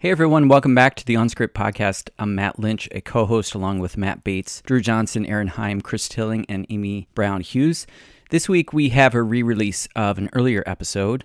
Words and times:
Hey 0.00 0.12
everyone, 0.12 0.46
welcome 0.46 0.76
back 0.76 0.94
to 0.94 1.04
the 1.04 1.14
OnScript 1.14 1.54
podcast. 1.54 2.08
I'm 2.20 2.36
Matt 2.36 2.60
Lynch, 2.60 2.88
a 2.92 3.00
co 3.00 3.26
host 3.26 3.52
along 3.52 3.80
with 3.80 3.96
Matt 3.96 4.22
Bates, 4.22 4.62
Drew 4.62 4.80
Johnson, 4.80 5.26
Aaron 5.26 5.48
Heim, 5.48 5.80
Chris 5.80 6.08
Tilling, 6.08 6.46
and 6.48 6.66
Amy 6.70 7.08
Brown 7.16 7.40
Hughes. 7.40 7.84
This 8.30 8.48
week 8.48 8.72
we 8.72 8.90
have 8.90 9.16
a 9.16 9.22
re 9.24 9.42
release 9.42 9.88
of 9.96 10.16
an 10.16 10.30
earlier 10.34 10.62
episode 10.66 11.24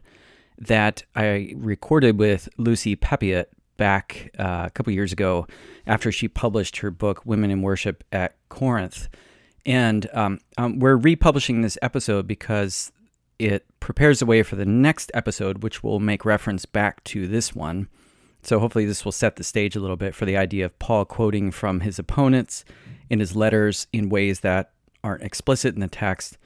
that 0.57 1.03
I 1.15 1.53
recorded 1.55 2.17
with 2.17 2.49
Lucy 2.57 2.95
Peppiatt 2.95 3.45
back 3.77 4.31
uh, 4.39 4.63
a 4.65 4.71
couple 4.71 4.91
years 4.91 5.13
ago 5.13 5.45
after 5.85 6.11
she 6.11 6.27
published 6.27 6.77
her 6.77 6.89
book, 6.89 7.23
Women 7.27 7.51
in 7.51 7.61
Worship 7.61 8.03
at 8.11 8.35
Corinth. 8.49 9.07
And 9.67 10.09
um, 10.13 10.39
um, 10.57 10.79
we're 10.79 10.97
republishing 10.97 11.61
this 11.61 11.77
episode 11.83 12.25
because 12.25 12.91
it 13.37 13.67
prepares 13.79 14.17
the 14.17 14.25
way 14.25 14.41
for 14.41 14.55
the 14.55 14.65
next 14.65 15.11
episode, 15.13 15.61
which 15.61 15.83
will 15.83 15.99
make 15.99 16.25
reference 16.25 16.65
back 16.65 17.03
to 17.03 17.27
this 17.27 17.53
one. 17.53 17.87
So 18.43 18.59
hopefully, 18.59 18.85
this 18.85 19.05
will 19.05 19.11
set 19.11 19.37
the 19.37 19.43
stage 19.43 19.75
a 19.75 19.79
little 19.79 19.95
bit 19.95 20.13
for 20.13 20.25
the 20.25 20.37
idea 20.37 20.65
of 20.65 20.77
Paul 20.77 21.05
quoting 21.05 21.51
from 21.51 21.79
his 21.79 21.97
opponents 21.97 22.65
in 23.09 23.19
his 23.19 23.35
letters 23.35 23.87
in 23.93 24.09
ways 24.09 24.41
that 24.41 24.71
aren't 25.03 25.23
explicit 25.23 25.73
in 25.75 25.81
the 25.81 25.87
text, 25.87 26.37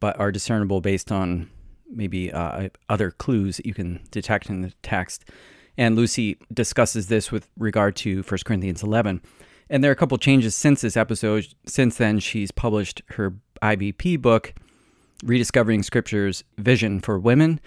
but 0.00 0.18
are 0.18 0.32
discernible 0.32 0.80
based 0.80 1.12
on 1.12 1.50
maybe 1.90 2.32
uh, 2.32 2.68
other 2.88 3.10
clues 3.10 3.58
that 3.58 3.66
you 3.66 3.74
can 3.74 4.00
detect 4.10 4.48
in 4.48 4.62
the 4.62 4.72
text. 4.82 5.24
And 5.76 5.96
Lucy 5.96 6.38
discusses 6.52 7.08
this 7.08 7.32
with 7.32 7.48
regard 7.58 7.96
to 7.96 8.22
1 8.22 8.38
Corinthians 8.44 8.82
11. 8.82 9.20
And 9.70 9.82
there 9.82 9.90
are 9.90 9.92
a 9.92 9.96
couple 9.96 10.18
changes 10.18 10.54
since 10.54 10.82
this 10.82 10.96
episode. 10.96 11.46
Since 11.66 11.96
then, 11.96 12.20
she's 12.20 12.50
published 12.50 13.02
her 13.10 13.34
IVP 13.62 14.20
book, 14.20 14.54
Rediscovering 15.24 15.82
Scripture's 15.82 16.44
Vision 16.58 17.00
for 17.00 17.18
Women. 17.18 17.60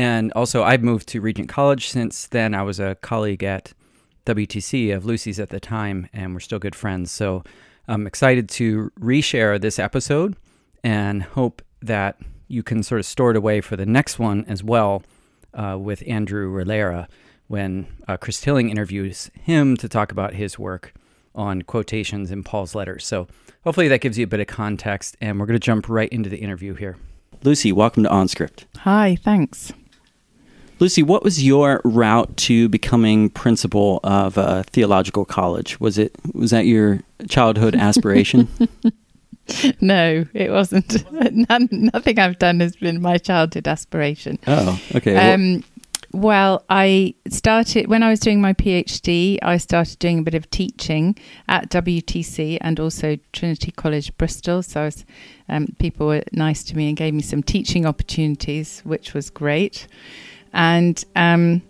And 0.00 0.32
also, 0.32 0.62
I've 0.62 0.82
moved 0.82 1.08
to 1.08 1.20
Regent 1.20 1.50
College 1.50 1.90
since 1.90 2.26
then. 2.26 2.54
I 2.54 2.62
was 2.62 2.80
a 2.80 2.94
colleague 3.02 3.44
at 3.44 3.74
WTC 4.24 4.96
of 4.96 5.04
Lucy's 5.04 5.38
at 5.38 5.50
the 5.50 5.60
time, 5.60 6.08
and 6.14 6.32
we're 6.32 6.40
still 6.40 6.58
good 6.58 6.74
friends. 6.74 7.10
So 7.10 7.44
I'm 7.86 8.06
excited 8.06 8.48
to 8.48 8.90
reshare 8.98 9.60
this 9.60 9.78
episode 9.78 10.36
and 10.82 11.22
hope 11.22 11.60
that 11.82 12.18
you 12.48 12.62
can 12.62 12.82
sort 12.82 12.98
of 12.98 13.04
store 13.04 13.32
it 13.32 13.36
away 13.36 13.60
for 13.60 13.76
the 13.76 13.84
next 13.84 14.18
one 14.18 14.46
as 14.46 14.64
well 14.64 15.02
uh, 15.52 15.76
with 15.78 16.02
Andrew 16.06 16.48
Rillera 16.48 17.06
when 17.48 17.86
uh, 18.08 18.16
Chris 18.16 18.40
Tilling 18.40 18.70
interviews 18.70 19.30
him 19.34 19.76
to 19.76 19.86
talk 19.86 20.12
about 20.12 20.32
his 20.32 20.58
work 20.58 20.94
on 21.34 21.60
quotations 21.60 22.30
in 22.30 22.42
Paul's 22.42 22.74
letters. 22.74 23.04
So 23.04 23.28
hopefully 23.64 23.88
that 23.88 24.00
gives 24.00 24.16
you 24.16 24.24
a 24.24 24.28
bit 24.28 24.40
of 24.40 24.46
context, 24.46 25.18
and 25.20 25.38
we're 25.38 25.44
going 25.44 25.60
to 25.60 25.66
jump 25.66 25.90
right 25.90 26.08
into 26.08 26.30
the 26.30 26.38
interview 26.38 26.72
here. 26.72 26.96
Lucy, 27.42 27.70
welcome 27.70 28.04
to 28.04 28.08
OnScript. 28.08 28.64
Hi, 28.78 29.18
thanks. 29.22 29.74
Lucy, 30.80 31.02
what 31.02 31.22
was 31.22 31.44
your 31.44 31.82
route 31.84 32.34
to 32.38 32.68
becoming 32.70 33.28
principal 33.28 34.00
of 34.02 34.38
a 34.38 34.64
theological 34.64 35.26
college? 35.26 35.78
Was 35.78 35.98
it 35.98 36.16
was 36.32 36.50
that 36.50 36.64
your 36.64 37.00
childhood 37.28 37.76
aspiration? 37.76 38.48
no, 39.80 40.24
it 40.32 40.50
wasn't. 40.50 41.04
None, 41.50 41.68
nothing 41.70 42.18
I've 42.18 42.38
done 42.38 42.60
has 42.60 42.76
been 42.76 43.02
my 43.02 43.18
childhood 43.18 43.68
aspiration. 43.68 44.38
Oh, 44.46 44.80
okay. 44.94 45.32
Um, 45.34 45.62
well, 46.12 46.64
I 46.70 47.14
started 47.28 47.86
when 47.86 48.02
I 48.02 48.08
was 48.08 48.18
doing 48.18 48.40
my 48.40 48.54
PhD. 48.54 49.38
I 49.42 49.58
started 49.58 49.98
doing 49.98 50.20
a 50.20 50.22
bit 50.22 50.34
of 50.34 50.50
teaching 50.50 51.16
at 51.46 51.70
WTC 51.70 52.56
and 52.60 52.80
also 52.80 53.18
Trinity 53.32 53.70
College 53.70 54.16
Bristol. 54.16 54.62
So 54.62 54.86
was, 54.86 55.04
um, 55.48 55.68
people 55.78 56.06
were 56.06 56.24
nice 56.32 56.64
to 56.64 56.76
me 56.76 56.88
and 56.88 56.96
gave 56.96 57.14
me 57.14 57.22
some 57.22 57.42
teaching 57.42 57.84
opportunities, 57.86 58.80
which 58.84 59.12
was 59.14 59.28
great 59.30 59.86
and 60.52 61.02
um, 61.16 61.62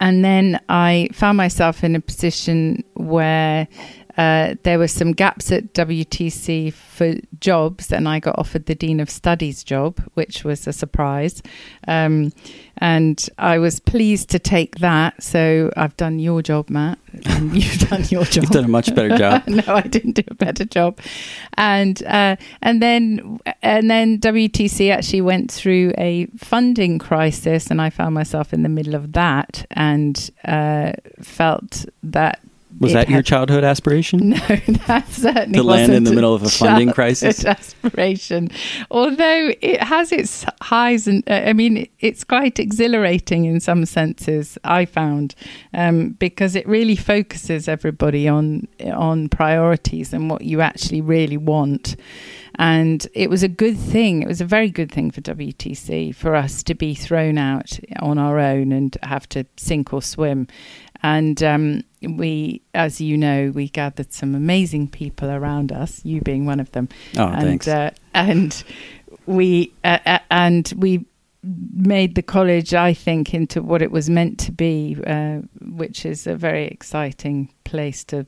and 0.00 0.24
then 0.24 0.60
I 0.68 1.08
found 1.12 1.36
myself 1.36 1.84
in 1.84 1.96
a 1.96 2.00
position 2.00 2.84
where 2.94 3.68
uh, 4.16 4.54
there 4.62 4.78
were 4.78 4.88
some 4.88 5.12
gaps 5.12 5.50
at 5.50 5.72
WTC 5.74 6.72
for 6.72 7.14
jobs, 7.40 7.92
and 7.92 8.08
I 8.08 8.20
got 8.20 8.38
offered 8.38 8.66
the 8.66 8.74
Dean 8.74 9.00
of 9.00 9.10
Studies 9.10 9.64
job, 9.64 10.00
which 10.14 10.44
was 10.44 10.66
a 10.66 10.72
surprise. 10.72 11.42
Um, 11.88 12.32
and 12.78 13.28
I 13.38 13.58
was 13.58 13.80
pleased 13.80 14.30
to 14.30 14.38
take 14.38 14.76
that. 14.76 15.22
So 15.22 15.72
I've 15.76 15.96
done 15.96 16.18
your 16.18 16.42
job, 16.42 16.70
Matt, 16.70 16.98
and 17.24 17.54
you've 17.62 17.88
done 17.88 18.04
your 18.08 18.24
job. 18.24 18.44
You've 18.44 18.52
done 18.52 18.64
a 18.64 18.68
much 18.68 18.94
better 18.94 19.16
job. 19.18 19.46
no, 19.48 19.62
I 19.66 19.82
didn't 19.82 20.12
do 20.12 20.22
a 20.28 20.34
better 20.34 20.64
job. 20.64 21.00
And 21.54 22.00
uh, 22.04 22.36
and 22.62 22.80
then 22.80 23.40
and 23.62 23.90
then 23.90 24.18
WTC 24.18 24.92
actually 24.92 25.22
went 25.22 25.50
through 25.50 25.92
a 25.98 26.26
funding 26.36 27.00
crisis, 27.00 27.68
and 27.68 27.82
I 27.82 27.90
found 27.90 28.14
myself 28.14 28.52
in 28.52 28.62
the 28.62 28.68
middle 28.68 28.94
of 28.94 29.12
that, 29.12 29.66
and 29.72 30.30
uh, 30.44 30.92
felt 31.20 31.86
that 32.04 32.40
was 32.80 32.92
that 32.92 33.08
your 33.08 33.22
childhood 33.22 33.64
aspiration? 33.64 34.34
No, 34.34 34.38
that 34.86 35.08
certainly 35.08 35.58
to 35.58 35.62
land 35.62 35.92
in 35.92 36.04
the 36.04 36.12
middle 36.12 36.34
of 36.34 36.42
a 36.42 36.48
funding 36.48 36.92
crisis. 36.92 37.44
Aspiration, 37.44 38.50
although 38.90 39.52
it 39.60 39.82
has 39.82 40.12
its 40.12 40.44
highs 40.60 41.06
and 41.06 41.22
uh, 41.28 41.42
I 41.46 41.52
mean 41.52 41.88
it's 42.00 42.24
quite 42.24 42.58
exhilarating 42.58 43.44
in 43.44 43.60
some 43.60 43.84
senses. 43.84 44.58
I 44.64 44.86
found 44.86 45.34
um, 45.72 46.10
because 46.10 46.56
it 46.56 46.66
really 46.66 46.96
focuses 46.96 47.68
everybody 47.68 48.26
on 48.28 48.66
on 48.92 49.28
priorities 49.28 50.12
and 50.12 50.30
what 50.30 50.42
you 50.42 50.60
actually 50.60 51.00
really 51.00 51.36
want. 51.36 51.96
And 52.56 53.06
it 53.14 53.30
was 53.30 53.42
a 53.42 53.48
good 53.48 53.76
thing. 53.76 54.22
It 54.22 54.28
was 54.28 54.40
a 54.40 54.44
very 54.44 54.70
good 54.70 54.90
thing 54.92 55.10
for 55.10 55.20
WTC 55.20 56.14
for 56.14 56.34
us 56.34 56.62
to 56.64 56.74
be 56.74 56.94
thrown 56.94 57.36
out 57.36 57.78
on 57.98 58.18
our 58.18 58.38
own 58.38 58.70
and 58.70 58.96
have 59.02 59.28
to 59.30 59.44
sink 59.56 59.92
or 59.92 60.00
swim. 60.00 60.46
And 61.04 61.42
um, 61.42 61.82
we, 62.00 62.62
as 62.72 62.98
you 62.98 63.18
know, 63.18 63.52
we 63.54 63.68
gathered 63.68 64.10
some 64.14 64.34
amazing 64.34 64.88
people 64.88 65.30
around 65.30 65.70
us. 65.70 66.02
You 66.02 66.22
being 66.22 66.46
one 66.46 66.60
of 66.60 66.72
them. 66.72 66.88
Oh, 67.18 67.26
and, 67.26 67.42
thanks. 67.42 67.68
Uh, 67.68 67.90
and 68.14 68.64
we 69.26 69.74
uh, 69.84 69.98
uh, 70.06 70.18
and 70.30 70.72
we 70.78 71.04
made 71.74 72.14
the 72.14 72.22
college, 72.22 72.72
I 72.72 72.94
think, 72.94 73.34
into 73.34 73.60
what 73.60 73.82
it 73.82 73.90
was 73.90 74.08
meant 74.08 74.38
to 74.40 74.52
be, 74.52 74.96
uh, 75.06 75.40
which 75.60 76.06
is 76.06 76.26
a 76.26 76.36
very 76.36 76.68
exciting 76.68 77.52
place 77.64 78.02
to 78.04 78.26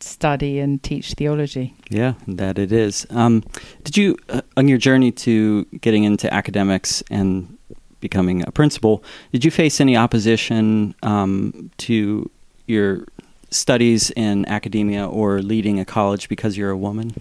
study 0.00 0.58
and 0.58 0.82
teach 0.82 1.12
theology. 1.12 1.76
Yeah, 1.88 2.14
that 2.26 2.58
it 2.58 2.72
is. 2.72 3.06
Um, 3.10 3.44
did 3.84 3.96
you, 3.96 4.16
uh, 4.28 4.40
on 4.56 4.66
your 4.66 4.78
journey 4.78 5.12
to 5.12 5.64
getting 5.80 6.02
into 6.02 6.32
academics 6.34 7.04
and 7.10 7.58
becoming 8.02 8.46
a 8.46 8.52
principal, 8.52 9.02
did 9.32 9.46
you 9.46 9.50
face 9.50 9.80
any 9.80 9.96
opposition 9.96 10.94
um, 11.02 11.70
to 11.78 12.30
your 12.66 13.06
studies 13.50 14.10
in 14.10 14.46
academia 14.48 15.06
or 15.06 15.40
leading 15.40 15.78
a 15.78 15.84
college 15.84 16.28
because 16.28 16.56
you're 16.56 16.70
a 16.70 16.76
woman? 16.76 17.12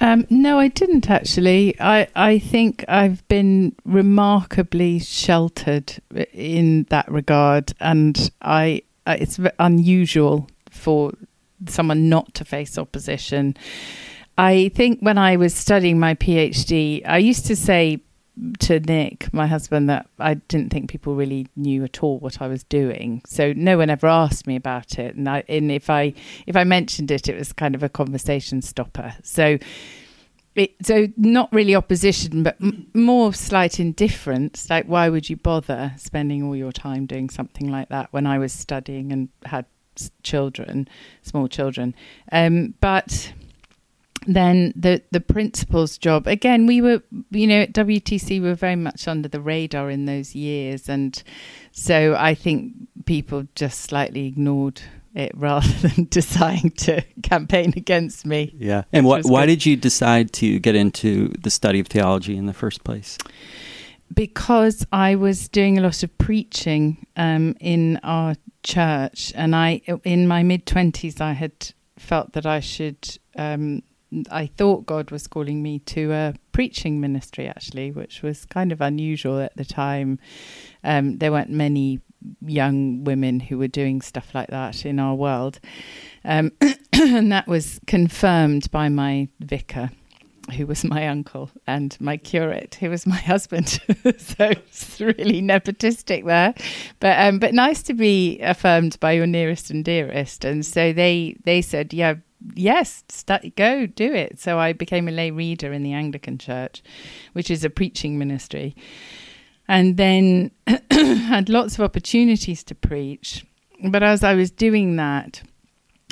Um, 0.00 0.26
no, 0.30 0.58
I 0.58 0.68
didn't 0.68 1.10
actually. 1.10 1.74
I, 1.80 2.08
I 2.14 2.38
think 2.38 2.84
I've 2.88 3.26
been 3.28 3.74
remarkably 3.84 4.98
sheltered 5.00 6.00
in 6.32 6.84
that 6.90 7.10
regard, 7.10 7.72
and 7.80 8.30
I, 8.42 8.82
it's 9.06 9.40
unusual 9.58 10.48
for 10.70 11.12
someone 11.66 12.08
not 12.08 12.34
to 12.34 12.44
face 12.44 12.78
opposition. 12.78 13.56
I 14.38 14.70
think 14.74 15.00
when 15.00 15.16
I 15.16 15.36
was 15.36 15.54
studying 15.54 15.98
my 15.98 16.14
PhD, 16.14 17.02
I 17.06 17.18
used 17.18 17.46
to 17.46 17.56
say 17.56 18.02
to 18.60 18.80
Nick, 18.80 19.32
my 19.32 19.46
husband, 19.46 19.88
that 19.88 20.08
I 20.18 20.34
didn't 20.34 20.70
think 20.70 20.90
people 20.90 21.14
really 21.14 21.48
knew 21.56 21.84
at 21.84 22.02
all 22.02 22.18
what 22.18 22.42
I 22.42 22.48
was 22.48 22.64
doing. 22.64 23.22
So 23.26 23.52
no 23.54 23.78
one 23.78 23.90
ever 23.90 24.06
asked 24.06 24.46
me 24.46 24.56
about 24.56 24.98
it, 24.98 25.14
and 25.14 25.28
I, 25.28 25.42
and 25.48 25.72
if 25.72 25.88
I 25.88 26.12
if 26.46 26.56
I 26.56 26.64
mentioned 26.64 27.10
it, 27.10 27.28
it 27.28 27.36
was 27.38 27.52
kind 27.52 27.74
of 27.74 27.82
a 27.82 27.88
conversation 27.88 28.62
stopper. 28.62 29.14
So. 29.22 29.58
It, 30.54 30.74
so 30.80 31.08
not 31.18 31.52
really 31.52 31.74
opposition, 31.74 32.42
but 32.42 32.56
m- 32.62 32.86
more 32.94 33.34
slight 33.34 33.78
indifference. 33.78 34.70
Like, 34.70 34.86
why 34.86 35.10
would 35.10 35.28
you 35.28 35.36
bother 35.36 35.92
spending 35.98 36.42
all 36.42 36.56
your 36.56 36.72
time 36.72 37.04
doing 37.04 37.28
something 37.28 37.70
like 37.70 37.90
that 37.90 38.10
when 38.10 38.26
I 38.26 38.38
was 38.38 38.54
studying 38.54 39.12
and 39.12 39.28
had 39.44 39.66
children, 40.22 40.88
small 41.20 41.46
children? 41.46 41.94
Um, 42.32 42.72
but 42.80 43.34
then 44.26 44.72
the 44.76 45.02
the 45.10 45.20
principal's 45.20 45.98
job. 45.98 46.26
Again 46.26 46.66
we 46.66 46.80
were 46.80 47.02
you 47.30 47.46
know 47.46 47.60
at 47.60 47.72
WTC 47.72 48.28
we 48.30 48.40
were 48.40 48.54
very 48.54 48.76
much 48.76 49.08
under 49.08 49.28
the 49.28 49.40
radar 49.40 49.90
in 49.90 50.04
those 50.04 50.34
years. 50.34 50.88
And 50.88 51.22
so 51.72 52.16
I 52.18 52.34
think 52.34 52.72
people 53.06 53.46
just 53.54 53.80
slightly 53.82 54.26
ignored 54.26 54.82
it 55.14 55.32
rather 55.36 55.88
than 55.88 56.04
deciding 56.10 56.70
to 56.72 57.02
campaign 57.22 57.72
against 57.76 58.26
me. 58.26 58.54
Yeah. 58.58 58.84
And 58.92 59.06
wh- 59.06 59.24
why 59.24 59.46
did 59.46 59.64
you 59.64 59.76
decide 59.76 60.32
to 60.34 60.58
get 60.58 60.74
into 60.74 61.28
the 61.40 61.50
study 61.50 61.80
of 61.80 61.86
theology 61.86 62.36
in 62.36 62.46
the 62.46 62.52
first 62.52 62.84
place? 62.84 63.16
Because 64.14 64.86
I 64.92 65.16
was 65.16 65.48
doing 65.48 65.78
a 65.78 65.80
lot 65.80 66.02
of 66.04 66.16
preaching 66.18 67.06
um, 67.16 67.56
in 67.58 67.98
our 68.04 68.36
church. 68.62 69.32
And 69.34 69.56
I 69.56 69.80
in 70.04 70.28
my 70.28 70.42
mid 70.42 70.66
20s 70.66 71.20
I 71.20 71.32
had 71.32 71.72
felt 71.98 72.32
that 72.34 72.44
I 72.44 72.60
should 72.60 73.18
um, 73.36 73.82
I 74.30 74.46
thought 74.46 74.86
God 74.86 75.10
was 75.10 75.26
calling 75.26 75.62
me 75.62 75.80
to 75.80 76.12
a 76.12 76.34
preaching 76.52 77.00
ministry, 77.00 77.48
actually, 77.48 77.90
which 77.90 78.22
was 78.22 78.44
kind 78.44 78.72
of 78.72 78.80
unusual 78.80 79.40
at 79.40 79.56
the 79.56 79.64
time. 79.64 80.18
Um, 80.84 81.18
there 81.18 81.32
weren't 81.32 81.50
many 81.50 82.00
young 82.44 83.04
women 83.04 83.40
who 83.40 83.58
were 83.58 83.68
doing 83.68 84.00
stuff 84.00 84.34
like 84.34 84.48
that 84.48 84.86
in 84.86 84.98
our 84.98 85.14
world. 85.14 85.60
Um, 86.24 86.52
and 86.92 87.32
that 87.32 87.46
was 87.46 87.80
confirmed 87.86 88.70
by 88.70 88.88
my 88.88 89.28
vicar 89.40 89.90
who 90.52 90.66
was 90.66 90.84
my 90.84 91.08
uncle, 91.08 91.50
and 91.66 91.96
my 92.00 92.16
curate, 92.16 92.76
who 92.80 92.90
was 92.90 93.06
my 93.06 93.16
husband. 93.32 93.68
so 94.18 94.34
it's 94.38 95.00
really 95.00 95.42
nepotistic 95.42 96.24
there, 96.24 96.54
but 97.00 97.18
um, 97.18 97.38
but 97.38 97.54
nice 97.54 97.82
to 97.84 97.94
be 97.94 98.38
affirmed 98.40 98.98
by 99.00 99.12
your 99.12 99.26
nearest 99.26 99.70
and 99.70 99.84
dearest. 99.84 100.44
And 100.44 100.64
so 100.64 100.92
they 100.92 101.36
they 101.44 101.62
said, 101.62 101.92
yeah, 101.92 102.14
yes, 102.54 103.04
start, 103.08 103.56
go 103.56 103.86
do 103.86 104.12
it. 104.12 104.38
So 104.40 104.58
I 104.58 104.72
became 104.72 105.08
a 105.08 105.12
lay 105.12 105.30
reader 105.30 105.72
in 105.72 105.82
the 105.82 105.92
Anglican 105.92 106.38
Church, 106.38 106.82
which 107.32 107.50
is 107.50 107.64
a 107.64 107.70
preaching 107.70 108.18
ministry, 108.18 108.74
and 109.68 109.96
then 109.96 110.50
had 110.90 111.48
lots 111.48 111.74
of 111.74 111.80
opportunities 111.80 112.62
to 112.64 112.74
preach. 112.74 113.44
But 113.90 114.02
as 114.02 114.24
I 114.24 114.34
was 114.34 114.50
doing 114.50 114.96
that 114.96 115.42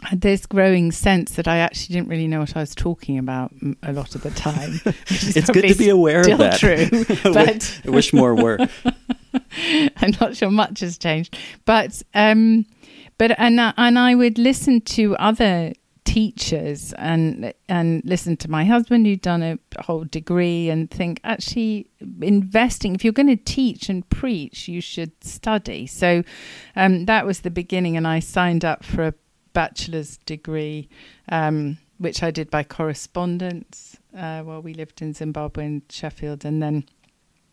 had 0.04 0.20
this 0.20 0.46
growing 0.46 0.92
sense 0.92 1.36
that 1.36 1.48
I 1.48 1.58
actually 1.58 1.94
didn't 1.94 2.08
really 2.08 2.28
know 2.28 2.40
what 2.40 2.56
I 2.56 2.60
was 2.60 2.74
talking 2.74 3.18
about 3.18 3.52
a 3.82 3.92
lot 3.92 4.14
of 4.14 4.22
the 4.22 4.30
time. 4.30 4.80
it's 5.06 5.50
good 5.50 5.68
to 5.68 5.74
be 5.74 5.88
aware 5.88 6.20
of 6.20 6.38
that. 6.38 6.58
True, 6.58 6.88
but 7.32 7.80
I 7.86 7.90
wish 7.90 8.12
more 8.12 8.34
were. 8.34 8.58
I'm 9.96 10.14
not 10.20 10.36
sure 10.36 10.50
much 10.50 10.80
has 10.80 10.98
changed, 10.98 11.36
but 11.64 12.02
um, 12.14 12.66
but 13.18 13.38
and 13.38 13.58
and 13.60 13.98
I 13.98 14.14
would 14.14 14.38
listen 14.38 14.80
to 14.82 15.16
other 15.16 15.72
teachers 16.04 16.92
and 16.98 17.52
and 17.68 18.02
listen 18.04 18.36
to 18.36 18.50
my 18.50 18.64
husband 18.64 19.06
who'd 19.06 19.22
done 19.22 19.42
a 19.42 19.58
whole 19.82 20.04
degree 20.04 20.68
and 20.68 20.90
think 20.90 21.18
actually 21.24 21.88
investing 22.20 22.94
if 22.94 23.02
you're 23.02 23.12
going 23.12 23.26
to 23.26 23.36
teach 23.36 23.88
and 23.88 24.08
preach 24.10 24.68
you 24.68 24.80
should 24.80 25.12
study. 25.24 25.86
So 25.86 26.22
um, 26.76 27.06
that 27.06 27.26
was 27.26 27.40
the 27.40 27.50
beginning 27.50 27.96
and 27.96 28.06
I 28.06 28.20
signed 28.20 28.64
up 28.64 28.84
for 28.84 29.06
a 29.06 29.14
bachelor's 29.54 30.18
degree, 30.18 30.88
um, 31.30 31.78
which 31.96 32.22
I 32.22 32.30
did 32.30 32.50
by 32.50 32.64
correspondence 32.64 33.96
uh, 34.14 34.42
while 34.42 34.60
we 34.60 34.74
lived 34.74 35.00
in 35.00 35.14
Zimbabwe 35.14 35.64
and 35.64 35.82
Sheffield, 35.88 36.44
and 36.44 36.62
then 36.62 36.84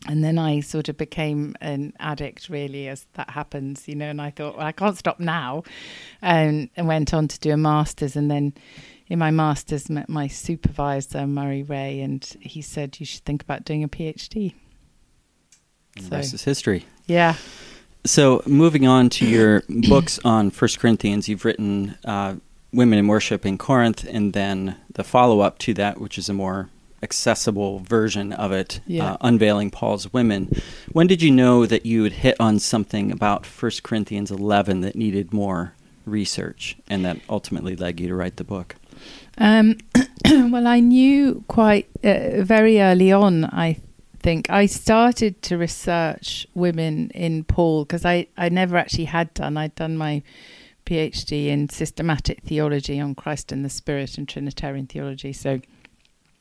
and 0.06 0.24
then 0.24 0.38
I 0.38 0.60
sort 0.60 0.88
of 0.88 0.96
became 0.96 1.54
an 1.60 1.92
addict, 1.98 2.48
really, 2.48 2.88
as 2.88 3.06
that 3.14 3.30
happens, 3.30 3.86
you 3.86 3.94
know. 3.94 4.08
And 4.08 4.20
I 4.20 4.30
thought, 4.30 4.56
well, 4.56 4.66
I 4.66 4.72
can't 4.72 4.96
stop 4.96 5.20
now, 5.20 5.62
and, 6.20 6.70
and 6.76 6.86
went 6.86 7.14
on 7.14 7.28
to 7.28 7.38
do 7.38 7.52
a 7.52 7.56
master's, 7.56 8.16
and 8.16 8.30
then 8.30 8.54
in 9.08 9.18
my 9.18 9.30
master's 9.30 9.90
met 9.90 10.08
my 10.08 10.26
supervisor 10.26 11.26
Murray 11.26 11.62
Rae, 11.62 12.00
and 12.00 12.24
he 12.40 12.62
said 12.62 12.98
you 12.98 13.06
should 13.06 13.24
think 13.24 13.42
about 13.42 13.64
doing 13.64 13.84
a 13.84 13.88
PhD. 13.88 14.54
And 15.96 16.04
so, 16.04 16.10
the 16.10 16.16
rest 16.16 16.34
is 16.34 16.44
history. 16.44 16.86
Yeah. 17.06 17.36
So, 18.04 18.42
moving 18.46 18.86
on 18.86 19.10
to 19.10 19.26
your 19.26 19.62
books 19.88 20.18
on 20.24 20.50
First 20.50 20.80
Corinthians, 20.80 21.28
you've 21.28 21.44
written 21.44 21.96
uh, 22.04 22.36
Women 22.72 22.98
in 22.98 23.06
Worship 23.06 23.46
in 23.46 23.58
Corinth, 23.58 24.04
and 24.08 24.32
then 24.32 24.76
the 24.94 25.04
follow 25.04 25.40
up 25.40 25.58
to 25.58 25.74
that, 25.74 26.00
which 26.00 26.18
is 26.18 26.28
a 26.28 26.32
more 26.32 26.70
accessible 27.02 27.80
version 27.80 28.32
of 28.32 28.52
it, 28.52 28.80
yeah. 28.86 29.12
uh, 29.12 29.16
Unveiling 29.20 29.70
Paul's 29.70 30.12
Women. 30.12 30.50
When 30.92 31.06
did 31.06 31.22
you 31.22 31.30
know 31.30 31.66
that 31.66 31.84
you 31.84 32.04
had 32.04 32.12
hit 32.12 32.36
on 32.40 32.58
something 32.58 33.10
about 33.10 33.44
First 33.44 33.82
Corinthians 33.82 34.30
11 34.30 34.80
that 34.82 34.94
needed 34.94 35.32
more 35.32 35.74
research 36.06 36.76
and 36.88 37.04
that 37.04 37.18
ultimately 37.28 37.76
led 37.76 38.00
you 38.00 38.08
to 38.08 38.14
write 38.14 38.36
the 38.36 38.44
book? 38.44 38.76
Um, 39.38 39.78
well, 40.24 40.66
I 40.66 40.80
knew 40.80 41.44
quite 41.48 41.88
uh, 42.04 42.42
very 42.42 42.80
early 42.80 43.12
on, 43.12 43.44
I 43.46 43.78
think 44.20 44.48
I 44.50 44.66
started 44.66 45.42
to 45.42 45.58
research 45.58 46.46
women 46.54 47.10
in 47.10 47.44
Paul 47.44 47.84
because 47.84 48.04
I, 48.04 48.28
I 48.36 48.48
never 48.48 48.76
actually 48.76 49.06
had 49.06 49.34
done. 49.34 49.56
I'd 49.56 49.74
done 49.74 49.96
my 49.96 50.22
PhD 50.86 51.46
in 51.46 51.68
systematic 51.68 52.42
theology 52.42 53.00
on 53.00 53.14
Christ 53.14 53.52
and 53.52 53.64
the 53.64 53.70
Spirit 53.70 54.18
and 54.18 54.28
Trinitarian 54.28 54.86
theology, 54.86 55.32
so 55.32 55.60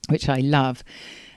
which 0.09 0.29
I 0.29 0.39
love, 0.39 0.83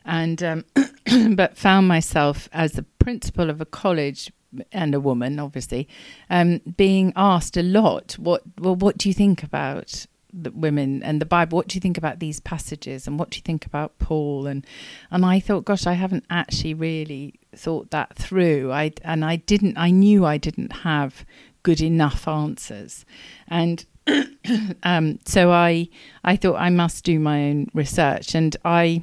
and 0.04 0.42
um, 0.42 0.64
but 1.34 1.56
found 1.56 1.88
myself 1.88 2.48
as 2.52 2.72
the 2.72 2.82
principal 2.98 3.50
of 3.50 3.60
a 3.60 3.66
college 3.66 4.32
and 4.70 4.94
a 4.94 5.00
woman, 5.00 5.38
obviously, 5.38 5.88
um, 6.30 6.60
being 6.76 7.12
asked 7.16 7.56
a 7.56 7.62
lot. 7.62 8.12
What 8.14 8.42
well, 8.58 8.76
what 8.76 8.98
do 8.98 9.08
you 9.08 9.14
think 9.14 9.42
about 9.42 10.06
the 10.34 10.50
women 10.50 11.02
and 11.02 11.20
the 11.20 11.26
Bible. 11.26 11.56
What 11.56 11.68
do 11.68 11.76
you 11.76 11.80
think 11.80 11.96
about 11.96 12.18
these 12.18 12.40
passages, 12.40 13.06
and 13.06 13.18
what 13.18 13.30
do 13.30 13.36
you 13.36 13.42
think 13.42 13.64
about 13.64 13.98
Paul? 13.98 14.46
And 14.46 14.66
and 15.10 15.24
I 15.24 15.40
thought, 15.40 15.64
gosh, 15.64 15.86
I 15.86 15.92
haven't 15.92 16.24
actually 16.28 16.74
really 16.74 17.34
thought 17.54 17.90
that 17.90 18.16
through. 18.16 18.72
I 18.72 18.92
and 19.02 19.24
I 19.24 19.36
didn't. 19.36 19.78
I 19.78 19.90
knew 19.90 20.26
I 20.26 20.38
didn't 20.38 20.72
have 20.78 21.24
good 21.62 21.80
enough 21.80 22.26
answers, 22.26 23.04
and 23.48 23.84
um, 24.82 25.18
so 25.24 25.50
I 25.50 25.88
I 26.24 26.36
thought 26.36 26.56
I 26.56 26.70
must 26.70 27.04
do 27.04 27.18
my 27.18 27.44
own 27.50 27.68
research, 27.74 28.34
and 28.34 28.56
I 28.64 29.02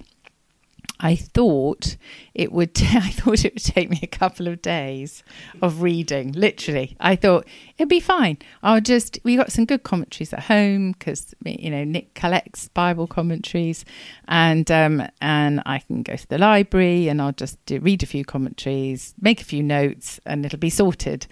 I 1.02 1.16
thought 1.16 1.98
it 2.34 2.52
would. 2.52 2.76
T- 2.76 2.86
I 2.92 3.10
thought 3.10 3.44
it 3.44 3.56
would 3.56 3.64
take 3.64 3.90
me 3.90 4.00
a 4.04 4.08
couple 4.08 4.48
of 4.48 4.62
days 4.62 5.24
of 5.62 5.82
reading. 5.82 6.32
Literally, 6.34 6.96
I 7.00 7.16
thought 7.16 7.48
it'd 7.78 7.90
be 7.90 8.00
fine. 8.00 8.38
I'll 8.64 8.82
just. 8.82 9.20
We 9.24 9.36
got 9.36 9.52
some 9.52 9.66
good 9.66 9.84
commentaries 9.84 10.32
at 10.32 10.44
home 10.44 10.94
because 10.94 11.34
you 11.44 11.72
know 11.72 11.84
Nick 11.84 12.14
collects 12.14 12.68
Bible 12.70 13.08
commentaries, 13.08 13.84
and 14.28 14.70
um, 14.72 15.08
and 15.20 15.62
I 15.66 15.80
can 15.80 16.04
go 16.04 16.16
to 16.16 16.28
the 16.28 16.38
library 16.38 17.08
and 17.08 17.22
I'll 17.22 17.32
just 17.32 17.64
do, 17.66 17.80
read 17.80 18.04
a 18.04 18.06
few 18.06 18.24
commentaries, 18.24 19.16
make 19.20 19.42
a 19.42 19.46
few 19.46 19.64
notes, 19.64 20.20
and 20.26 20.46
it'll 20.46 20.60
be 20.60 20.70
sorted. 20.70 21.26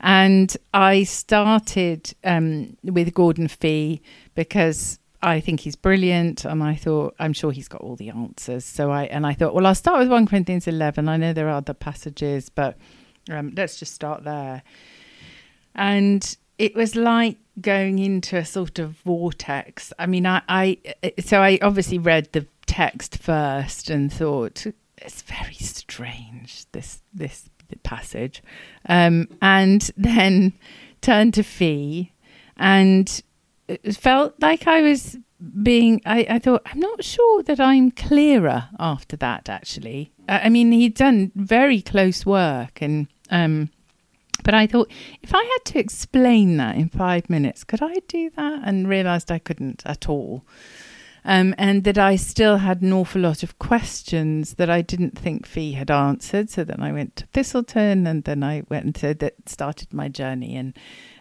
And 0.00 0.54
I 0.74 1.04
started 1.04 2.12
um, 2.24 2.76
with 2.82 3.14
Gordon 3.14 3.46
Fee 3.46 4.02
because 4.34 4.98
I 5.22 5.40
think 5.40 5.60
he's 5.60 5.76
brilliant, 5.76 6.44
and 6.44 6.62
I 6.62 6.74
thought 6.74 7.14
I'm 7.18 7.32
sure 7.32 7.52
he's 7.52 7.68
got 7.68 7.80
all 7.80 7.96
the 7.96 8.10
answers. 8.10 8.64
So 8.64 8.90
I 8.90 9.04
and 9.04 9.26
I 9.26 9.34
thought, 9.34 9.54
well, 9.54 9.66
I'll 9.66 9.74
start 9.74 10.00
with 10.00 10.08
one 10.08 10.26
Corinthians 10.26 10.66
eleven. 10.66 11.08
I 11.08 11.16
know 11.16 11.32
there 11.32 11.48
are 11.48 11.56
other 11.56 11.74
passages, 11.74 12.48
but 12.48 12.76
um, 13.30 13.52
let's 13.56 13.78
just 13.78 13.94
start 13.94 14.24
there. 14.24 14.62
And 15.74 16.36
it 16.58 16.74
was 16.74 16.96
like 16.96 17.38
going 17.60 17.98
into 17.98 18.36
a 18.36 18.44
sort 18.44 18.78
of 18.78 18.92
vortex. 18.98 19.92
I 19.98 20.06
mean, 20.06 20.26
I, 20.26 20.42
I 20.48 20.78
so 21.20 21.40
I 21.40 21.58
obviously 21.62 21.98
read 21.98 22.32
the 22.32 22.46
text 22.66 23.18
first 23.18 23.90
and 23.90 24.12
thought 24.12 24.66
it's 24.98 25.22
very 25.22 25.54
strange 25.54 26.66
this 26.72 27.00
this 27.14 27.48
passage, 27.84 28.42
um, 28.88 29.28
and 29.40 29.90
then 29.96 30.52
turned 31.00 31.34
to 31.34 31.42
Fee 31.42 32.12
and 32.56 33.22
it 33.82 33.96
felt 33.96 34.34
like 34.40 34.66
I 34.66 34.82
was 34.82 35.18
being 35.62 36.00
I, 36.06 36.26
I 36.28 36.38
thought 36.38 36.62
i'm 36.66 36.78
not 36.78 37.02
sure 37.02 37.42
that 37.42 37.58
i'm 37.58 37.90
clearer 37.90 38.68
after 38.78 39.16
that 39.16 39.48
actually 39.48 40.12
i 40.28 40.48
mean 40.48 40.70
he'd 40.72 40.94
done 40.94 41.32
very 41.34 41.82
close 41.82 42.24
work 42.24 42.80
and 42.80 43.08
um 43.30 43.70
but 44.44 44.54
i 44.54 44.66
thought 44.66 44.90
if 45.20 45.34
i 45.34 45.42
had 45.42 45.72
to 45.72 45.78
explain 45.78 46.58
that 46.58 46.76
in 46.76 46.88
five 46.88 47.28
minutes 47.28 47.64
could 47.64 47.82
i 47.82 47.96
do 48.06 48.30
that 48.36 48.60
and 48.64 48.88
realized 48.88 49.32
i 49.32 49.38
couldn't 49.38 49.82
at 49.84 50.08
all 50.08 50.44
um, 51.24 51.54
and 51.56 51.84
that 51.84 51.98
I 51.98 52.16
still 52.16 52.56
had 52.56 52.82
an 52.82 52.92
awful 52.92 53.20
lot 53.20 53.44
of 53.44 53.60
questions 53.60 54.54
that 54.54 54.68
I 54.68 54.82
didn't 54.82 55.16
think 55.16 55.46
Fee 55.46 55.70
had 55.70 55.88
answered. 55.88 56.50
So 56.50 56.64
then 56.64 56.82
I 56.82 56.90
went 56.90 57.14
to 57.14 57.28
Thiselton, 57.28 58.08
and 58.08 58.24
then 58.24 58.42
I 58.42 58.64
went 58.68 59.04
and 59.04 59.20
that 59.20 59.34
started 59.48 59.94
my 59.94 60.08
journey. 60.08 60.56
And 60.56 60.76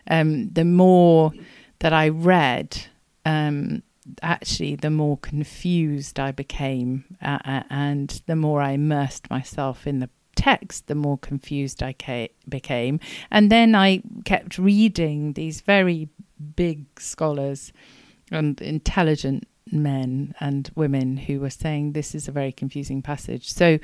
um, 0.10 0.50
the 0.50 0.66
more 0.66 1.34
that 1.82 1.94
I 1.94 2.10
read, 2.10 2.86
um, 3.26 3.82
actually, 4.22 4.76
the 4.76 4.90
more 4.90 5.18
confused 5.18 6.20
I 6.20 6.32
became, 6.32 7.06
uh, 7.22 7.40
uh, 7.44 7.64
and 7.70 8.22
the 8.28 8.36
more 8.36 8.62
I 8.62 8.72
immersed 8.72 9.30
myself 9.30 9.88
in 9.88 10.00
the 10.00 10.10
text, 10.36 10.88
the 10.88 10.96
more 10.96 11.18
confused 11.18 11.84
I 11.84 11.94
ca- 11.94 12.32
became. 12.48 13.00
And 13.30 13.52
then 13.52 13.76
I 13.76 14.02
kept 14.26 14.58
reading 14.58 15.34
these 15.34 15.62
very 15.62 16.10
big 16.56 16.86
scholars 17.00 17.74
and 18.32 18.62
intelligent 18.62 19.48
men 19.72 20.36
and 20.40 20.70
women 20.76 21.18
who 21.18 21.40
were 21.40 21.50
saying 21.50 21.94
this 21.94 22.14
is 22.14 22.28
a 22.28 22.32
very 22.32 22.52
confusing 22.52 23.02
passage. 23.02 23.52
So, 23.52 23.80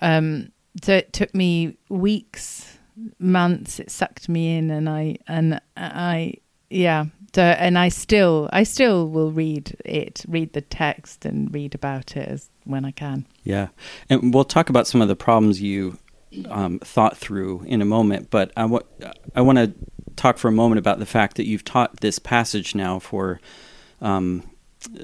um, 0.00 0.52
so 0.82 0.94
it 0.94 1.12
took 1.12 1.34
me 1.34 1.76
weeks, 1.88 2.78
months. 3.18 3.78
It 3.78 3.90
sucked 3.90 4.28
me 4.28 4.56
in, 4.56 4.70
and 4.70 4.88
I 4.88 5.18
and 5.26 5.60
I 5.76 6.34
yeah 6.68 7.06
so, 7.36 7.42
and 7.42 7.78
I 7.78 7.90
still, 7.90 8.48
I 8.50 8.62
still 8.62 9.10
will 9.10 9.30
read 9.30 9.76
it, 9.84 10.24
read 10.26 10.54
the 10.54 10.62
text, 10.62 11.26
and 11.26 11.52
read 11.52 11.74
about 11.74 12.16
it 12.16 12.26
as 12.26 12.48
when 12.64 12.86
I 12.86 12.92
can. 12.92 13.26
Yeah, 13.44 13.68
and 14.08 14.32
we'll 14.32 14.44
talk 14.44 14.70
about 14.70 14.86
some 14.86 15.02
of 15.02 15.08
the 15.08 15.16
problems 15.16 15.60
you 15.60 15.98
um, 16.48 16.78
thought 16.78 17.14
through 17.14 17.60
in 17.66 17.82
a 17.82 17.84
moment. 17.84 18.30
But 18.30 18.52
I, 18.56 18.64
want 18.64 18.86
I 19.34 19.42
want 19.42 19.58
to 19.58 19.74
talk 20.16 20.38
for 20.38 20.48
a 20.48 20.52
moment 20.52 20.78
about 20.78 20.98
the 20.98 21.04
fact 21.04 21.36
that 21.36 21.46
you've 21.46 21.62
taught 21.62 22.00
this 22.00 22.18
passage 22.18 22.74
now 22.74 22.98
for 22.98 23.38
um, 24.00 24.42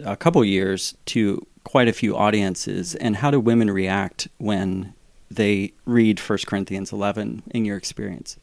a 0.03 0.17
couple 0.17 0.43
years 0.43 0.95
to 1.07 1.47
quite 1.65 1.87
a 1.87 1.93
few 1.93 2.17
audiences, 2.17 2.95
and 2.95 3.17
how 3.17 3.31
do 3.31 3.41
women 3.41 3.71
react 3.71 4.27
when 4.39 4.95
they 5.31 5.75
read 5.85 6.19
1 6.19 6.39
Corinthians 6.47 6.93
11 6.93 7.43
in 7.51 7.67
your 7.67 7.77
experience? 7.77 8.39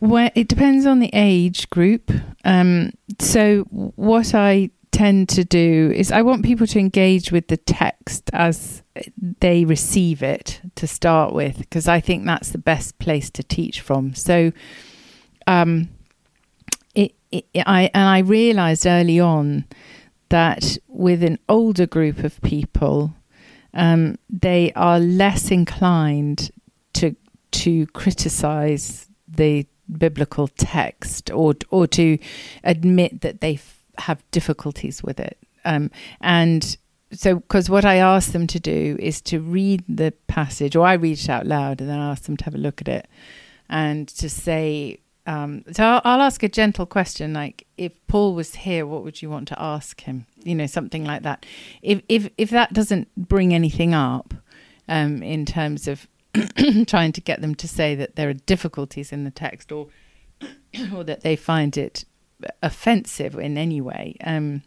Where 0.00 0.30
it 0.34 0.48
depends 0.48 0.84
on 0.84 0.98
the 0.98 1.10
age 1.14 1.70
group. 1.70 2.10
Um, 2.44 2.92
so 3.18 3.62
what 3.70 4.34
I 4.34 4.70
tend 4.90 5.30
to 5.30 5.44
do 5.44 5.90
is 5.94 6.12
I 6.12 6.20
want 6.20 6.44
people 6.44 6.66
to 6.66 6.78
engage 6.78 7.32
with 7.32 7.48
the 7.48 7.56
text 7.56 8.28
as 8.34 8.82
they 9.40 9.64
receive 9.64 10.22
it 10.22 10.60
to 10.74 10.86
start 10.86 11.32
with, 11.32 11.56
because 11.56 11.88
I 11.88 12.00
think 12.00 12.26
that's 12.26 12.50
the 12.50 12.58
best 12.58 12.98
place 12.98 13.30
to 13.30 13.42
teach 13.42 13.80
from. 13.80 14.14
So, 14.14 14.52
um, 15.46 15.88
it, 16.94 17.14
it, 17.30 17.46
I 17.66 17.90
and 17.94 18.06
I 18.06 18.18
realised 18.18 18.86
early 18.86 19.18
on 19.18 19.64
that 20.28 20.76
with 20.88 21.22
an 21.22 21.38
older 21.48 21.86
group 21.86 22.22
of 22.24 22.38
people, 22.42 23.14
um, 23.72 24.16
they 24.28 24.72
are 24.76 25.00
less 25.00 25.50
inclined 25.50 26.50
to 26.92 27.16
to 27.52 27.86
criticise 27.86 29.08
the 29.36 29.66
biblical 29.98 30.48
text 30.48 31.30
or 31.30 31.54
or 31.70 31.86
to 31.86 32.18
admit 32.64 33.20
that 33.20 33.40
they 33.40 33.58
have 33.98 34.22
difficulties 34.30 35.02
with 35.02 35.20
it. 35.20 35.38
Um, 35.64 35.90
and 36.20 36.76
so, 37.12 37.36
because 37.36 37.68
what 37.68 37.84
I 37.84 37.96
ask 37.96 38.32
them 38.32 38.46
to 38.48 38.58
do 38.58 38.96
is 38.98 39.20
to 39.22 39.38
read 39.40 39.84
the 39.88 40.12
passage, 40.28 40.74
or 40.74 40.86
I 40.86 40.94
read 40.94 41.18
it 41.18 41.28
out 41.28 41.46
loud 41.46 41.80
and 41.80 41.90
then 41.90 41.98
I 41.98 42.10
ask 42.10 42.24
them 42.24 42.36
to 42.38 42.44
have 42.44 42.54
a 42.54 42.58
look 42.58 42.80
at 42.80 42.88
it 42.88 43.06
and 43.68 44.08
to 44.08 44.28
say, 44.30 44.98
um, 45.26 45.64
so 45.72 45.84
I'll, 45.84 46.00
I'll, 46.04 46.20
ask 46.20 46.42
a 46.42 46.48
gentle 46.48 46.86
question 46.86 47.32
like, 47.32 47.66
if 47.76 47.92
Paul 48.06 48.34
was 48.34 48.54
here, 48.56 48.86
what 48.86 49.04
would 49.04 49.22
you 49.22 49.30
want 49.30 49.46
to 49.48 49.62
ask 49.62 50.00
him? 50.00 50.26
You 50.42 50.54
know, 50.54 50.66
something 50.66 51.04
like 51.04 51.22
that. 51.22 51.46
If 51.80 52.02
if 52.08 52.28
if 52.38 52.50
that 52.50 52.72
doesn't 52.72 53.08
bring 53.16 53.54
anything 53.54 53.94
up 53.94 54.34
um, 54.88 55.22
in 55.22 55.46
terms 55.46 55.86
of 55.86 56.08
trying 56.86 57.12
to 57.12 57.20
get 57.20 57.40
them 57.40 57.54
to 57.54 57.68
say 57.68 57.94
that 57.94 58.16
there 58.16 58.28
are 58.28 58.34
difficulties 58.34 59.12
in 59.12 59.24
the 59.24 59.30
text 59.30 59.70
or 59.70 59.88
or 60.94 61.04
that 61.04 61.22
they 61.22 61.36
find 61.36 61.76
it 61.76 62.04
offensive 62.62 63.36
in 63.36 63.56
any 63.56 63.80
way, 63.80 64.16
um, 64.24 64.62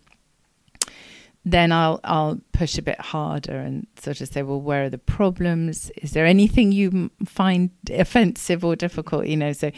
then 1.43 1.71
I'll 1.71 1.99
I'll 2.03 2.41
push 2.53 2.77
a 2.77 2.81
bit 2.81 2.99
harder 2.99 3.57
and 3.57 3.85
sort 3.99 4.19
of 4.21 4.29
say, 4.29 4.41
well, 4.41 4.59
where 4.59 4.85
are 4.85 4.89
the 4.89 4.97
problems? 4.97 5.91
Is 6.01 6.11
there 6.11 6.25
anything 6.25 6.71
you 6.71 7.11
find 7.23 7.69
offensive 7.91 8.65
or 8.65 8.75
difficult? 8.75 9.27
You 9.27 9.37
know, 9.37 9.53
so. 9.53 9.71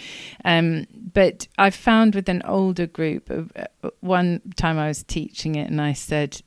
Um, 0.45 0.87
but 1.13 1.47
I 1.57 1.69
found 1.69 2.15
with 2.15 2.29
an 2.29 2.41
older 2.45 2.87
group, 2.87 3.29
uh, 3.29 3.89
one 3.99 4.41
time 4.55 4.77
I 4.77 4.87
was 4.87 5.03
teaching 5.03 5.55
it, 5.55 5.69
and 5.69 5.81
I 5.81 5.93
said, 5.93 6.41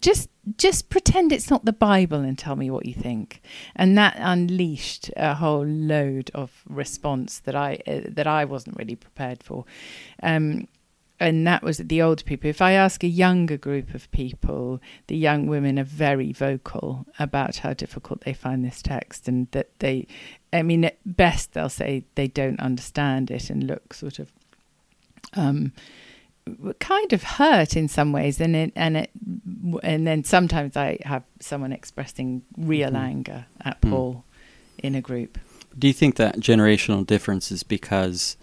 just 0.00 0.30
just 0.56 0.88
pretend 0.88 1.32
it's 1.32 1.50
not 1.50 1.64
the 1.64 1.72
Bible 1.72 2.20
and 2.20 2.38
tell 2.38 2.56
me 2.56 2.70
what 2.70 2.86
you 2.86 2.94
think. 2.94 3.42
And 3.74 3.96
that 3.98 4.16
unleashed 4.18 5.10
a 5.16 5.34
whole 5.34 5.66
load 5.66 6.30
of 6.34 6.62
response 6.68 7.40
that 7.40 7.54
I 7.54 7.80
uh, 7.86 8.00
that 8.08 8.26
I 8.26 8.44
wasn't 8.44 8.76
really 8.76 8.96
prepared 8.96 9.42
for. 9.42 9.64
Um, 10.22 10.68
and 11.18 11.46
that 11.46 11.62
was 11.62 11.78
the 11.78 12.02
older 12.02 12.22
people. 12.22 12.50
If 12.50 12.60
I 12.60 12.72
ask 12.72 13.02
a 13.02 13.08
younger 13.08 13.56
group 13.56 13.94
of 13.94 14.10
people, 14.10 14.80
the 15.06 15.16
young 15.16 15.46
women 15.46 15.78
are 15.78 15.84
very 15.84 16.30
vocal 16.30 17.06
about 17.18 17.58
how 17.58 17.72
difficult 17.72 18.22
they 18.22 18.34
find 18.34 18.64
this 18.64 18.82
text, 18.82 19.26
and 19.26 19.50
that 19.52 19.78
they, 19.78 20.06
I 20.52 20.62
mean, 20.62 20.84
at 20.84 20.98
best 21.04 21.54
they'll 21.54 21.70
say 21.70 22.04
they 22.16 22.28
don't 22.28 22.60
understand 22.60 23.30
it 23.30 23.48
and 23.48 23.64
look 23.64 23.94
sort 23.94 24.18
of 24.18 24.30
um, 25.34 25.72
kind 26.78 27.12
of 27.12 27.22
hurt 27.22 27.76
in 27.76 27.88
some 27.88 28.12
ways 28.12 28.40
and 28.40 28.54
it, 28.54 28.72
and 28.76 28.96
it 28.96 29.10
and 29.82 30.06
then 30.06 30.22
sometimes 30.22 30.76
I 30.76 30.98
have 31.02 31.24
someone 31.40 31.72
expressing 31.72 32.42
real 32.56 32.88
mm-hmm. 32.88 32.96
anger 32.96 33.46
at 33.60 33.80
mm. 33.80 33.90
Paul 33.90 34.14
mm. 34.14 34.84
in 34.84 34.94
a 34.94 35.00
group. 35.00 35.38
Do 35.78 35.86
you 35.88 35.92
think 35.92 36.16
that 36.16 36.36
generational 36.36 37.04
difference 37.04 37.50
is 37.50 37.62
because 37.62 38.36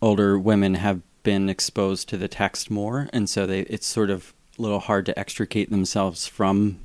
older 0.00 0.38
women 0.38 0.74
have 0.74 1.02
been 1.22 1.48
exposed 1.48 2.08
to 2.08 2.16
the 2.16 2.28
text 2.28 2.70
more 2.70 3.08
and 3.12 3.28
so 3.28 3.46
they 3.46 3.60
it's 3.62 3.86
sort 3.86 4.10
of 4.10 4.32
a 4.58 4.62
little 4.62 4.80
hard 4.80 5.04
to 5.06 5.18
extricate 5.18 5.70
themselves 5.70 6.26
from 6.26 6.80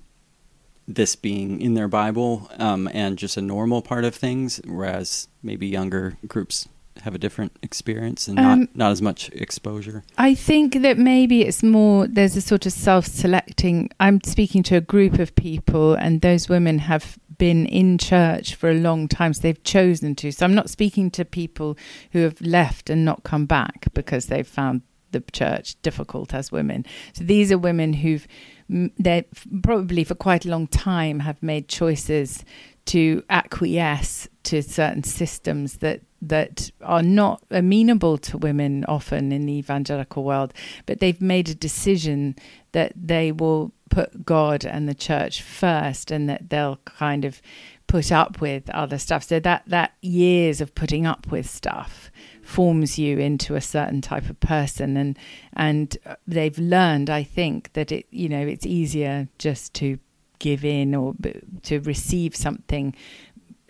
this 0.87 1.15
being 1.15 1.61
in 1.61 1.73
their 1.73 1.87
Bible 1.87 2.49
um, 2.57 2.89
and 2.93 3.17
just 3.17 3.37
a 3.37 3.41
normal 3.41 3.81
part 3.81 4.03
of 4.03 4.15
things, 4.15 4.59
whereas 4.65 5.27
maybe 5.41 5.67
younger 5.67 6.17
groups 6.27 6.67
have 7.03 7.15
a 7.15 7.17
different 7.17 7.55
experience 7.61 8.27
and 8.27 8.39
um, 8.39 8.59
not, 8.59 8.75
not 8.75 8.91
as 8.91 9.01
much 9.01 9.29
exposure? 9.29 10.03
I 10.17 10.35
think 10.35 10.81
that 10.81 10.97
maybe 10.97 11.41
it's 11.41 11.63
more 11.63 12.07
there's 12.07 12.35
a 12.35 12.41
sort 12.41 12.65
of 12.65 12.73
self-selecting. 12.73 13.89
I'm 13.99 14.21
speaking 14.23 14.63
to 14.63 14.75
a 14.75 14.81
group 14.81 15.19
of 15.19 15.35
people, 15.35 15.93
and 15.93 16.21
those 16.21 16.49
women 16.49 16.79
have 16.79 17.17
been 17.37 17.65
in 17.65 17.97
church 17.97 18.55
for 18.55 18.69
a 18.69 18.75
long 18.75 19.07
time, 19.07 19.33
so 19.33 19.41
they've 19.41 19.63
chosen 19.63 20.15
to. 20.15 20.31
So 20.31 20.45
I'm 20.45 20.53
not 20.53 20.69
speaking 20.69 21.09
to 21.11 21.25
people 21.25 21.77
who 22.11 22.19
have 22.19 22.39
left 22.41 22.89
and 22.89 23.03
not 23.03 23.23
come 23.23 23.45
back 23.45 23.87
because 23.93 24.27
they've 24.27 24.47
found 24.47 24.81
the 25.11 25.23
church 25.31 25.81
difficult 25.81 26.33
as 26.33 26.51
women. 26.51 26.85
So 27.13 27.23
these 27.23 27.51
are 27.51 27.57
women 27.57 27.93
who've 27.93 28.27
they 28.69 29.25
probably 29.63 30.03
for 30.03 30.15
quite 30.15 30.45
a 30.45 30.49
long 30.49 30.67
time 30.67 31.19
have 31.19 31.41
made 31.43 31.67
choices 31.67 32.45
to 32.85 33.23
acquiesce 33.29 34.29
to 34.43 34.61
certain 34.61 35.03
systems 35.03 35.77
that 35.77 36.01
that 36.21 36.71
are 36.81 37.01
not 37.01 37.43
amenable 37.49 38.17
to 38.17 38.37
women 38.37 38.85
often 38.85 39.31
in 39.31 39.45
the 39.45 39.53
evangelical 39.53 40.23
world, 40.23 40.53
but 40.85 40.99
they've 40.99 41.21
made 41.21 41.49
a 41.49 41.55
decision 41.55 42.35
that 42.73 42.93
they 42.95 43.31
will 43.31 43.71
put 43.89 44.25
God 44.25 44.63
and 44.63 44.87
the 44.87 44.95
church 44.95 45.41
first 45.41 46.11
and 46.11 46.29
that 46.29 46.49
they'll 46.49 46.79
kind 46.85 47.25
of 47.25 47.41
put 47.87 48.11
up 48.11 48.39
with 48.39 48.69
other 48.69 48.97
stuff. 48.97 49.23
So 49.23 49.39
that 49.39 49.63
that 49.67 49.93
years 50.01 50.61
of 50.61 50.73
putting 50.75 51.05
up 51.05 51.27
with 51.27 51.49
stuff 51.49 52.11
forms 52.41 52.97
you 52.97 53.17
into 53.17 53.55
a 53.55 53.61
certain 53.61 54.01
type 54.01 54.29
of 54.29 54.39
person 54.39 54.97
and 54.97 55.17
and 55.53 55.97
uh, 56.05 56.15
they've 56.27 56.57
learned 56.57 57.09
I 57.09 57.23
think 57.23 57.73
that 57.73 57.91
it 57.91 58.07
you 58.09 58.29
know 58.29 58.45
it's 58.45 58.65
easier 58.65 59.27
just 59.37 59.73
to 59.75 59.99
give 60.39 60.65
in 60.65 60.95
or 60.95 61.13
to 61.61 61.79
receive 61.81 62.35
something 62.35 62.95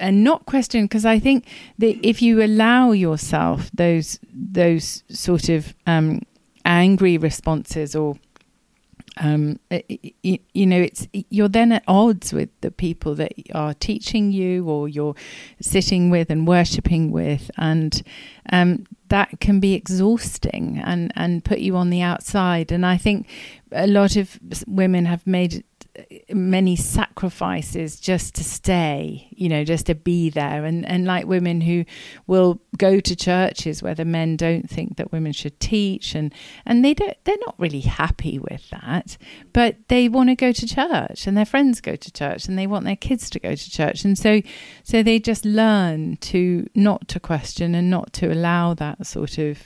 and 0.01 0.24
not 0.24 0.46
question 0.46 0.86
because 0.86 1.05
I 1.05 1.20
think 1.20 1.46
that 1.77 1.98
if 2.05 2.22
you 2.22 2.43
allow 2.43 2.91
yourself 2.91 3.70
those 3.74 4.20
those 4.34 5.03
sort 5.10 5.50
of 5.50 5.74
um, 5.86 6.22
angry 6.65 7.17
responses 7.17 7.96
or 7.96 8.17
um, 9.17 9.60
you, 10.24 10.39
you, 10.53 10.65
know, 10.65 10.81
it's 10.81 11.08
you're 11.12 11.50
then 11.50 11.74
at 11.74 11.84
odds 11.88 12.34
with 12.34 12.50
the 12.62 12.72
people 12.72 13.13
that 13.15 13.34
are 13.53 13.74
teaching 13.74 14.31
you 14.31 14.67
or 14.67 14.88
you're 14.88 15.15
sitting 15.60 16.10
with 16.10 16.29
and 16.29 16.48
worshiping 16.48 17.12
with, 17.12 17.51
and 17.58 18.03
um, 18.51 18.86
that 19.10 19.39
can 19.39 19.60
be 19.60 19.74
exhausting 19.74 20.81
and 20.84 21.12
and 21.15 21.43
put 21.43 21.60
you 21.60 21.75
on 21.75 21.89
the 21.89 22.01
outside. 22.01 22.72
And 22.72 22.86
I 22.86 22.98
think 22.98 23.27
a 23.72 23.88
lot 23.88 24.15
of 24.15 24.39
women 24.65 25.05
have 25.05 25.27
made 25.27 25.63
many 26.31 26.75
sacrifices 26.75 28.00
just 28.00 28.36
to 28.36 28.43
stay, 28.43 29.27
you 29.31 29.50
know, 29.50 29.63
just 29.63 29.88
to 29.88 29.95
be 29.95 30.29
there. 30.29 30.63
And, 30.63 30.86
and 30.88 31.05
like 31.05 31.25
women 31.25 31.62
who 31.62 31.86
will 32.27 32.62
go 32.77 33.00
to 33.00 33.15
churches 33.15 33.83
where 33.83 33.95
the 33.95 34.05
men 34.05 34.38
don't 34.38 34.69
think 34.69 34.98
that 34.98 35.12
women 35.12 35.33
should 35.33 35.60
teach 35.60 36.15
and, 36.15 36.33
and 36.65 36.83
they 36.83 36.93
don't, 36.93 37.17
they're 37.25 37.36
not 37.45 37.55
really 37.57 37.81
happy 37.81 38.39
with 38.39 38.69
that, 38.69 39.17
but 39.51 39.75
they 39.89 40.07
want 40.07 40.29
to 40.29 40.36
go 40.36 40.51
to 40.51 40.65
church 40.65 41.27
and 41.27 41.36
their 41.36 41.45
friends 41.45 41.81
go 41.81 41.95
to 41.95 42.12
church 42.12 42.48
and 42.48 42.57
they 42.57 42.67
want 42.67 42.86
their 42.86 42.95
kids 42.95 43.29
to 43.29 43.39
go 43.39 43.53
to 43.53 43.71
church. 43.71 44.05
And 44.05 44.17
so, 44.17 44.41
so 44.83 45.03
they 45.03 45.19
just 45.19 45.45
learn 45.45 46.17
to 46.17 46.67
not 46.74 47.07
to 47.10 47.19
question 47.19 47.75
and 47.75 47.89
not 47.89 48.13
to 48.13 48.31
allow 48.31 48.74
that 48.75 49.05
sort 49.05 49.38
of, 49.38 49.60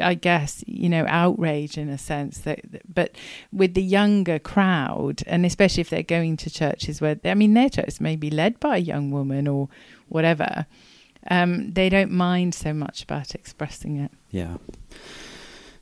I 0.00 0.14
guess, 0.14 0.64
you 0.66 0.88
know, 0.88 1.04
outrage 1.08 1.76
in 1.76 1.88
a 1.88 1.98
sense 1.98 2.38
that, 2.38 2.60
but 2.92 3.14
with 3.52 3.74
the 3.74 3.82
younger 3.82 4.38
crowd 4.38 5.22
and 5.26 5.44
especially 5.44 5.80
if 5.82 5.90
they're 5.90 6.02
going 6.02 6.36
to 6.38 6.50
churches 6.50 7.00
where, 7.00 7.18
I 7.24 7.34
mean, 7.34 7.54
their 7.54 7.68
church 7.68 8.00
may 8.00 8.16
be 8.16 8.30
led 8.30 8.60
by 8.60 8.76
a 8.76 8.80
young 8.80 9.10
woman 9.10 9.48
or 9.48 9.68
whatever. 10.08 10.66
Um, 11.30 11.72
they 11.72 11.88
don't 11.88 12.10
mind 12.10 12.54
so 12.54 12.72
much 12.72 13.02
about 13.02 13.34
expressing 13.34 13.96
it. 13.98 14.10
Yeah. 14.30 14.56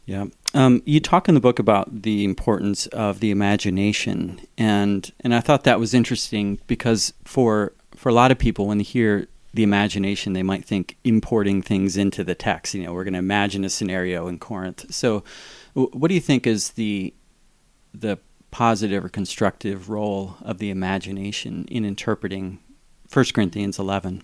Yeah. 0.06 0.26
Um, 0.54 0.82
you 0.84 0.98
talk 0.98 1.28
in 1.28 1.34
the 1.34 1.40
book 1.40 1.58
about 1.58 2.02
the 2.02 2.24
importance 2.24 2.86
of 2.88 3.20
the 3.20 3.30
imagination, 3.30 4.40
and 4.58 5.08
and 5.20 5.32
I 5.32 5.40
thought 5.40 5.62
that 5.64 5.78
was 5.78 5.94
interesting 5.94 6.58
because 6.66 7.14
for 7.24 7.74
for 7.94 8.08
a 8.08 8.12
lot 8.12 8.32
of 8.32 8.38
people, 8.38 8.66
when 8.66 8.78
they 8.78 8.84
hear 8.84 9.28
the 9.52 9.62
imagination, 9.62 10.32
they 10.32 10.42
might 10.42 10.64
think 10.64 10.96
importing 11.04 11.62
things 11.62 11.96
into 11.96 12.22
the 12.22 12.34
text. 12.34 12.74
You 12.74 12.84
know, 12.84 12.92
we're 12.92 13.04
going 13.04 13.14
to 13.14 13.18
imagine 13.18 13.64
a 13.64 13.70
scenario 13.70 14.28
in 14.28 14.38
Corinth. 14.38 14.92
So, 14.94 15.24
what 15.74 16.08
do 16.08 16.14
you 16.14 16.20
think 16.20 16.46
is 16.46 16.70
the 16.70 17.14
the 17.92 18.18
positive 18.50 19.04
or 19.04 19.08
constructive 19.08 19.88
role 19.88 20.36
of 20.42 20.58
the 20.58 20.70
imagination 20.70 21.66
in 21.70 21.84
interpreting 21.84 22.58
1 23.12 23.24
Corinthians 23.34 23.78
11? 23.78 24.22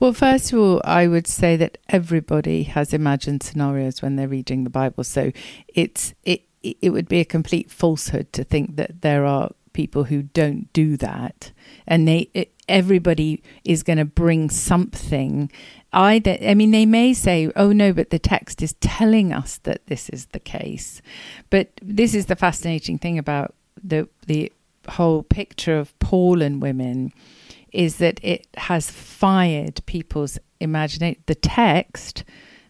Well, 0.00 0.12
first 0.12 0.52
of 0.52 0.58
all, 0.58 0.80
I 0.84 1.06
would 1.06 1.26
say 1.26 1.56
that 1.56 1.78
everybody 1.88 2.64
has 2.64 2.92
imagined 2.92 3.42
scenarios 3.42 4.02
when 4.02 4.16
they're 4.16 4.28
reading 4.28 4.64
the 4.64 4.70
Bible. 4.70 5.04
So 5.04 5.32
it's 5.68 6.14
it 6.24 6.42
it 6.62 6.90
would 6.90 7.08
be 7.08 7.20
a 7.20 7.24
complete 7.24 7.70
falsehood 7.70 8.32
to 8.34 8.44
think 8.44 8.76
that 8.76 9.02
there 9.02 9.24
are 9.24 9.50
people 9.72 10.04
who 10.04 10.22
don't 10.22 10.72
do 10.72 10.96
that, 10.98 11.52
and 11.86 12.06
they 12.06 12.30
it, 12.34 12.52
everybody 12.68 13.42
is 13.64 13.82
going 13.82 13.98
to 13.98 14.04
bring 14.04 14.50
something. 14.50 15.50
Either 15.94 16.38
i 16.40 16.54
mean 16.54 16.70
they 16.70 16.86
may 16.86 17.12
say 17.12 17.50
oh 17.54 17.70
no 17.70 17.92
but 17.92 18.08
the 18.08 18.18
text 18.18 18.62
is 18.62 18.72
telling 18.80 19.30
us 19.30 19.58
that 19.58 19.86
this 19.86 20.08
is 20.08 20.26
the 20.26 20.40
case. 20.40 21.02
But 21.50 21.70
this 21.82 22.14
is 22.14 22.26
the 22.26 22.36
fascinating 22.36 22.98
thing 22.98 23.18
about 23.18 23.54
the 23.82 24.08
the 24.26 24.52
whole 24.88 25.22
picture 25.22 25.78
of 25.78 25.96
paul 26.00 26.42
and 26.42 26.60
women 26.60 27.12
is 27.72 27.96
that 27.96 28.18
it 28.22 28.46
has 28.56 28.90
fired 28.90 29.84
people's 29.86 30.38
imagination 30.60 31.22
the 31.26 31.34
text 31.34 32.24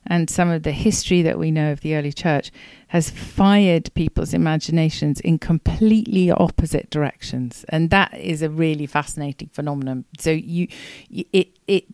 and 0.07 0.29
some 0.29 0.49
of 0.49 0.63
the 0.63 0.73
history 0.73 1.23
that 1.23 1.39
we 1.39 1.51
know 1.51 1.73
of 1.73 1.81
the 1.81 1.95
early 1.95 2.13
church 2.13 2.51
has 2.89 3.11
fired 3.11 3.93
people's 3.95 4.35
imaginations 4.35 5.21
in 5.21 5.39
completely 5.39 6.31
opposite 6.31 6.91
directions. 6.91 7.65
And 7.69 7.91
that 7.91 8.19
is 8.19 8.43
a 8.43 8.51
really 8.51 8.87
fascinating 8.87 9.51
phenomenon. 9.53 10.05
So 10.19 10.31
you 10.31 10.69
it 11.11 11.49
it 11.67 11.85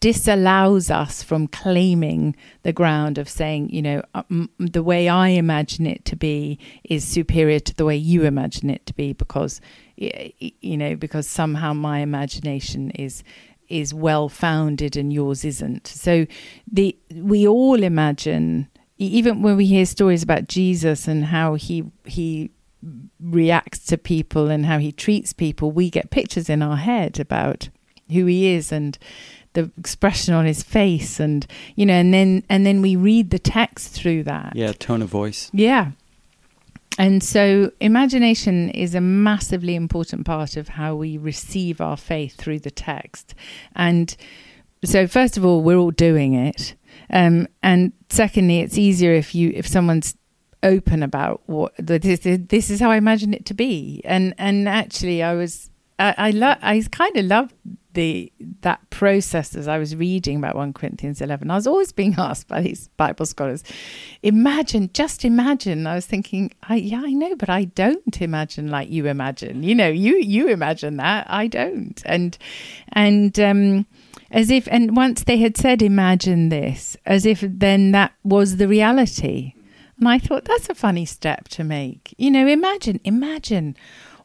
disallows 0.00 0.90
us 0.90 1.22
from 1.22 1.46
claiming 1.46 2.34
the 2.62 2.72
ground 2.72 3.18
of 3.18 3.28
saying, 3.28 3.70
you 3.70 3.82
know, 3.82 4.02
uh, 4.14 4.22
the 4.58 4.82
way 4.82 5.08
I 5.08 5.28
imagine 5.28 5.86
it 5.86 6.04
to 6.06 6.16
be 6.16 6.58
is 6.84 7.04
superior 7.04 7.60
to 7.60 7.74
the 7.74 7.84
way 7.84 7.96
you 7.96 8.24
imagine 8.24 8.70
it 8.70 8.84
to 8.86 8.94
be 8.94 9.12
because, 9.12 9.60
you 9.96 10.76
know, 10.76 10.96
because 10.96 11.28
somehow 11.28 11.72
my 11.72 12.00
imagination 12.00 12.90
is 12.92 13.22
is 13.68 13.92
well 13.94 14.28
founded 14.28 14.96
and 14.96 15.12
yours 15.12 15.44
isn't. 15.44 15.86
So 15.86 16.26
the 16.70 16.96
we 17.14 17.46
all 17.46 17.82
imagine 17.82 18.68
even 18.98 19.42
when 19.42 19.56
we 19.56 19.66
hear 19.66 19.86
stories 19.86 20.22
about 20.22 20.48
Jesus 20.48 21.06
and 21.06 21.26
how 21.26 21.54
he 21.54 21.84
he 22.04 22.50
reacts 23.20 23.86
to 23.86 23.98
people 23.98 24.48
and 24.48 24.66
how 24.66 24.78
he 24.78 24.92
treats 24.92 25.32
people, 25.32 25.70
we 25.70 25.90
get 25.90 26.10
pictures 26.10 26.48
in 26.48 26.62
our 26.62 26.76
head 26.76 27.18
about 27.18 27.68
who 28.10 28.26
he 28.26 28.48
is 28.48 28.70
and 28.70 28.96
the 29.54 29.70
expression 29.78 30.34
on 30.34 30.44
his 30.44 30.62
face 30.62 31.18
and 31.18 31.46
you 31.74 31.86
know 31.86 31.94
and 31.94 32.12
then 32.12 32.42
and 32.48 32.66
then 32.66 32.82
we 32.82 32.94
read 32.94 33.30
the 33.30 33.38
text 33.38 33.92
through 33.92 34.22
that. 34.22 34.54
Yeah 34.54 34.72
tone 34.72 35.02
of 35.02 35.08
voice. 35.08 35.50
Yeah 35.52 35.92
and 36.98 37.22
so 37.22 37.70
imagination 37.80 38.70
is 38.70 38.94
a 38.94 39.00
massively 39.00 39.74
important 39.74 40.24
part 40.24 40.56
of 40.56 40.68
how 40.68 40.94
we 40.94 41.18
receive 41.18 41.80
our 41.80 41.96
faith 41.96 42.36
through 42.36 42.60
the 42.60 42.70
text. 42.70 43.34
And 43.74 44.16
so 44.84 45.06
first 45.06 45.36
of 45.36 45.44
all 45.44 45.62
we're 45.62 45.76
all 45.76 45.90
doing 45.90 46.34
it. 46.34 46.74
Um, 47.10 47.48
and 47.62 47.92
secondly 48.08 48.60
it's 48.60 48.78
easier 48.78 49.12
if 49.12 49.34
you 49.34 49.52
if 49.54 49.66
someone's 49.66 50.16
open 50.62 51.02
about 51.02 51.42
what 51.46 51.74
this, 51.78 52.20
this 52.22 52.70
is 52.70 52.80
how 52.80 52.90
I 52.90 52.96
imagine 52.96 53.34
it 53.34 53.44
to 53.46 53.54
be. 53.54 54.00
And 54.04 54.34
and 54.38 54.68
actually 54.68 55.22
I 55.22 55.34
was 55.34 55.70
I 55.98 56.14
I, 56.18 56.30
lo- 56.30 56.56
I 56.62 56.82
kind 56.90 57.16
of 57.16 57.24
loved 57.26 57.54
the 57.96 58.30
that 58.60 58.88
process 58.90 59.56
as 59.56 59.66
I 59.66 59.78
was 59.78 59.96
reading 59.96 60.36
about 60.36 60.54
1 60.54 60.74
Corinthians 60.74 61.22
11 61.22 61.50
I 61.50 61.54
was 61.54 61.66
always 61.66 61.92
being 61.92 62.14
asked 62.18 62.46
by 62.46 62.60
these 62.60 62.88
Bible 62.98 63.26
scholars 63.26 63.64
imagine 64.22 64.90
just 64.92 65.24
imagine. 65.24 65.86
I 65.86 65.94
was 65.94 66.06
thinking 66.06 66.52
I, 66.62 66.76
yeah 66.76 67.02
I 67.04 67.12
know 67.12 67.34
but 67.34 67.48
I 67.48 67.64
don't 67.64 68.20
imagine 68.20 68.68
like 68.68 68.90
you 68.90 69.06
imagine. 69.06 69.62
You 69.62 69.74
know 69.74 69.88
you 69.88 70.16
you 70.16 70.48
imagine 70.48 70.98
that. 70.98 71.26
I 71.28 71.46
don't. 71.48 72.00
And 72.04 72.36
and 72.92 73.38
um 73.40 73.86
as 74.30 74.50
if 74.50 74.68
and 74.70 74.94
once 74.96 75.24
they 75.24 75.38
had 75.38 75.56
said 75.56 75.80
imagine 75.82 76.50
this 76.50 76.96
as 77.06 77.24
if 77.24 77.40
then 77.40 77.92
that 77.92 78.12
was 78.22 78.58
the 78.58 78.68
reality. 78.68 79.54
And 79.98 80.06
I 80.06 80.18
thought 80.18 80.44
that's 80.44 80.68
a 80.68 80.74
funny 80.74 81.06
step 81.06 81.48
to 81.48 81.64
make. 81.64 82.14
You 82.18 82.30
know 82.30 82.46
imagine 82.46 83.00
imagine 83.04 83.74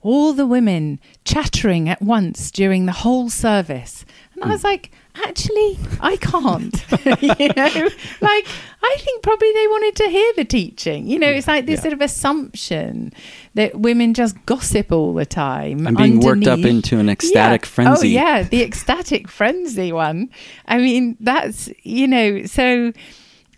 all 0.01 0.33
the 0.33 0.45
women 0.45 0.99
chattering 1.25 1.89
at 1.89 2.01
once 2.01 2.51
during 2.51 2.85
the 2.85 2.91
whole 2.91 3.29
service. 3.29 4.05
And 4.33 4.43
I 4.43 4.47
was 4.53 4.61
hmm. 4.61 4.67
like, 4.67 4.91
actually, 5.15 5.77
I 5.99 6.15
can't. 6.17 6.73
you 7.21 7.47
know, 7.49 7.89
like, 8.21 8.47
I 8.83 8.97
think 8.99 9.23
probably 9.23 9.51
they 9.53 9.67
wanted 9.67 9.95
to 9.97 10.09
hear 10.09 10.33
the 10.35 10.45
teaching. 10.45 11.07
You 11.07 11.19
know, 11.19 11.29
it's 11.29 11.47
like 11.47 11.65
this 11.65 11.79
yeah. 11.79 11.81
sort 11.81 11.93
of 11.93 12.01
assumption 12.01 13.13
that 13.53 13.79
women 13.79 14.13
just 14.13 14.43
gossip 14.45 14.91
all 14.91 15.13
the 15.13 15.25
time. 15.25 15.85
And 15.85 15.97
being 15.97 16.13
underneath. 16.13 16.23
worked 16.23 16.47
up 16.47 16.59
into 16.59 16.97
an 16.97 17.09
ecstatic 17.09 17.63
yeah. 17.63 17.69
frenzy. 17.69 18.17
Oh, 18.17 18.21
yeah, 18.21 18.43
the 18.43 18.63
ecstatic 18.63 19.27
frenzy 19.27 19.91
one. 19.91 20.29
I 20.67 20.77
mean, 20.77 21.17
that's, 21.19 21.69
you 21.83 22.07
know, 22.07 22.45
so 22.45 22.93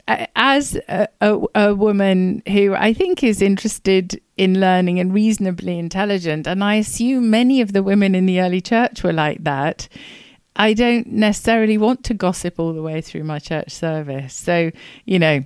as 0.08 0.76
a, 0.90 1.08
a, 1.22 1.40
a, 1.56 1.76
woman 1.76 2.44
who 2.48 2.74
I 2.74 2.94
think 2.94 3.24
is 3.24 3.42
interested 3.42 4.20
in 4.36 4.60
learning 4.60 5.00
and 5.00 5.14
reasonably 5.14 5.80
intelligent, 5.80 6.46
and 6.46 6.64
I 6.64 6.76
assume 6.76 7.30
many 7.30 7.62
of 7.62 7.72
the 7.72 7.84
women 7.84 8.14
in 8.14 8.26
the 8.26 8.42
early 8.42 8.60
church 8.60 9.04
were 9.04 9.14
like 9.14 9.44
that. 9.44 9.88
I 10.56 10.74
don't 10.74 11.08
necessarily 11.08 11.78
want 11.78 12.04
to 12.06 12.14
gossip 12.14 12.60
all 12.60 12.74
the 12.74 12.82
way 12.82 13.02
through 13.02 13.24
my 13.24 13.40
church 13.40 13.72
service. 13.72 14.36
So, 14.36 14.72
you 15.06 15.20
know, 15.20 15.44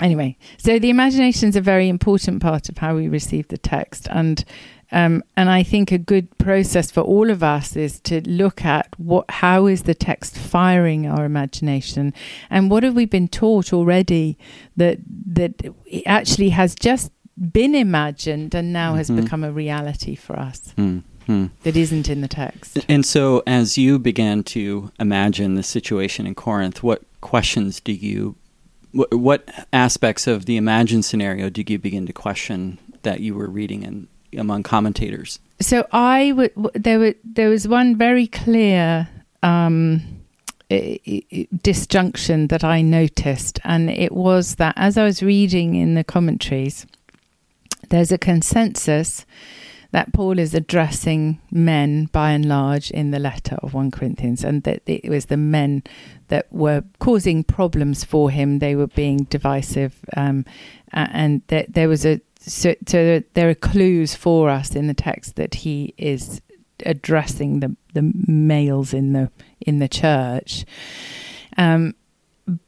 anyway, 0.00 0.36
so 0.56 0.78
the 0.78 0.90
imagination 0.90 1.50
is 1.50 1.56
a 1.56 1.60
very 1.60 1.88
important 1.88 2.42
part 2.42 2.68
of 2.68 2.78
how 2.78 2.96
we 2.96 3.06
receive 3.06 3.48
the 3.48 3.58
text. 3.58 4.08
And 4.10 4.44
um, 4.92 5.22
and 5.36 5.50
I 5.50 5.62
think 5.62 5.92
a 5.92 5.98
good 5.98 6.36
process 6.38 6.90
for 6.90 7.00
all 7.00 7.30
of 7.30 7.42
us 7.42 7.76
is 7.76 8.00
to 8.00 8.20
look 8.28 8.64
at 8.64 8.88
what, 8.98 9.30
how 9.30 9.66
is 9.66 9.82
the 9.82 9.94
text 9.94 10.36
firing 10.36 11.06
our 11.06 11.24
imagination, 11.24 12.12
and 12.50 12.70
what 12.70 12.82
have 12.82 12.94
we 12.94 13.06
been 13.06 13.28
taught 13.28 13.72
already 13.72 14.38
that 14.76 14.98
that 15.26 15.62
actually 16.06 16.50
has 16.50 16.74
just 16.74 17.10
been 17.52 17.74
imagined 17.74 18.54
and 18.54 18.72
now 18.72 18.90
mm-hmm. 18.90 18.98
has 18.98 19.10
become 19.10 19.44
a 19.44 19.52
reality 19.52 20.14
for 20.14 20.38
us. 20.38 20.72
Mm-hmm. 20.76 21.46
That 21.62 21.76
isn't 21.76 22.08
in 22.08 22.20
the 22.20 22.28
text. 22.28 22.78
And 22.86 23.04
so, 23.06 23.42
as 23.46 23.78
you 23.78 23.98
began 23.98 24.42
to 24.44 24.92
imagine 25.00 25.54
the 25.54 25.62
situation 25.62 26.26
in 26.26 26.34
Corinth, 26.34 26.82
what 26.82 27.02
questions 27.22 27.80
do 27.80 27.92
you, 27.92 28.36
what, 28.92 29.12
what 29.14 29.48
aspects 29.72 30.26
of 30.26 30.44
the 30.44 30.58
imagined 30.58 31.06
scenario 31.06 31.48
did 31.48 31.70
you 31.70 31.78
begin 31.78 32.04
to 32.06 32.12
question 32.12 32.78
that 33.02 33.20
you 33.20 33.34
were 33.34 33.48
reading 33.48 33.82
in 33.84 34.06
among 34.38 34.62
commentators? 34.62 35.38
So 35.60 35.86
I 35.92 36.32
would 36.32 36.52
there 36.74 36.98
were 36.98 37.14
there 37.24 37.48
was 37.48 37.68
one 37.68 37.96
very 37.96 38.26
clear 38.26 39.08
um, 39.42 40.24
disjunction 41.62 42.48
that 42.48 42.64
I 42.64 42.82
noticed, 42.82 43.60
and 43.64 43.90
it 43.90 44.12
was 44.12 44.56
that 44.56 44.74
as 44.76 44.98
I 44.98 45.04
was 45.04 45.22
reading 45.22 45.74
in 45.74 45.94
the 45.94 46.04
commentaries, 46.04 46.86
there's 47.90 48.12
a 48.12 48.18
consensus 48.18 49.24
that 49.94 50.12
Paul 50.12 50.40
is 50.40 50.54
addressing 50.54 51.40
men 51.52 52.06
by 52.06 52.32
and 52.32 52.46
large 52.46 52.90
in 52.90 53.12
the 53.12 53.20
letter 53.20 53.54
of 53.62 53.74
1 53.74 53.92
Corinthians, 53.92 54.42
and 54.42 54.64
that 54.64 54.82
it 54.86 55.08
was 55.08 55.26
the 55.26 55.36
men 55.36 55.84
that 56.28 56.52
were 56.52 56.82
causing 56.98 57.44
problems 57.44 58.02
for 58.02 58.28
him. 58.28 58.58
They 58.58 58.74
were 58.74 58.88
being 58.88 59.18
divisive, 59.30 59.94
um, 60.16 60.46
and 60.92 61.42
that 61.46 61.74
there 61.74 61.88
was 61.88 62.04
a 62.04 62.20
so, 62.46 62.74
so 62.86 63.22
there 63.34 63.48
are 63.48 63.54
clues 63.54 64.14
for 64.14 64.50
us 64.50 64.74
in 64.74 64.86
the 64.86 64.94
text 64.94 65.36
that 65.36 65.54
he 65.54 65.94
is 65.96 66.40
addressing 66.84 67.60
the 67.60 67.74
the 67.94 68.12
males 68.26 68.92
in 68.92 69.12
the 69.12 69.30
in 69.60 69.78
the 69.78 69.88
church. 69.88 70.64
Um, 71.56 71.94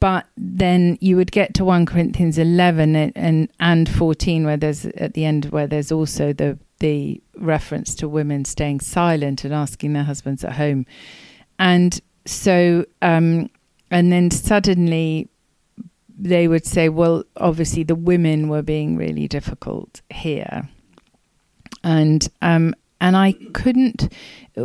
but 0.00 0.26
then 0.36 0.96
you 1.00 1.16
would 1.16 1.32
get 1.32 1.52
to 1.54 1.64
1 1.64 1.84
Corinthians 1.84 2.38
11 2.38 2.96
and, 2.96 3.12
and, 3.14 3.48
and 3.60 3.86
14 3.86 4.46
where 4.46 4.56
there's 4.56 4.86
at 4.86 5.12
the 5.12 5.26
end 5.26 5.46
where 5.46 5.66
there's 5.66 5.92
also 5.92 6.32
the 6.32 6.58
the 6.78 7.20
reference 7.36 7.94
to 7.96 8.08
women 8.08 8.44
staying 8.44 8.80
silent 8.80 9.44
and 9.44 9.52
asking 9.52 9.92
their 9.92 10.04
husbands 10.04 10.44
at 10.44 10.52
home. 10.52 10.86
And 11.58 12.00
so 12.24 12.86
um, 13.02 13.50
and 13.90 14.12
then 14.12 14.30
suddenly 14.30 15.28
they 16.16 16.48
would 16.48 16.66
say, 16.66 16.88
well, 16.88 17.24
obviously 17.36 17.82
the 17.82 17.94
women 17.94 18.48
were 18.48 18.62
being 18.62 18.96
really 18.96 19.28
difficult 19.28 20.00
here, 20.10 20.68
and 21.84 22.28
um, 22.42 22.74
and 23.00 23.16
I 23.16 23.32
couldn't. 23.52 24.12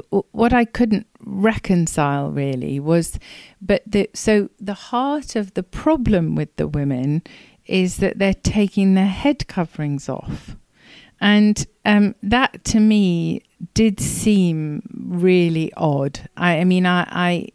What 0.10 0.54
I 0.54 0.64
couldn't 0.64 1.08
reconcile 1.20 2.32
really 2.32 2.80
was, 2.80 3.20
but 3.62 3.84
the, 3.86 4.10
so 4.14 4.50
the 4.58 4.74
heart 4.74 5.36
of 5.36 5.54
the 5.54 5.64
problem 5.64 6.36
with 6.36 6.56
the 6.56 6.68
women 6.68 7.24
is 7.66 7.98
that 7.98 8.18
they're 8.18 8.34
taking 8.34 8.94
their 8.94 9.08
head 9.08 9.48
coverings 9.48 10.08
off. 10.08 10.56
And 11.20 11.68
um, 11.86 12.16
that 12.24 12.64
to 12.66 12.80
me 12.80 13.44
did 13.76 14.00
seem 14.00 14.82
really 14.92 15.72
odd. 15.78 16.20
I, 16.36 16.60
I 16.60 16.64
mean, 16.64 16.88
I, 16.88 17.06
I, 17.12 17.48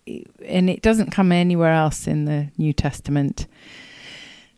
and 0.44 0.70
it 0.70 0.82
doesn't 0.82 1.10
come 1.10 1.32
anywhere 1.32 1.72
else 1.72 2.06
in 2.06 2.26
the 2.26 2.48
New 2.56 2.72
Testament. 2.72 3.46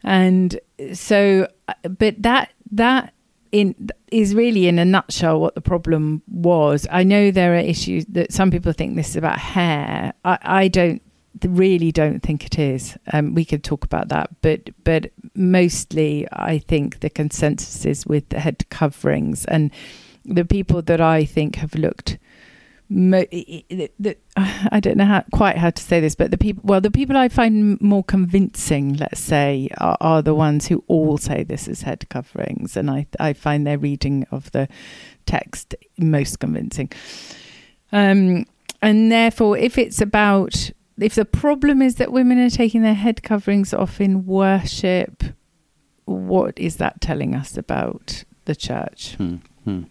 And 0.05 0.59
so, 0.93 1.49
but 1.83 2.23
that, 2.23 2.53
that 2.73 3.13
in 3.53 3.75
is 4.11 4.35
really 4.35 4.69
in 4.69 4.79
a 4.79 4.85
nutshell 4.85 5.41
what 5.41 5.55
the 5.55 5.61
problem 5.61 6.23
was. 6.29 6.87
I 6.91 7.03
know 7.03 7.31
there 7.31 7.55
are 7.55 7.59
issues 7.59 8.05
that 8.07 8.33
some 8.33 8.51
people 8.51 8.73
think 8.73 8.97
this 8.97 9.11
is 9.11 9.17
about 9.17 9.39
hair. 9.39 10.13
I, 10.25 10.39
I 10.43 10.69
don't 10.69 11.03
really 11.47 11.93
don't 11.93 12.21
think 12.21 12.45
it 12.45 12.59
is. 12.59 12.97
Um, 13.13 13.35
we 13.35 13.45
could 13.45 13.63
talk 13.63 13.85
about 13.85 14.09
that, 14.09 14.31
but 14.43 14.71
but 14.85 15.11
mostly 15.35 16.27
I 16.33 16.59
think 16.59 17.01
the 17.01 17.11
consensus 17.11 17.85
is 17.85 18.07
with 18.07 18.29
the 18.31 18.41
head 18.41 18.69
coverings 18.71 19.45
and 19.47 19.71
the 20.25 20.45
people 20.45 20.83
that 20.83 21.01
I 21.01 21.25
think 21.25 21.57
have 21.57 21.75
looked 21.75 22.19
I 24.37 24.81
don't 24.81 24.97
know 24.97 25.05
how, 25.05 25.25
quite 25.33 25.59
how 25.59 25.71
to 25.71 25.83
say 25.83 26.01
this, 26.01 26.15
but 26.15 26.31
the 26.31 26.39
people, 26.39 26.63
well, 26.65 26.81
the 26.81 26.91
people 26.91 27.17
I 27.17 27.29
find 27.29 27.81
more 27.81 28.03
convincing, 28.03 28.95
let's 28.95 29.21
say, 29.21 29.69
are, 29.79 29.97
are, 30.01 30.23
the 30.23 30.35
ones 30.35 30.69
who 30.69 30.83
all 30.87 31.19
say 31.19 31.43
this 31.43 31.69
is 31.69 31.83
head 31.83 32.09
coverings, 32.09 32.77
and 32.77 32.91
I 32.91 33.07
I 33.21 33.33
find 33.35 33.67
their 33.67 33.79
reading 33.79 34.27
of 34.31 34.51
the 34.53 34.69
text 35.27 35.75
most 35.99 36.41
convincing. 36.41 36.91
Um, 37.93 38.47
and 38.81 39.13
therefore, 39.13 39.59
if 39.59 39.77
it's 39.77 40.01
about 40.01 40.71
if 40.99 41.15
the 41.15 41.25
problem 41.25 41.83
is 41.83 41.97
that 41.97 42.11
women 42.11 42.39
are 42.39 42.51
taking 42.51 42.83
their 42.83 42.95
head 42.95 43.23
coverings 43.23 43.75
off 43.75 44.01
in 44.01 44.25
worship, 44.25 45.23
what 46.07 46.59
is 46.59 46.77
that 46.77 47.01
telling 47.01 47.35
us 47.35 47.57
about 47.57 48.25
the 48.47 48.57
church? 48.57 49.15
Hmm. 49.17 49.37
Hmm. 49.65 49.83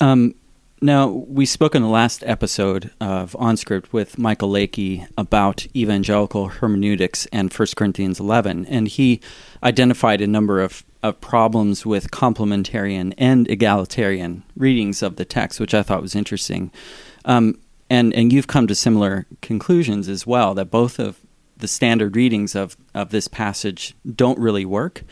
Um, 0.00 0.34
now, 0.82 1.08
we 1.08 1.44
spoke 1.44 1.74
in 1.74 1.82
the 1.82 1.88
last 1.88 2.24
episode 2.24 2.90
of 3.00 3.32
OnScript 3.32 3.92
with 3.92 4.16
Michael 4.16 4.50
Lakey 4.50 5.06
about 5.18 5.66
evangelical 5.76 6.48
hermeneutics 6.48 7.26
and 7.26 7.52
1 7.52 7.68
Corinthians 7.76 8.18
11, 8.18 8.64
and 8.64 8.88
he 8.88 9.20
identified 9.62 10.22
a 10.22 10.26
number 10.26 10.62
of, 10.62 10.82
of 11.02 11.20
problems 11.20 11.84
with 11.84 12.10
complementarian 12.10 13.12
and 13.18 13.46
egalitarian 13.50 14.42
readings 14.56 15.02
of 15.02 15.16
the 15.16 15.26
text, 15.26 15.60
which 15.60 15.74
I 15.74 15.82
thought 15.82 16.00
was 16.00 16.14
interesting. 16.14 16.70
Um, 17.26 17.58
and, 17.90 18.14
and 18.14 18.32
you've 18.32 18.46
come 18.46 18.66
to 18.66 18.74
similar 18.74 19.26
conclusions 19.42 20.08
as 20.08 20.26
well, 20.26 20.54
that 20.54 20.70
both 20.70 20.98
of 20.98 21.20
the 21.58 21.68
standard 21.68 22.16
readings 22.16 22.54
of, 22.54 22.76
of 22.94 23.10
this 23.10 23.28
passage 23.28 23.94
don't 24.14 24.38
really 24.38 24.64
work. 24.64 25.02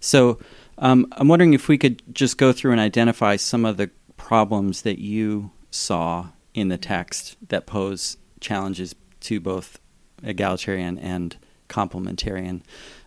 So 0.00 0.38
um, 0.78 1.06
I'm 1.12 1.28
wondering 1.28 1.54
if 1.54 1.68
we 1.68 1.76
could 1.76 2.02
just 2.14 2.38
go 2.38 2.52
through 2.52 2.72
and 2.72 2.80
identify 2.80 3.36
some 3.36 3.64
of 3.64 3.76
the 3.76 3.90
problems 4.28 4.82
that 4.82 4.98
you 4.98 5.50
saw 5.70 6.26
in 6.52 6.68
the 6.68 6.76
text 6.76 7.34
that 7.48 7.64
pose 7.64 8.18
challenges 8.40 8.94
to 9.20 9.40
both 9.40 9.80
egalitarian 10.22 10.98
and 10.98 11.34
complementarian 11.70 12.60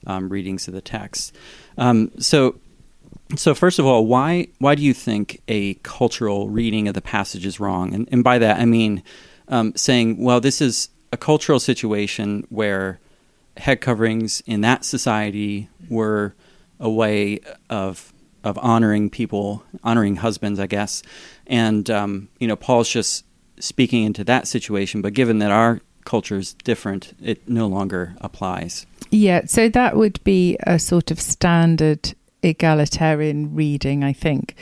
um, 0.07 0.29
readings 0.29 0.67
of 0.67 0.73
the 0.73 0.81
text. 0.81 1.35
Um, 1.77 2.09
so, 2.17 2.55
so 3.35 3.53
first 3.53 3.77
of 3.77 3.85
all, 3.85 4.07
why 4.07 4.47
why 4.57 4.73
do 4.73 4.81
you 4.81 4.95
think 4.95 5.43
a 5.47 5.75
cultural 5.83 6.49
reading 6.49 6.87
of 6.87 6.95
the 6.95 7.03
passage 7.03 7.45
is 7.45 7.59
wrong? 7.59 7.93
And, 7.93 8.09
and 8.11 8.23
by 8.23 8.39
that 8.39 8.59
I 8.59 8.65
mean 8.65 9.03
um, 9.47 9.73
saying, 9.75 10.17
well, 10.17 10.41
this 10.41 10.59
is 10.59 10.89
a 11.13 11.17
cultural 11.17 11.59
situation 11.59 12.47
where 12.49 12.99
head 13.57 13.79
coverings 13.79 14.41
in 14.47 14.61
that 14.61 14.83
society 14.83 15.69
were 15.87 16.33
a 16.79 16.89
way 16.89 17.41
of 17.69 18.11
of 18.43 18.57
honoring 18.59 19.09
people, 19.09 19.63
honoring 19.83 20.17
husbands, 20.17 20.59
I 20.59 20.67
guess. 20.67 21.03
And 21.47 21.89
um, 21.89 22.29
you 22.39 22.47
know, 22.47 22.55
Paul's 22.55 22.89
just 22.89 23.25
speaking 23.59 24.03
into 24.03 24.23
that 24.25 24.47
situation. 24.47 25.01
But 25.01 25.13
given 25.13 25.39
that 25.39 25.51
our 25.51 25.81
culture 26.05 26.37
is 26.37 26.53
different, 26.53 27.13
it 27.21 27.47
no 27.47 27.67
longer 27.67 28.15
applies. 28.21 28.85
Yeah, 29.11 29.45
so 29.45 29.69
that 29.69 29.95
would 29.95 30.23
be 30.23 30.57
a 30.65 30.79
sort 30.79 31.11
of 31.11 31.19
standard 31.19 32.13
egalitarian 32.43 33.53
reading, 33.53 34.03
I 34.03 34.13
think. 34.13 34.55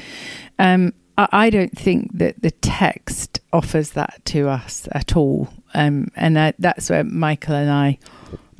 Um, 0.58 0.94
I 1.18 1.50
don't 1.50 1.78
think 1.78 2.18
that 2.18 2.42
the 2.42 2.52
text 2.52 3.42
offers 3.52 3.92
that 3.92 4.22
to 4.26 4.48
us 4.48 4.88
at 4.94 5.18
all, 5.18 5.50
um, 5.74 6.08
and 6.16 6.38
uh, 6.38 6.54
that's 6.60 6.90
where 6.90 7.04
Michael 7.04 7.56
and 7.56 7.70
I 7.70 8.00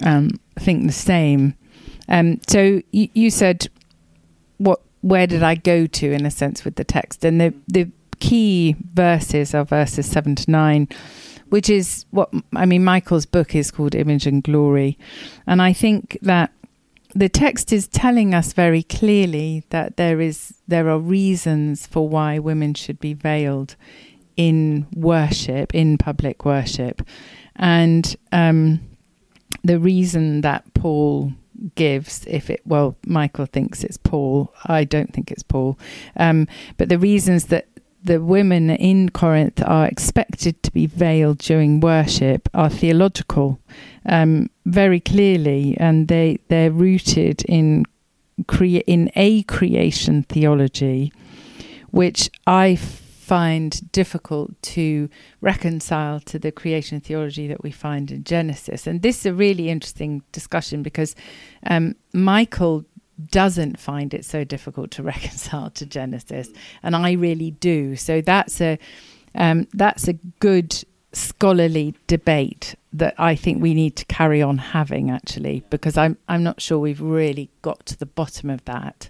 um, 0.04 0.32
think 0.58 0.86
the 0.86 0.94
same. 0.94 1.56
Um, 2.10 2.42
so 2.50 2.82
you, 2.92 3.08
you 3.14 3.30
said 3.30 3.70
what 4.58 4.82
where 5.02 5.28
did 5.28 5.44
I 5.44 5.56
go 5.56 5.88
to 5.88 6.12
in 6.12 6.26
a 6.26 6.32
sense 6.32 6.66
with 6.66 6.76
the 6.76 6.84
text? 6.84 7.24
And 7.24 7.40
the 7.40 7.54
the 7.68 7.90
key 8.20 8.76
verses 8.94 9.54
are 9.54 9.64
verses 9.64 10.06
seven 10.06 10.36
to 10.36 10.52
nine, 10.52 10.88
which 11.50 11.70
is 11.70 12.06
what 12.12 12.34
I 12.56 12.66
mean. 12.66 12.84
Michael's 12.84 13.26
book 13.26 13.56
is 13.56 13.72
called 13.72 13.96
Image 13.96 14.28
and 14.28 14.44
Glory, 14.44 14.98
and 15.48 15.62
I 15.62 15.74
think 15.74 16.18
that 16.22 16.52
the 17.16 17.30
text 17.30 17.74
is 17.74 17.88
telling 17.88 18.34
us 18.34 18.54
very 18.54 18.84
clearly 18.84 19.64
that 19.70 19.98
there 19.98 20.22
is 20.22 20.56
there 20.68 20.90
are 20.90 21.00
reasons 21.00 21.88
for 21.88 22.08
why 22.08 22.40
women 22.40 22.74
should 22.74 23.00
be 23.00 23.14
veiled 23.14 23.76
in 24.38 24.88
worship, 24.94 25.74
in 25.74 25.98
public 25.98 26.46
worship, 26.46 27.02
and 27.56 28.16
um, 28.32 28.80
the 29.64 29.80
reason 29.80 30.42
that 30.42 30.74
Paul 30.74 31.34
gives 31.76 32.26
if 32.26 32.50
it 32.50 32.62
well 32.66 32.96
michael 33.06 33.46
thinks 33.46 33.84
it's 33.84 33.98
paul. 33.98 34.54
I 34.66 34.84
don't 34.84 35.14
think 35.14 35.32
it's 35.32 35.44
paul. 35.44 35.78
Um, 36.16 36.48
but 36.78 36.90
the 36.90 37.00
reasons 37.00 37.46
that 37.46 37.68
the 38.04 38.22
women 38.22 38.70
in 38.70 39.10
corinth 39.10 39.62
are 39.66 39.86
expected 39.86 40.62
to 40.64 40.72
be 40.72 40.86
veiled 40.86 41.40
during 41.40 41.80
worship 41.80 42.48
are 42.54 42.70
theological 42.70 43.60
um, 44.06 44.50
very 44.66 45.00
clearly 45.00 45.76
and 45.80 46.08
they 46.08 46.40
they're 46.48 46.72
rooted 46.72 47.42
in 47.44 47.86
crea- 48.48 48.84
in 48.88 49.12
a 49.16 49.44
creation 49.44 50.24
theology 50.24 51.12
which 51.92 52.30
i 52.48 52.76
find 53.30 53.92
difficult 53.92 54.60
to 54.64 55.08
reconcile 55.40 56.20
to 56.20 56.40
the 56.40 56.52
creation 56.52 57.00
theology 57.00 57.48
that 57.48 57.62
we 57.62 57.70
find 57.70 58.10
in 58.10 58.24
Genesis. 58.24 58.88
And 58.88 59.04
this 59.04 59.20
is 59.20 59.26
a 59.28 59.34
really 59.36 59.70
interesting 59.70 60.24
discussion 60.32 60.82
because 60.82 61.16
um, 61.68 61.96
Michael 62.12 62.86
doesn't 63.30 63.80
find 63.80 64.16
it 64.16 64.26
so 64.26 64.44
difficult 64.44 64.90
to 64.90 65.04
reconcile 65.14 65.70
to 65.70 65.86
Genesis, 65.86 66.50
and 66.82 66.96
I 66.96 67.12
really 67.12 67.52
do. 67.52 67.96
So 67.96 68.20
that's 68.20 68.60
a 68.62 68.80
um, 69.36 69.68
that's 69.76 70.08
a 70.08 70.14
good 70.40 70.84
scholarly 71.14 71.96
debate 72.08 72.76
that 72.94 73.16
I 73.18 73.36
think 73.36 73.62
we 73.62 73.74
need 73.74 73.96
to 73.98 74.06
carry 74.06 74.42
on 74.42 74.58
having 74.58 75.10
actually 75.12 75.64
because 75.70 75.98
I'm 75.98 76.18
I'm 76.28 76.44
not 76.44 76.62
sure 76.62 76.80
we've 76.80 77.02
really 77.02 77.50
got 77.62 77.86
to 77.88 77.98
the 77.98 78.06
bottom 78.06 78.50
of 78.50 78.66
that. 78.66 79.10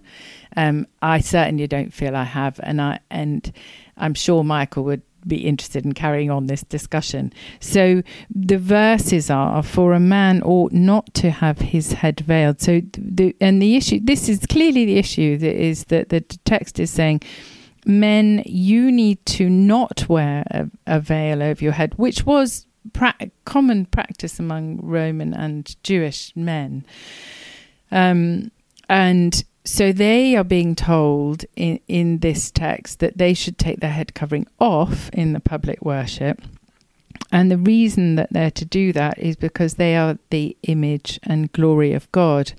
Um, 0.57 0.87
I 1.01 1.19
certainly 1.19 1.67
don't 1.67 1.93
feel 1.93 2.15
I 2.15 2.23
have, 2.23 2.59
and 2.63 2.81
I 2.81 2.99
and 3.09 3.51
I'm 3.99 4.13
sure 4.13 4.43
Michael 4.43 4.83
would 4.85 5.01
be 5.27 5.37
interested 5.37 5.85
in 5.85 5.93
carrying 5.93 6.31
on 6.31 6.47
this 6.47 6.63
discussion. 6.63 7.33
So 7.59 8.03
the 8.33 8.57
verses 8.57 9.29
are 9.29 9.61
for 9.63 9.93
a 9.93 9.99
man 9.99 10.41
ought 10.43 10.71
not 10.71 11.13
to 11.15 11.29
have 11.29 11.59
his 11.59 11.93
head 11.93 12.21
veiled. 12.21 12.61
So 12.61 12.81
the 12.97 13.35
and 13.41 13.61
the 13.61 13.75
issue 13.75 13.99
this 14.01 14.29
is 14.29 14.45
clearly 14.45 14.85
the 14.85 14.97
issue 14.97 15.37
that 15.37 15.55
is 15.55 15.85
that 15.85 16.09
the 16.09 16.21
text 16.21 16.79
is 16.79 16.89
saying 16.89 17.21
men 17.85 18.43
you 18.45 18.91
need 18.91 19.25
to 19.25 19.49
not 19.49 20.07
wear 20.09 20.43
a, 20.51 20.69
a 20.87 20.99
veil 20.99 21.43
over 21.43 21.63
your 21.63 21.73
head, 21.73 21.93
which 21.97 22.25
was 22.25 22.65
pra- 22.93 23.31
common 23.45 23.85
practice 23.85 24.39
among 24.39 24.79
Roman 24.81 25.33
and 25.33 25.75
Jewish 25.83 26.33
men. 26.35 26.85
Um, 27.91 28.51
and 28.87 29.43
so 29.63 29.91
they 29.91 30.35
are 30.35 30.43
being 30.43 30.75
told 30.75 31.45
in, 31.55 31.79
in 31.87 32.19
this 32.19 32.51
text 32.51 32.99
that 32.99 33.17
they 33.17 33.33
should 33.33 33.57
take 33.57 33.79
their 33.79 33.91
head 33.91 34.13
covering 34.13 34.47
off 34.59 35.09
in 35.09 35.33
the 35.33 35.39
public 35.39 35.83
worship. 35.83 36.41
And 37.31 37.51
the 37.51 37.57
reason 37.57 38.15
that 38.15 38.31
they're 38.31 38.51
to 38.51 38.65
do 38.65 38.93
that 38.93 39.19
is 39.19 39.35
because 39.35 39.75
they 39.75 39.95
are 39.95 40.17
the 40.29 40.55
image 40.63 41.19
and 41.23 41.51
glory 41.51 41.93
of 41.93 42.11
God. 42.11 42.53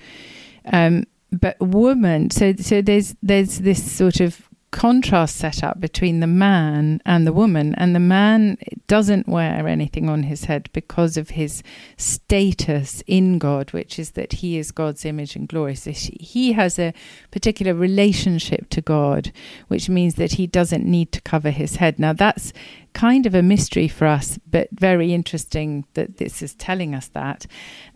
Um, 0.66 1.04
but 1.32 1.58
woman, 1.60 2.30
so 2.30 2.54
so 2.56 2.82
there's 2.82 3.14
there's 3.22 3.60
this 3.60 3.90
sort 3.90 4.20
of 4.20 4.48
contrast 4.70 5.37
set 5.37 5.64
up 5.64 5.80
between 5.80 6.20
the 6.20 6.26
man 6.26 7.00
and 7.04 7.26
the 7.26 7.33
woman, 7.33 7.74
and 7.76 7.94
the 7.94 8.00
man 8.00 8.56
doesn't 8.87 9.28
wear 9.28 9.66
anything 9.66 10.09
on 10.09 10.24
his 10.24 10.44
head 10.44 10.68
because 10.72 11.16
of 11.16 11.30
his 11.30 11.62
status 11.96 13.02
in 13.06 13.38
God, 13.38 13.72
which 13.72 13.98
is 13.98 14.12
that 14.12 14.35
he 14.35 14.59
is 14.59 14.70
God's 14.70 15.04
image 15.04 15.35
and 15.35 15.48
glory. 15.48 15.74
So 15.74 15.90
he 15.92 16.52
has 16.52 16.78
a 16.78 16.94
particular 17.30 17.74
relationship 17.74 18.68
to 18.70 18.80
God, 18.80 19.33
which 19.68 19.88
means 19.88 20.14
that 20.14 20.33
he 20.33 20.46
doesn't 20.46 20.85
need 20.85 21.12
to 21.12 21.20
cover 21.20 21.50
his 21.50 21.76
head. 21.76 21.98
Now, 21.98 22.12
that's 22.12 22.52
kind 22.92 23.26
of 23.26 23.35
a 23.35 23.42
mystery 23.42 23.88
for 23.88 24.06
us, 24.06 24.38
but 24.48 24.68
very 24.72 25.12
interesting 25.12 25.85
that 25.94 26.18
this 26.18 26.42
is 26.42 26.54
telling 26.54 26.94
us 26.94 27.09
that. 27.09 27.46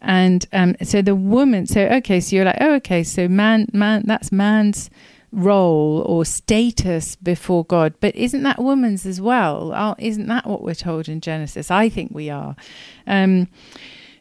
And 0.01 0.47
um, 0.53 0.77
so 0.83 1.03
the 1.03 1.15
woman, 1.15 1.67
so 1.67 1.83
okay, 1.83 2.21
so 2.21 2.37
you're 2.37 2.45
like, 2.45 2.59
oh, 2.61 2.75
okay, 2.75 3.03
so 3.05 3.29
man, 3.29 3.69
man, 3.73 4.03
that's 4.07 4.33
man's 4.33 4.91
role 5.35 6.03
or 6.07 6.25
status 6.25 7.16
before 7.16 7.64
God. 7.64 7.94
But 8.01 8.14
isn't 8.16 8.42
that 8.42 8.62
woman's 8.62 9.07
as 9.07 9.20
well? 9.20 9.94
Isn't 9.99 10.27
that 10.29 10.47
what 10.47 10.62
we're 10.62 10.75
told 10.75 11.09
in 11.09 11.20
Genesis? 11.20 11.70
I 11.70 11.88
think 11.88 12.12
we 12.14 12.31
are. 12.31 12.57
Um, 13.07 13.49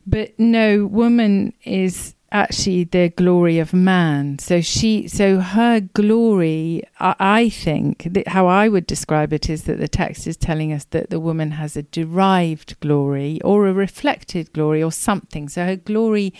but 0.06 0.38
no, 0.38 0.86
woman 0.86 1.54
is 1.64 2.16
actually 2.34 2.84
the 2.84 3.10
glory 3.10 3.60
of 3.60 3.74
man. 3.74 4.40
So 4.40 4.60
she, 4.60 5.08
so 5.08 5.40
her 5.40 5.80
glory, 5.80 6.84
I, 7.00 7.16
I 7.20 7.50
think 7.50 8.08
that 8.10 8.28
how 8.28 8.48
I 8.48 8.68
would 8.68 8.88
describe 8.88 9.32
it 9.32 9.50
is 9.50 9.64
that 9.66 9.80
the 9.80 9.88
text 9.88 10.26
is 10.26 10.36
telling 10.36 10.74
us 10.74 10.86
that 10.86 11.12
the 11.12 11.20
woman 11.20 11.52
has 11.52 11.78
a 11.78 11.84
derived 11.84 12.80
glory 12.80 13.40
or 13.44 13.68
a 13.68 13.74
reflected 13.74 14.52
glory 14.52 14.82
or 14.82 14.92
something. 14.92 15.48
So 15.48 15.64
her 15.64 15.76
glory 15.76 16.34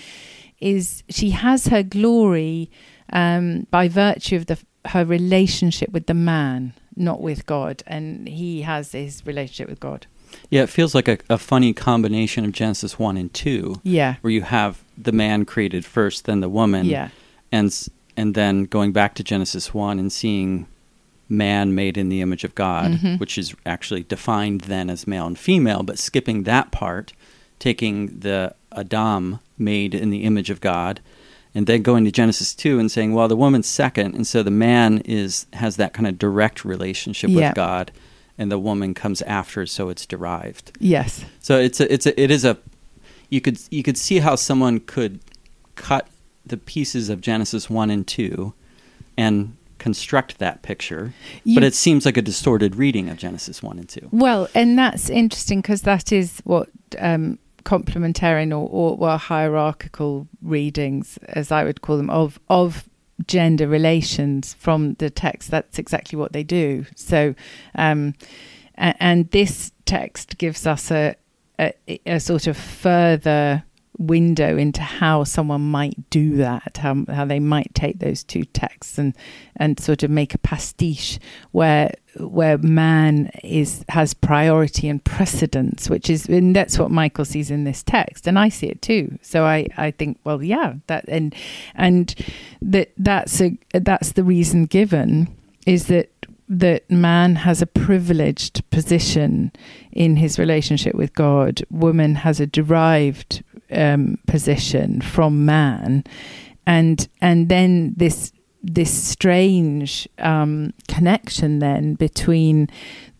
is 0.60 1.04
she 1.10 1.30
has 1.32 1.68
her 1.68 1.84
glory 1.84 2.72
um, 3.14 3.66
by 3.72 3.88
virtue 3.88 4.36
of 4.36 4.48
the 4.48 4.58
her 4.88 5.06
relationship 5.06 5.92
with 5.94 6.08
the 6.08 6.14
man, 6.14 6.74
not 6.98 7.22
with 7.22 7.46
God, 7.46 7.84
and 7.88 8.28
he 8.28 8.64
has 8.64 8.92
his 8.92 9.26
relationship 9.26 9.70
with 9.70 9.80
God. 9.80 10.08
Yeah, 10.50 10.64
it 10.64 10.70
feels 10.70 10.94
like 10.94 11.08
a, 11.08 11.18
a 11.30 11.38
funny 11.38 11.72
combination 11.74 12.44
of 12.44 12.52
Genesis 12.52 13.00
1 13.00 13.16
and 13.18 13.34
2, 13.34 13.76
Yeah, 13.84 14.16
where 14.22 14.32
you 14.32 14.42
have 14.42 14.84
the 14.98 15.12
man 15.14 15.46
created 15.46 15.86
first, 15.86 16.26
then 16.26 16.42
the 16.42 16.50
woman. 16.50 16.86
yeah, 16.88 17.10
and 17.52 17.72
and 18.18 18.36
then 18.36 18.66
going 18.66 18.92
back 18.92 19.16
to 19.16 19.24
Genesis 19.24 19.74
one 19.74 19.98
and 20.00 20.12
seeing 20.12 20.68
man 21.30 21.74
made 21.74 21.98
in 21.98 22.10
the 22.10 22.22
image 22.22 22.44
of 22.44 22.54
God, 22.54 22.92
Mhm. 22.92 23.20
which 23.20 23.38
is 23.38 23.56
actually 23.66 24.04
defined 24.04 24.62
then 24.62 24.90
as 24.90 25.08
male 25.08 25.26
and 25.26 25.40
female, 25.40 25.82
but 25.84 25.98
skipping 25.98 26.44
that 26.44 26.72
part, 26.72 27.14
taking 27.58 28.20
the 28.20 28.54
Adam 28.76 29.40
made 29.58 29.96
in 29.96 30.10
the 30.12 30.24
image 30.26 30.50
of 30.52 30.60
God, 30.62 31.00
and 31.56 31.68
then 31.68 31.82
going 31.82 32.04
to 32.06 32.12
Genesis 32.12 32.54
two 32.56 32.80
and 32.80 32.92
saying, 32.92 33.14
well, 33.14 33.28
the 33.28 33.36
woman's 33.36 33.68
second, 33.68 34.16
and 34.16 34.26
so 34.26 34.42
the 34.44 34.52
man 34.52 35.00
is 35.06 35.46
has 35.54 35.76
that 35.78 35.94
kind 35.94 36.08
of 36.08 36.18
direct 36.18 36.66
relationship 36.66 37.30
Yeah. 37.30 37.50
with 37.50 37.56
God, 37.56 37.92
and 38.38 38.52
the 38.52 38.60
woman 38.60 38.94
comes 38.94 39.22
after, 39.24 39.66
so 39.66 39.90
it's 39.90 40.06
derived. 40.06 40.72
yes, 40.80 41.24
So 41.40 41.60
it's 41.60 41.80
a, 41.80 41.94
it's 41.94 42.06
a, 42.06 42.20
it 42.22 42.32
is 42.32 42.44
a 42.46 42.58
you 43.30 43.42
could 43.42 43.60
you 43.72 43.84
could 43.84 43.98
see 43.98 44.20
how 44.20 44.36
someone 44.36 44.80
could 44.80 45.20
cut 45.76 46.08
the 46.46 46.58
pieces 46.58 47.10
of 47.10 47.22
Genesis 47.22 47.70
1 47.70 47.90
and 47.90 48.06
2 48.06 48.54
and 49.18 49.56
construct 49.80 50.38
that 50.40 50.62
picture. 50.62 51.14
You- 51.44 51.56
but 51.56 51.64
it 51.64 51.74
seems 51.74 52.06
like 52.06 52.18
a 52.18 52.22
distorted 52.22 52.76
reading 52.76 53.10
of 53.10 53.18
Genesis 53.18 53.62
1 53.64 53.80
and 53.80 53.88
2. 53.90 54.10
Well, 54.12 54.48
and 54.54 54.78
that's 54.78 55.10
interesting 55.10 55.62
because 55.62 55.82
that 55.84 56.12
is 56.12 56.42
what 56.44 56.70
um, 57.00 57.40
complementarian 57.64 58.52
or, 58.52 58.98
or 58.98 59.18
hierarchical 59.18 60.28
readings, 60.42 61.18
as 61.28 61.52
I 61.52 61.64
would 61.64 61.82
call 61.82 61.98
them, 61.98 62.10
of 62.10 62.40
of 62.50 62.90
gender 63.28 63.68
relations 63.68 64.54
from 64.56 64.96
the 64.96 65.10
text. 65.10 65.52
That's 65.52 65.80
exactly 65.80 66.18
what 66.18 66.34
they 66.34 66.44
do. 66.44 66.86
So, 66.96 67.36
um, 67.76 68.16
and, 68.76 68.96
and 69.00 69.32
this 69.32 69.72
text 69.86 70.38
gives 70.38 70.66
us 70.68 70.92
a, 70.92 71.16
a 71.60 71.74
a 72.06 72.20
sort 72.20 72.48
of 72.48 72.58
further 72.58 73.64
window 73.98 74.58
into 74.58 74.82
how 74.82 75.24
someone 75.24 75.62
might 75.62 76.10
do 76.10 76.36
that 76.38 76.78
how 76.78 77.06
how 77.10 77.26
they 77.26 77.40
might 77.40 77.74
take 77.76 78.00
those 78.00 78.24
two 78.24 78.44
texts 78.44 78.98
and 78.98 79.16
and 79.58 79.80
sort 79.80 80.02
of 80.02 80.10
make 80.10 80.34
a 80.34 80.38
pastiche 80.40 81.20
where 81.52 81.92
where 82.20 82.58
man 82.58 83.30
is 83.44 83.84
has 83.90 84.14
priority 84.14 84.88
and 84.88 85.04
precedence 85.04 85.90
which 85.90 86.10
is 86.10 86.28
and 86.28 86.56
that's 86.56 86.78
what 86.78 86.92
Michael 86.92 87.26
sees 87.26 87.52
in 87.52 87.64
this 87.64 87.84
text 87.84 88.28
and 88.28 88.38
I 88.38 88.50
see 88.50 88.68
it 88.68 88.82
too. 88.82 89.18
So 89.22 89.46
I 89.46 89.68
I 89.78 89.92
think 89.92 90.20
well 90.24 90.44
yeah 90.44 90.76
that 90.88 91.06
and 91.08 91.34
and 91.76 92.14
that 92.62 92.92
that's 92.98 93.42
a 93.42 93.58
that's 93.74 94.14
the 94.14 94.24
reason 94.24 94.66
given 94.66 95.36
is 95.66 95.88
that 95.88 96.10
that 96.50 96.90
man 96.92 97.36
has 97.36 97.62
a 97.62 97.68
privileged 97.68 98.70
position 98.70 99.52
in 99.92 100.18
his 100.18 100.38
relationship 100.38 100.94
with 100.94 101.14
God. 101.14 101.64
Woman 101.72 102.16
has 102.16 102.40
a 102.40 102.46
derived 102.46 103.44
um, 103.74 104.18
position 104.28 105.02
from 105.02 105.46
man. 105.46 106.04
And 106.66 107.08
and 107.22 107.50
then 107.50 107.94
this 107.98 108.32
this 108.62 108.92
strange 108.92 110.08
um, 110.20 110.74
connection 110.88 111.60
then 111.60 111.96
between 111.96 112.70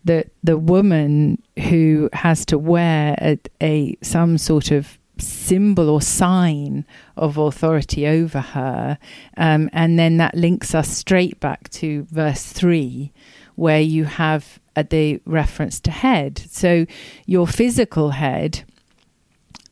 the 0.04 0.24
the 0.42 0.56
woman 0.56 1.42
who 1.68 2.08
has 2.12 2.46
to 2.46 2.58
wear 2.58 3.16
a, 3.20 3.38
a 3.60 3.96
some 4.02 4.38
sort 4.38 4.70
of 4.70 4.98
symbol 5.18 5.88
or 5.88 6.00
sign 6.00 6.84
of 7.16 7.38
authority 7.38 8.04
over 8.06 8.40
her 8.40 8.98
um, 9.36 9.70
and 9.72 9.96
then 9.96 10.16
that 10.16 10.34
links 10.34 10.74
us 10.74 10.88
straight 10.88 11.38
back 11.38 11.68
to 11.70 12.02
verse 12.10 12.44
3 12.46 13.12
where 13.54 13.80
you 13.80 14.04
have 14.04 14.58
uh, 14.76 14.82
the 14.88 15.20
reference 15.24 15.80
to 15.80 15.90
head. 15.90 16.38
So 16.50 16.86
your 17.26 17.46
physical 17.46 18.10
head 18.10 18.64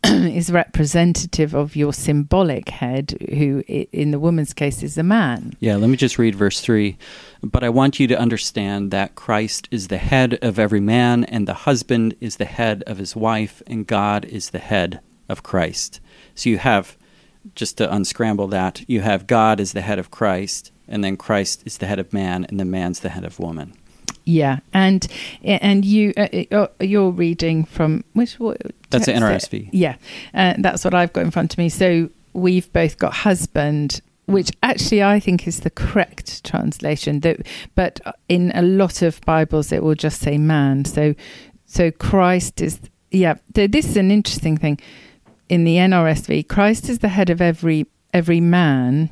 is 0.04 0.50
representative 0.50 1.54
of 1.54 1.76
your 1.76 1.92
symbolic 1.92 2.68
head, 2.68 3.16
who 3.30 3.62
in 3.68 4.10
the 4.10 4.18
woman's 4.18 4.52
case 4.52 4.82
is 4.82 4.98
a 4.98 5.02
man. 5.02 5.54
Yeah, 5.60 5.76
let 5.76 5.90
me 5.90 5.96
just 5.96 6.18
read 6.18 6.34
verse 6.34 6.60
3. 6.60 6.96
But 7.42 7.62
I 7.62 7.68
want 7.68 8.00
you 8.00 8.08
to 8.08 8.18
understand 8.18 8.90
that 8.90 9.14
Christ 9.14 9.68
is 9.70 9.88
the 9.88 9.98
head 9.98 10.38
of 10.42 10.58
every 10.58 10.80
man, 10.80 11.24
and 11.24 11.46
the 11.46 11.54
husband 11.54 12.16
is 12.20 12.36
the 12.36 12.44
head 12.44 12.82
of 12.86 12.98
his 12.98 13.14
wife, 13.14 13.62
and 13.66 13.86
God 13.86 14.24
is 14.24 14.50
the 14.50 14.58
head 14.58 15.00
of 15.28 15.44
Christ. 15.44 16.00
So 16.34 16.50
you 16.50 16.58
have, 16.58 16.96
just 17.54 17.78
to 17.78 17.92
unscramble 17.92 18.48
that, 18.48 18.88
you 18.88 19.02
have 19.02 19.28
God 19.28 19.60
is 19.60 19.72
the 19.72 19.82
head 19.82 20.00
of 20.00 20.10
Christ, 20.10 20.72
and 20.88 21.04
then 21.04 21.16
Christ 21.16 21.62
is 21.64 21.78
the 21.78 21.86
head 21.86 22.00
of 22.00 22.12
man, 22.12 22.44
and 22.48 22.58
the 22.58 22.64
man's 22.64 23.00
the 23.00 23.10
head 23.10 23.24
of 23.24 23.38
woman. 23.38 23.74
Yeah, 24.24 24.60
and 24.72 25.06
and 25.42 25.84
you 25.84 26.12
uh, 26.16 26.28
uh, 26.52 26.68
you're 26.80 27.10
reading 27.10 27.64
from 27.64 28.04
which 28.12 28.38
what 28.38 28.60
That's 28.92 29.06
the 29.06 29.12
text? 29.12 29.50
NRSV. 29.50 29.70
Yeah, 29.72 29.96
uh, 30.34 30.54
that's 30.58 30.84
what 30.84 30.94
I've 30.94 31.12
got 31.12 31.22
in 31.22 31.30
front 31.30 31.52
of 31.52 31.58
me. 31.58 31.68
So 31.68 32.10
we've 32.32 32.72
both 32.72 32.98
got 32.98 33.12
husband, 33.12 34.00
which 34.26 34.50
actually 34.62 35.02
I 35.02 35.20
think 35.20 35.46
is 35.46 35.60
the 35.60 35.70
correct 35.70 36.44
translation. 36.44 37.20
That, 37.20 37.46
but 37.74 38.00
in 38.28 38.52
a 38.54 38.62
lot 38.62 39.02
of 39.02 39.20
Bibles 39.22 39.72
it 39.72 39.82
will 39.82 39.94
just 39.94 40.20
say 40.20 40.38
man. 40.38 40.84
So 40.84 41.14
so 41.66 41.90
Christ 41.90 42.60
is 42.60 42.80
yeah. 43.10 43.34
So 43.56 43.66
this 43.66 43.86
is 43.86 43.96
an 43.96 44.10
interesting 44.10 44.56
thing 44.56 44.78
in 45.48 45.64
the 45.64 45.76
NRSV. 45.76 46.48
Christ 46.48 46.88
is 46.88 47.00
the 47.00 47.08
head 47.08 47.30
of 47.30 47.40
every 47.40 47.86
every 48.12 48.40
man, 48.40 49.10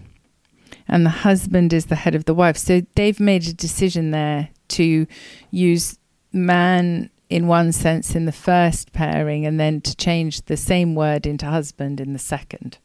and 0.88 1.04
the 1.04 1.10
husband 1.10 1.72
is 1.72 1.86
the 1.86 1.96
head 1.96 2.14
of 2.14 2.26
the 2.26 2.34
wife. 2.34 2.56
So 2.56 2.82
they've 2.94 3.20
made 3.20 3.46
a 3.46 3.52
decision 3.52 4.10
there 4.10 4.50
to 4.68 5.06
use 5.50 5.98
man 6.32 7.10
in 7.30 7.46
one 7.46 7.72
sense 7.72 8.14
in 8.14 8.26
the 8.26 8.32
first 8.32 8.92
pairing 8.92 9.46
and 9.46 9.58
then 9.58 9.80
to 9.80 9.96
change 9.96 10.42
the 10.42 10.56
same 10.56 10.94
word 10.94 11.26
into 11.26 11.46
husband 11.46 12.00
in 12.00 12.12
the 12.12 12.18
second 12.18 12.78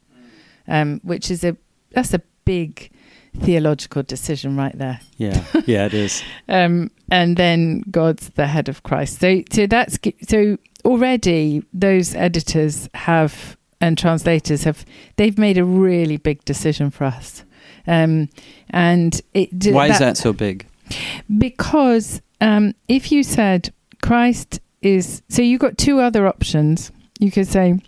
um, 0.68 1.02
which 1.04 1.30
is 1.30 1.44
a 1.44 1.58
that's 1.92 2.14
a 2.14 2.22
big 2.46 2.92
theological 3.40 4.04
decision 4.04 4.56
right 4.56 4.78
there 4.78 5.00
Yeah, 5.18 5.44
yeah, 5.66 5.86
it 5.86 5.94
is. 5.94 6.24
um, 6.50 6.92
and 7.10 7.38
then 7.38 7.84
God's 7.92 8.30
the 8.30 8.48
head 8.48 8.70
of 8.70 8.84
Christ. 8.84 9.20
So, 9.20 9.44
so 9.52 9.68
that's 9.68 10.00
so 10.28 10.58
already 10.84 11.64
those 11.74 12.16
editors 12.16 12.90
have 12.94 13.58
and 13.82 13.98
translators 13.98 14.64
have 14.64 14.86
they've 15.18 15.38
made 15.38 15.58
a 15.58 15.66
really 15.66 16.18
big 16.18 16.44
decision 16.46 16.92
for 16.92 17.04
us, 17.06 17.44
um, 17.88 18.30
and 18.70 19.22
it 19.34 19.50
Why 19.74 19.88
is 19.88 20.00
that 20.00 20.18
so 20.18 20.34
big? 20.34 20.66
because 21.38 22.22
um, 22.42 22.74
if 22.88 23.12
you 23.12 23.24
said 23.24 23.74
Christ 24.06 24.60
is 24.84 25.24
so 25.30 25.42
you've 25.42 25.62
got 25.62 25.80
two 25.80 26.00
other 26.00 26.28
options. 26.28 26.92
You 27.20 27.32
could 27.32 27.48
say 27.48 27.80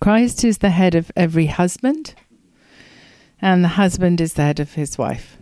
Christ 0.00 0.44
is 0.44 0.58
the 0.58 0.70
head 0.70 0.94
of 0.94 1.10
every 1.16 1.46
husband, 1.46 2.14
and 3.42 3.64
the 3.64 3.68
husband 3.68 4.20
is 4.20 4.34
the 4.34 4.42
head 4.42 4.60
of 4.60 4.74
his 4.74 4.96
wife. 4.96 5.36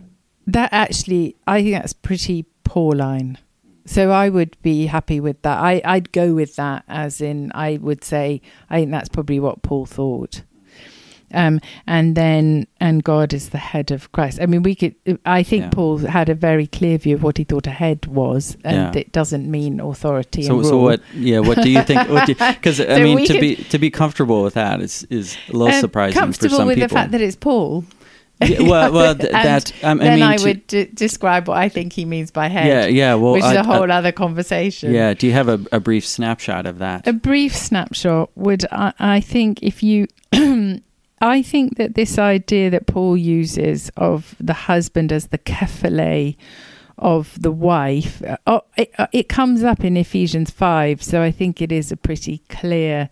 That 0.47 0.73
actually, 0.73 1.35
I 1.45 1.61
think 1.61 1.75
that's 1.75 1.93
pretty 1.93 2.47
Pauline. 2.63 3.37
So 3.85 4.09
I 4.09 4.29
would 4.29 4.57
be 4.63 4.87
happy 4.87 5.19
with 5.19 5.43
that. 5.43 5.59
I, 5.59 5.79
I'd 5.85 6.11
go 6.11 6.33
with 6.33 6.55
that, 6.55 6.83
as 6.87 7.21
in, 7.21 7.51
I 7.53 7.77
would 7.79 8.03
say, 8.03 8.41
I 8.71 8.79
think 8.79 8.91
that's 8.91 9.09
probably 9.09 9.39
what 9.39 9.61
Paul 9.61 9.85
thought. 9.85 10.41
Um, 11.33 11.59
and 11.85 12.15
then, 12.15 12.67
and 12.79 13.03
God 13.03 13.33
is 13.33 13.49
the 13.49 13.57
head 13.57 13.91
of 13.91 14.11
Christ. 14.13 14.39
I 14.41 14.45
mean, 14.45 14.63
we 14.63 14.75
could, 14.75 14.95
I 15.25 15.43
think 15.43 15.63
Yeah. 15.65 15.69
Paul 15.71 15.97
had 15.97 16.29
a 16.29 16.35
very 16.35 16.67
clear 16.67 16.97
view 16.97 17.15
of 17.15 17.23
what 17.23 17.37
he 17.37 17.43
thought 17.43 17.67
a 17.67 17.71
head 17.71 18.05
was, 18.05 18.55
and 18.63 18.95
Yeah. 18.95 19.01
it 19.01 19.11
doesn't 19.11 19.49
mean 19.49 19.79
authority. 19.81 20.43
So, 20.43 20.63
so 20.63 20.77
what? 20.77 21.01
Yeah, 21.13 21.39
what 21.39 21.61
do 21.61 21.69
you 21.69 21.81
think? 21.83 22.07
Because 22.07 22.79
I 22.81 23.01
mean, 23.03 23.25
to 23.25 23.33
could- 23.33 23.41
be 23.41 23.55
to 23.55 23.77
be 23.77 23.89
comfortable 23.89 24.41
with 24.43 24.53
that 24.53 24.79
is 24.81 25.05
is 25.09 25.35
a 25.49 25.53
little 25.53 25.73
Um, 25.75 25.81
surprising 25.81 26.13
for 26.13 26.19
comfortable 26.19 26.57
some 26.57 26.67
with 26.67 26.75
people. 26.77 26.87
the 26.87 26.93
fact 26.93 27.11
that 27.11 27.21
it's 27.21 27.35
Paul. 27.35 27.83
Yeah, 28.39 28.61
well, 28.61 28.91
well, 28.97 29.15
th- 29.15 29.31
that 29.31 29.71
um, 29.83 29.99
I 29.99 30.03
then 30.03 30.19
mean, 30.19 30.23
I 30.23 30.37
would 30.43 30.67
d- 30.67 30.87
describe 30.93 31.47
what 31.47 31.57
I 31.57 31.69
think 31.69 31.91
he 31.91 32.05
means 32.05 32.29
by 32.29 32.47
head, 32.49 32.67
yeah, 32.67 32.85
yeah. 32.85 33.15
Well, 33.15 33.33
which 33.33 33.43
is 33.43 33.49
I- 33.49 33.55
a 33.55 33.59
I- 33.61 33.63
whole 33.63 33.91
other 33.91 34.11
conversation. 34.11 34.93
yeah. 34.93 35.13
Do 35.15 35.25
you 35.27 35.33
have 35.33 35.49
a, 35.49 35.59
a 35.71 35.79
brief 35.79 36.05
snapshot 36.07 36.65
of 36.67 36.77
that? 36.77 37.07
A 37.07 37.13
brief 37.13 37.55
snapshot 37.55 38.29
would, 38.35 38.63
I, 38.71 38.93
I 38.99 39.19
think, 39.21 39.63
if 39.63 39.81
you, 39.81 40.05
I 41.19 41.41
think 41.41 41.77
that 41.77 41.95
this 41.95 42.17
idea 42.19 42.69
that 42.69 42.85
Paul 42.87 43.17
uses 43.17 43.89
of 43.97 44.35
the 44.39 44.53
husband 44.53 45.11
as 45.11 45.27
the 45.27 45.37
kephale 45.39 46.35
of 46.97 47.39
the 47.41 47.51
wife, 47.51 48.23
uh, 48.23 48.37
oh, 48.45 48.61
it, 48.75 48.91
uh, 48.97 49.07
it 49.11 49.27
comes 49.29 49.63
up 49.63 49.83
in 49.83 49.97
Ephesians 49.97 50.51
5, 50.51 51.01
so 51.01 51.21
I 51.21 51.31
think 51.31 51.61
it 51.61 51.71
is 51.71 51.91
a 51.91 51.97
pretty 51.97 52.39
clear. 52.49 53.09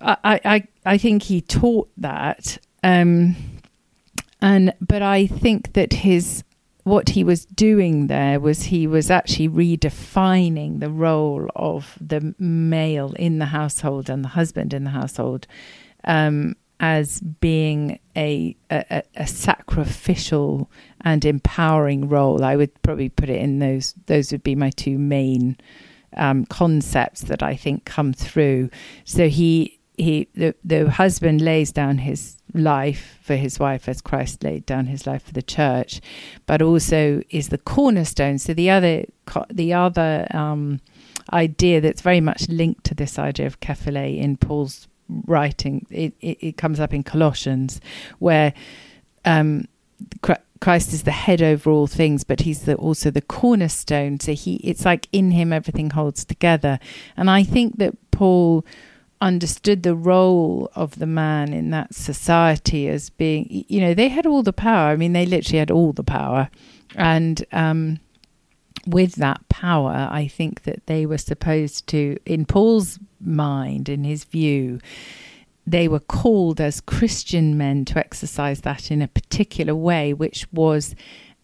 I, 0.00 0.16
I, 0.24 0.40
I- 0.44 0.68
I 0.88 0.98
think 0.98 1.24
he 1.24 1.40
taught 1.40 1.88
that. 1.96 2.58
Um, 2.84 3.34
and 4.40 4.72
but 4.80 5.02
I 5.02 5.26
think 5.26 5.72
that 5.72 5.92
his 5.92 6.44
what 6.84 7.08
he 7.08 7.24
was 7.24 7.44
doing 7.46 8.06
there 8.06 8.38
was 8.38 8.64
he 8.64 8.86
was 8.86 9.10
actually 9.10 9.48
redefining 9.48 10.78
the 10.78 10.90
role 10.90 11.48
of 11.56 11.98
the 12.00 12.36
male 12.38 13.14
in 13.14 13.40
the 13.40 13.46
household 13.46 14.08
and 14.08 14.22
the 14.22 14.28
husband 14.28 14.72
in 14.72 14.84
the 14.84 14.90
household 14.90 15.48
um, 16.04 16.54
as 16.80 17.20
being 17.20 17.98
a, 18.16 18.56
a, 18.70 19.02
a 19.16 19.26
sacrificial 19.26 20.70
and 21.02 21.24
empowering 21.24 22.08
role. 22.08 22.44
I 22.44 22.56
would 22.56 22.82
probably 22.82 23.08
put 23.08 23.30
it 23.30 23.40
in 23.40 23.58
those. 23.58 23.94
Those 24.06 24.32
would 24.32 24.42
be 24.42 24.54
my 24.54 24.70
two 24.70 24.98
main 24.98 25.56
um, 26.16 26.46
concepts 26.46 27.22
that 27.22 27.42
I 27.42 27.56
think 27.56 27.84
come 27.84 28.12
through. 28.12 28.70
So 29.04 29.28
he 29.28 29.78
he 29.96 30.28
the 30.34 30.54
the 30.64 30.90
husband 30.90 31.40
lays 31.40 31.72
down 31.72 31.98
his 31.98 32.36
life 32.52 33.18
for 33.22 33.36
his 33.36 33.58
wife 33.58 33.88
as 33.88 34.00
Christ 34.00 34.44
laid 34.44 34.66
down 34.66 34.86
his 34.86 35.06
life 35.06 35.24
for 35.24 35.32
the 35.32 35.42
church, 35.42 36.00
but 36.46 36.62
also 36.62 37.22
is 37.30 37.48
the 37.48 37.58
cornerstone. 37.58 38.38
So 38.38 38.54
the 38.54 38.70
other 38.70 39.04
the 39.50 39.72
other 39.72 40.26
um, 40.30 40.80
idea 41.32 41.80
that's 41.80 42.02
very 42.02 42.20
much 42.20 42.48
linked 42.48 42.84
to 42.84 42.94
this 42.94 43.18
idea 43.18 43.46
of 43.46 43.60
kephale 43.60 44.18
in 44.18 44.36
Paul's 44.36 44.88
writing, 45.08 45.86
it, 45.90 46.14
it, 46.20 46.38
it 46.40 46.56
comes 46.56 46.80
up 46.80 46.92
in 46.92 47.02
Colossians, 47.02 47.80
where 48.18 48.52
um, 49.24 49.66
Christ 50.60 50.92
is 50.92 51.02
the 51.02 51.10
head 51.10 51.42
over 51.42 51.70
all 51.70 51.86
things, 51.86 52.24
but 52.24 52.40
he's 52.40 52.62
the, 52.62 52.74
also 52.76 53.10
the 53.10 53.20
cornerstone. 53.20 54.20
So 54.20 54.32
he, 54.32 54.56
it's 54.56 54.84
like 54.84 55.08
in 55.12 55.30
him 55.30 55.52
everything 55.52 55.90
holds 55.90 56.24
together. 56.24 56.78
And 57.16 57.30
I 57.30 57.42
think 57.42 57.78
that 57.78 57.94
Paul 58.10 58.64
understood 59.20 59.82
the 59.82 59.94
role 59.94 60.70
of 60.74 60.98
the 60.98 61.06
man 61.06 61.52
in 61.52 61.70
that 61.70 61.94
society 61.94 62.88
as 62.88 63.10
being, 63.10 63.64
you 63.68 63.80
know, 63.80 63.94
they 63.94 64.08
had 64.08 64.26
all 64.26 64.42
the 64.42 64.52
power. 64.52 64.90
I 64.90 64.96
mean, 64.96 65.12
they 65.12 65.26
literally 65.26 65.58
had 65.58 65.70
all 65.70 65.92
the 65.92 66.04
power, 66.04 66.50
and 66.94 67.44
um, 67.52 67.98
with 68.86 69.16
that 69.16 69.48
power, 69.48 70.08
I 70.10 70.28
think 70.28 70.62
that 70.62 70.86
they 70.86 71.06
were 71.06 71.18
supposed 71.18 71.86
to, 71.88 72.18
in 72.24 72.46
Paul's 72.46 72.98
mind, 73.20 73.88
in 73.88 74.04
his 74.04 74.24
view, 74.24 74.80
they 75.66 75.88
were 75.88 76.00
called 76.00 76.60
as 76.60 76.80
Christian 76.80 77.58
men 77.58 77.84
to 77.86 77.98
exercise 77.98 78.60
that 78.60 78.90
in 78.90 79.02
a 79.02 79.08
particular 79.08 79.74
way, 79.74 80.12
which 80.12 80.46
was 80.52 80.94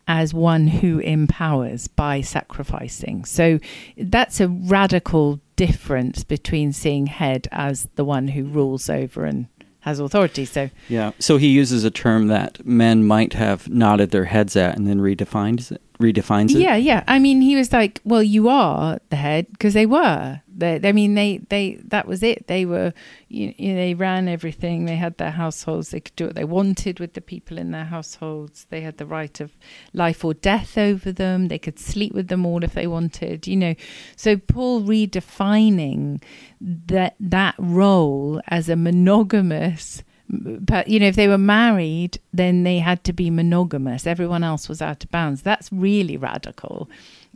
as 0.07 0.35
one 0.35 0.67
who 0.67 0.99
empowers 1.01 1.89
by 1.89 2.21
sacrificing. 2.21 3.25
So 3.25 3.59
that's 3.97 4.41
a 4.41 4.49
radical 4.49 5.41
difference 5.57 6.25
between 6.25 6.73
seeing 6.73 7.07
head 7.07 7.49
as 7.53 7.89
the 7.95 8.05
one 8.05 8.29
who 8.29 8.45
rules 8.45 8.89
over 8.91 9.25
and 9.25 9.47
has 9.81 9.99
authority. 9.99 10.45
So 10.45 10.71
yeah, 10.89 11.13
so 11.19 11.37
he 11.37 11.49
uses 11.49 11.85
a 11.85 11.91
term 11.91 12.29
that 12.29 12.65
men 12.65 13.05
might 13.05 13.33
have 13.33 13.69
nodded 13.69 14.11
their 14.11 14.27
heads 14.27 14.57
at 14.57 14.77
and 14.77 14.87
then 14.87 15.01
redefines 15.01 15.73
it 15.73 15.83
redefines 16.03 16.51
it. 16.51 16.59
Yeah, 16.59 16.77
yeah. 16.77 17.05
I 17.07 17.19
mean, 17.19 17.41
he 17.41 17.57
was 17.57 17.73
like, 17.73 18.01
"Well, 18.05 18.23
you 18.23 18.49
are 18.49 18.99
the 19.11 19.17
head," 19.17 19.47
because 19.53 19.75
they 19.75 19.87
were. 19.87 20.41
They, 20.55 20.81
I 20.85 20.93
mean, 20.93 21.15
they, 21.15 21.39
they, 21.49 21.81
that 21.85 22.07
was 22.07 22.23
it. 22.23 22.47
They 22.47 22.67
were, 22.67 22.93
you, 23.29 23.55
you 23.57 23.73
know, 23.73 23.81
they 23.81 23.95
ran 23.95 24.29
everything. 24.29 24.85
They 24.85 24.97
had 24.97 25.17
their 25.17 25.31
households. 25.31 25.91
They 25.91 26.01
could 26.01 26.17
do 26.17 26.27
what 26.27 26.35
they 26.35 26.45
wanted 26.45 27.01
with 27.01 27.15
the 27.15 27.21
people 27.21 27.59
in 27.59 27.71
their 27.71 27.87
households. 27.87 28.67
They 28.69 28.83
had 28.83 28.99
the 28.99 29.07
right 29.07 29.41
of 29.41 29.57
life 29.93 30.25
or 30.25 30.35
death 30.35 30.77
over 30.77 31.11
them. 31.11 31.49
They 31.49 31.59
could 31.59 31.79
sleep 31.79 32.13
with 32.13 32.29
them 32.29 32.45
all 32.45 32.63
if 32.63 32.75
they 32.75 32.87
wanted. 32.87 33.47
You 33.47 33.57
know, 33.57 33.75
so 34.17 34.37
Paul 34.37 34.83
redefining 34.83 36.23
that 36.61 37.17
that 37.19 37.55
role 37.59 38.41
as 38.49 38.69
a 38.69 38.77
monogamous 38.77 40.03
but 40.29 40.89
you 40.89 40.99
know 40.99 41.07
if 41.07 41.17
they 41.17 41.29
were 41.29 41.39
married 41.39 42.19
then 42.33 42.65
they 42.65 42.79
had 42.79 43.05
to 43.05 43.13
be 43.13 43.31
monogamous. 43.31 44.07
Everyone 44.07 44.45
else 44.45 44.69
was 44.69 44.81
out 44.81 45.05
of 45.05 45.11
bounds. 45.11 45.43
That's 45.43 45.71
really 45.73 46.17
radical. 46.17 46.89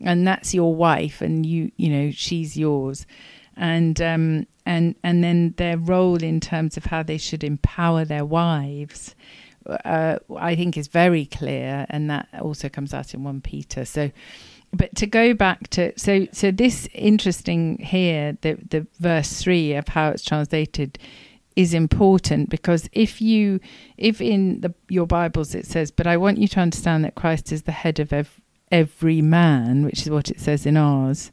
And 0.02 0.26
that's 0.26 0.54
your 0.54 0.74
wife 0.74 1.20
and 1.20 1.44
you 1.44 1.72
you 1.76 1.90
know 1.90 2.10
she's 2.10 2.56
yours. 2.56 3.06
And 3.56 4.00
um 4.00 4.46
and 4.64 4.94
and 5.02 5.22
then 5.22 5.54
their 5.56 5.78
role 5.78 6.22
in 6.22 6.40
terms 6.40 6.76
of 6.76 6.86
how 6.86 7.02
they 7.02 7.18
should 7.18 7.44
empower 7.44 8.04
their 8.04 8.24
wives 8.24 9.14
uh, 9.84 10.18
I 10.36 10.54
think 10.54 10.76
is 10.76 10.86
very 10.86 11.26
clear. 11.26 11.86
And 11.88 12.08
that 12.10 12.28
also 12.40 12.68
comes 12.68 12.94
out 12.94 13.14
in 13.14 13.24
1 13.24 13.40
Peter. 13.40 13.84
So 13.84 14.10
but 14.72 14.94
to 14.96 15.06
go 15.06 15.32
back 15.32 15.68
to 15.70 15.92
so 15.96 16.26
so 16.32 16.50
this 16.50 16.88
interesting 16.92 17.78
here 17.78 18.36
the 18.40 18.58
the 18.68 18.86
verse 18.98 19.40
3 19.40 19.74
of 19.74 19.88
how 19.88 20.10
it's 20.10 20.24
translated 20.24 20.98
is 21.56 21.72
important 21.74 22.50
because 22.50 22.88
if 22.92 23.20
you 23.20 23.58
if 23.96 24.20
in 24.20 24.60
the, 24.60 24.72
your 24.88 25.06
bibles 25.06 25.54
it 25.54 25.66
says 25.66 25.90
but 25.90 26.06
i 26.06 26.16
want 26.16 26.38
you 26.38 26.46
to 26.46 26.60
understand 26.60 27.04
that 27.04 27.14
christ 27.14 27.50
is 27.50 27.62
the 27.62 27.72
head 27.72 27.98
of 27.98 28.12
ev- 28.12 28.40
every 28.70 29.22
man 29.22 29.84
which 29.84 30.02
is 30.02 30.10
what 30.10 30.30
it 30.30 30.38
says 30.38 30.66
in 30.66 30.76
ours 30.76 31.32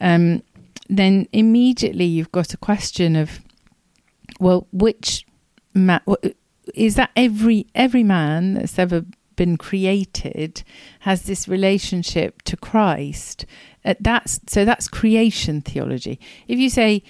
um, 0.00 0.42
then 0.88 1.26
immediately 1.32 2.04
you've 2.04 2.32
got 2.32 2.52
a 2.52 2.58
question 2.58 3.16
of 3.16 3.40
well 4.38 4.66
which 4.72 5.26
man 5.74 6.00
is 6.74 6.96
that 6.96 7.10
every 7.16 7.66
every 7.74 8.02
man 8.02 8.54
that's 8.54 8.78
ever 8.78 9.04
been 9.36 9.56
created 9.56 10.62
has 11.00 11.24
this 11.24 11.46
relationship 11.46 12.42
to 12.42 12.56
christ? 12.56 13.46
Uh, 13.84 13.94
that's 14.00 14.40
so 14.46 14.64
that's 14.64 14.88
creation 14.88 15.60
theology. 15.60 16.18
If 16.48 16.58
you 16.58 16.70
say 16.70 17.02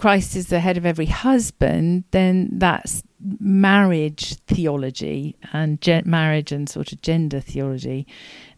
Christ 0.00 0.34
is 0.34 0.46
the 0.46 0.60
head 0.60 0.78
of 0.78 0.86
every 0.86 1.04
husband, 1.04 2.04
then 2.10 2.48
that's 2.52 3.02
marriage 3.38 4.34
theology 4.46 5.36
and 5.52 5.78
ge- 5.82 6.06
marriage 6.06 6.52
and 6.52 6.70
sort 6.70 6.90
of 6.90 7.02
gender 7.02 7.38
theology. 7.38 8.06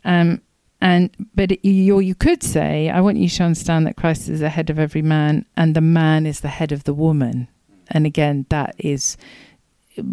Um, 0.04 0.40
and 0.80 1.10
but 1.34 1.64
you, 1.64 1.98
you 1.98 2.14
could 2.14 2.44
say, 2.44 2.90
I 2.90 3.00
want 3.00 3.16
you 3.16 3.28
to 3.28 3.42
understand 3.42 3.88
that 3.88 3.96
Christ 3.96 4.28
is 4.28 4.38
the 4.38 4.50
head 4.50 4.70
of 4.70 4.78
every 4.78 5.02
man, 5.02 5.44
and 5.56 5.74
the 5.74 5.80
man 5.80 6.26
is 6.26 6.42
the 6.42 6.48
head 6.48 6.70
of 6.70 6.84
the 6.84 6.94
woman. 6.94 7.48
And 7.88 8.06
again, 8.06 8.46
that 8.50 8.76
is 8.78 9.16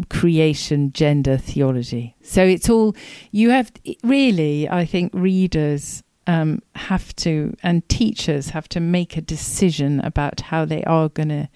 creation 0.09 0.91
gender 0.93 1.37
theology. 1.37 2.15
So 2.23 2.43
it's 2.43 2.71
all 2.71 2.95
you 3.29 3.51
have. 3.51 3.71
Really, 4.03 4.67
I 4.67 4.83
think 4.83 5.11
readers 5.13 6.01
um, 6.29 6.61
have 6.75 7.15
to, 7.15 7.57
and 7.63 7.87
teachers 7.89 8.51
have 8.51 8.69
to 8.69 8.79
make 8.79 9.17
a 9.17 9.21
decision 9.21 9.99
about 10.01 10.41
how 10.41 10.63
they 10.63 10.83
are 10.83 11.09
going 11.09 11.29
to 11.29 11.49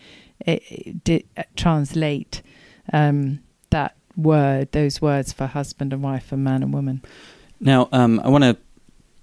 uh, 0.47 0.57
di- 1.03 1.25
translate 1.55 2.41
um, 2.91 3.39
that 3.69 3.95
word, 4.17 4.71
those 4.71 4.99
words 4.99 5.31
for 5.31 5.45
husband 5.45 5.93
and 5.93 6.01
wife, 6.01 6.31
and 6.31 6.43
man 6.43 6.63
and 6.63 6.73
woman. 6.73 7.03
Now, 7.59 7.87
um, 7.91 8.19
I 8.21 8.29
want 8.29 8.45
to 8.45 8.57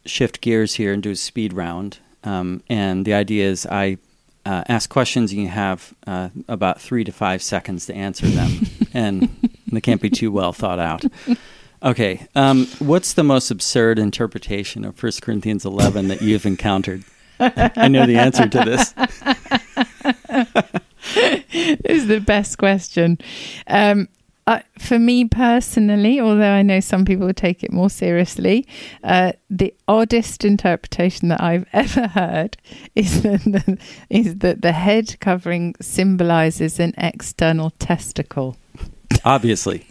shift 0.07 0.41
gears 0.41 0.75
here 0.75 0.93
and 0.93 1.03
do 1.03 1.11
a 1.11 1.17
speed 1.17 1.53
round. 1.53 1.99
Um, 2.23 2.63
and 2.69 3.05
the 3.05 3.15
idea 3.15 3.51
is 3.51 3.67
I 3.67 3.99
uh, 4.47 4.63
ask 4.69 4.89
questions, 4.89 5.33
and 5.33 5.43
you 5.43 5.49
have 5.49 5.93
uh, 6.07 6.29
about 6.47 6.81
three 6.81 7.03
to 7.03 7.11
five 7.11 7.43
seconds 7.43 7.87
to 7.87 7.95
answer 7.95 8.29
them, 8.29 8.67
and 8.95 9.51
they 9.73 9.81
can't 9.81 10.01
be 10.01 10.11
too 10.11 10.31
well 10.31 10.53
thought 10.53 10.79
out. 10.79 11.05
Okay. 11.83 12.27
Um, 12.35 12.67
what's 12.79 13.15
the 13.15 13.25
most 13.25 13.51
absurd 13.51 13.99
interpretation 13.99 14.85
of 14.85 15.03
1 15.03 15.13
Corinthians 15.23 15.65
11 15.65 16.09
that 16.09 16.23
you've 16.23 16.47
encountered? 16.47 17.05
I 17.39 17.89
know 17.89 18.07
the 18.07 18.19
answer 18.19 18.47
to 18.47 18.59
this. 18.59 18.93
this 21.15 21.81
is 21.85 22.07
the 22.07 22.21
best 22.21 22.59
question. 22.59 23.19
Um, 23.67 24.09
uh, 24.47 24.61
for 24.79 24.99
me 24.99 25.25
personally, 25.25 26.21
although 26.21 26.53
I 26.53 26.63
know 26.63 26.81
some 26.81 27.05
people 27.05 27.33
take 27.33 27.63
it 27.63 27.73
more 27.73 27.89
seriously, 27.89 28.67
uh, 29.05 29.33
the 29.49 29.73
oddest 29.87 30.45
interpretation 30.45 31.29
that 31.29 31.41
I've 31.41 31.67
ever 31.73 32.09
heard 32.09 32.57
is 32.95 33.23
that 33.23 33.45
the, 33.45 33.79
is 34.09 34.39
that 34.39 34.63
the 34.63 34.73
head 34.73 35.19
covering 35.21 35.77
symbolizes 35.81 36.81
an 36.81 36.95
external 36.99 37.71
testicle. 37.79 38.57
Obviously. 39.25 39.87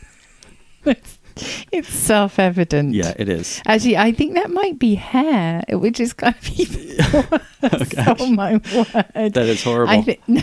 it's 1.72 1.90
self 1.90 2.40
evident. 2.40 2.94
Yeah, 2.94 3.14
it 3.18 3.30
is. 3.30 3.62
Actually, 3.66 3.98
I 3.98 4.12
think 4.12 4.36
that 4.36 4.52
might 4.52 4.80
be 4.80 4.96
hair, 4.96 5.64
which 5.70 6.00
is 6.00 6.14
kind 6.14 6.36
of 6.36 6.50
even 6.60 6.98
worse. 6.98 7.94
oh, 7.98 8.16
oh, 8.20 8.32
my 8.32 8.54
word. 8.54 9.34
That 9.34 9.46
is 9.48 9.64
horrible. 9.64 9.94
I 9.94 10.02
th- 10.02 10.22
no, 10.28 10.42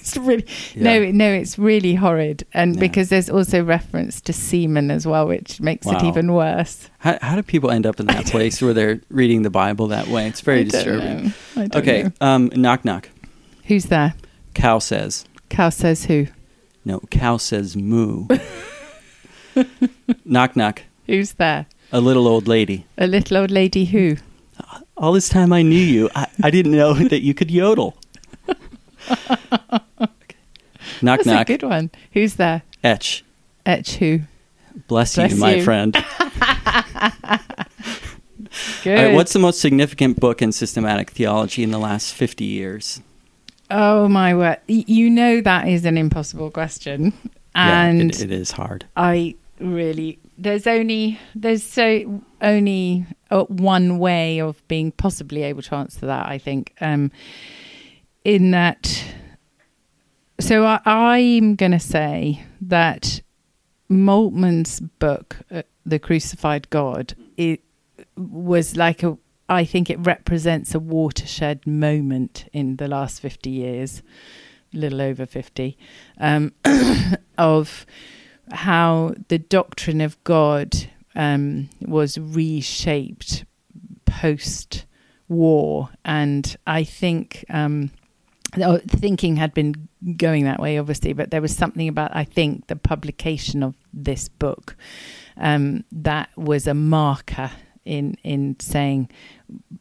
it's 0.00 0.16
really 0.16 0.46
yeah. 0.74 0.98
no, 0.98 1.10
no, 1.10 1.32
it's 1.32 1.58
really 1.58 1.94
horrid, 1.94 2.46
and 2.52 2.74
yeah. 2.74 2.80
because 2.80 3.08
there's 3.08 3.30
also 3.30 3.62
reference 3.62 4.20
to 4.22 4.32
semen 4.32 4.90
as 4.90 5.06
well, 5.06 5.26
which 5.26 5.60
makes 5.60 5.86
wow. 5.86 5.96
it 5.96 6.04
even 6.04 6.32
worse. 6.32 6.88
How, 6.98 7.18
how 7.22 7.36
do 7.36 7.42
people 7.42 7.70
end 7.70 7.86
up 7.86 8.00
in 8.00 8.06
that 8.06 8.26
place 8.26 8.60
where 8.60 8.74
they're 8.74 9.00
reading 9.08 9.42
the 9.42 9.50
Bible 9.50 9.88
that 9.88 10.08
way? 10.08 10.26
It's 10.26 10.40
very 10.40 10.64
disturbing. 10.64 11.32
okay, 11.56 12.10
um, 12.20 12.50
knock 12.54 12.84
knock. 12.84 13.08
Who's 13.64 13.86
there? 13.86 14.14
Cow 14.54 14.78
says. 14.78 15.24
Cow 15.48 15.70
says 15.70 16.04
who? 16.04 16.26
No, 16.84 17.00
cow 17.10 17.38
says 17.38 17.76
moo. 17.76 18.26
knock, 20.24 20.56
knock. 20.56 20.82
Who's 21.06 21.32
there? 21.32 21.66
A 21.92 22.00
little 22.00 22.26
old 22.26 22.48
lady. 22.48 22.86
A 22.98 23.06
little 23.06 23.36
old 23.36 23.50
lady 23.50 23.84
who? 23.84 24.16
All 24.96 25.12
this 25.12 25.28
time 25.28 25.52
I 25.52 25.62
knew 25.62 25.76
you. 25.76 26.10
I, 26.14 26.26
I 26.42 26.50
didn't 26.50 26.72
know 26.72 26.94
that 27.08 27.22
you 27.22 27.34
could 27.34 27.50
yodel. 27.50 27.96
Knock, 31.02 31.18
That's 31.18 31.26
knock. 31.26 31.50
a 31.50 31.58
good 31.58 31.68
one. 31.68 31.90
Who's 32.12 32.34
there? 32.36 32.62
Etch. 32.82 33.24
Etch 33.66 33.96
who? 33.96 34.20
Bless, 34.86 35.16
Bless 35.16 35.32
you, 35.32 35.38
my 35.38 35.60
friend. 35.60 35.92
good. 38.82 38.94
Right, 38.94 39.14
what's 39.14 39.32
the 39.32 39.38
most 39.38 39.60
significant 39.60 40.18
book 40.20 40.40
in 40.40 40.52
systematic 40.52 41.10
theology 41.10 41.62
in 41.62 41.72
the 41.72 41.78
last 41.78 42.14
50 42.14 42.44
years? 42.44 43.02
Oh, 43.70 44.08
my 44.08 44.34
word. 44.34 44.58
You 44.66 45.10
know 45.10 45.40
that 45.40 45.68
is 45.68 45.84
an 45.84 45.98
impossible 45.98 46.50
question 46.50 47.12
and 47.54 47.98
yeah, 47.98 48.06
it, 48.06 48.22
it 48.22 48.32
is 48.32 48.52
hard. 48.52 48.86
I 48.96 49.36
really 49.60 50.18
there's 50.36 50.66
only 50.66 51.18
there's 51.34 51.62
so 51.62 52.22
only 52.40 53.06
uh, 53.30 53.44
one 53.44 53.98
way 53.98 54.40
of 54.40 54.66
being 54.68 54.92
possibly 54.92 55.42
able 55.42 55.62
to 55.62 55.74
answer 55.74 56.06
that. 56.06 56.26
I 56.26 56.38
think 56.38 56.74
um, 56.80 57.10
in 58.24 58.50
that. 58.52 59.04
So 60.40 60.64
I, 60.64 60.80
I'm 60.84 61.54
going 61.54 61.72
to 61.72 61.78
say 61.78 62.44
that 62.60 63.20
Moltmann's 63.88 64.80
book, 64.80 65.36
uh, 65.50 65.62
The 65.86 65.98
Crucified 65.98 66.68
God, 66.70 67.14
it 67.36 67.60
was 68.16 68.76
like 68.76 69.02
a. 69.02 69.18
I 69.46 69.66
think 69.66 69.90
it 69.90 69.98
represents 69.98 70.74
a 70.74 70.78
watershed 70.78 71.66
moment 71.66 72.48
in 72.52 72.76
the 72.76 72.88
last 72.88 73.20
fifty 73.20 73.50
years, 73.50 74.02
a 74.72 74.78
little 74.78 75.02
over 75.02 75.26
fifty, 75.26 75.76
um, 76.18 76.52
of 77.38 77.86
how 78.52 79.14
the 79.28 79.38
doctrine 79.38 80.00
of 80.00 80.22
God 80.24 80.74
um, 81.14 81.68
was 81.80 82.18
reshaped 82.18 83.44
post 84.06 84.86
war. 85.28 85.90
And 86.04 86.56
I 86.66 86.84
think 86.84 87.44
um, 87.48 87.90
thinking 88.86 89.36
had 89.36 89.54
been 89.54 89.88
going 90.16 90.44
that 90.44 90.60
way, 90.60 90.78
obviously, 90.78 91.12
but 91.12 91.30
there 91.30 91.42
was 91.42 91.56
something 91.56 91.88
about, 91.88 92.14
I 92.14 92.24
think, 92.24 92.66
the 92.66 92.76
publication 92.76 93.62
of 93.62 93.74
this 93.92 94.28
book 94.28 94.76
um, 95.36 95.84
that 95.92 96.30
was 96.36 96.66
a 96.66 96.74
marker 96.74 97.50
in 97.84 98.16
in 98.22 98.56
saying 98.60 99.10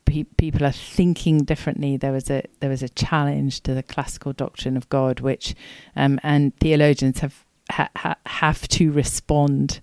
pe- 0.05 0.23
people 0.23 0.65
are 0.65 0.71
thinking 0.71 1.39
differently. 1.45 1.97
There 1.97 2.11
was 2.11 2.29
a 2.29 2.43
there 2.59 2.69
was 2.69 2.83
a 2.83 2.89
challenge 2.89 3.61
to 3.61 3.73
the 3.73 3.83
classical 3.83 4.33
doctrine 4.33 4.75
of 4.75 4.89
God, 4.89 5.19
which 5.19 5.55
um, 5.95 6.19
and 6.23 6.55
theologians 6.57 7.19
have 7.19 7.42
ha- 7.73 8.15
have 8.25 8.67
to 8.69 8.91
respond 8.91 9.81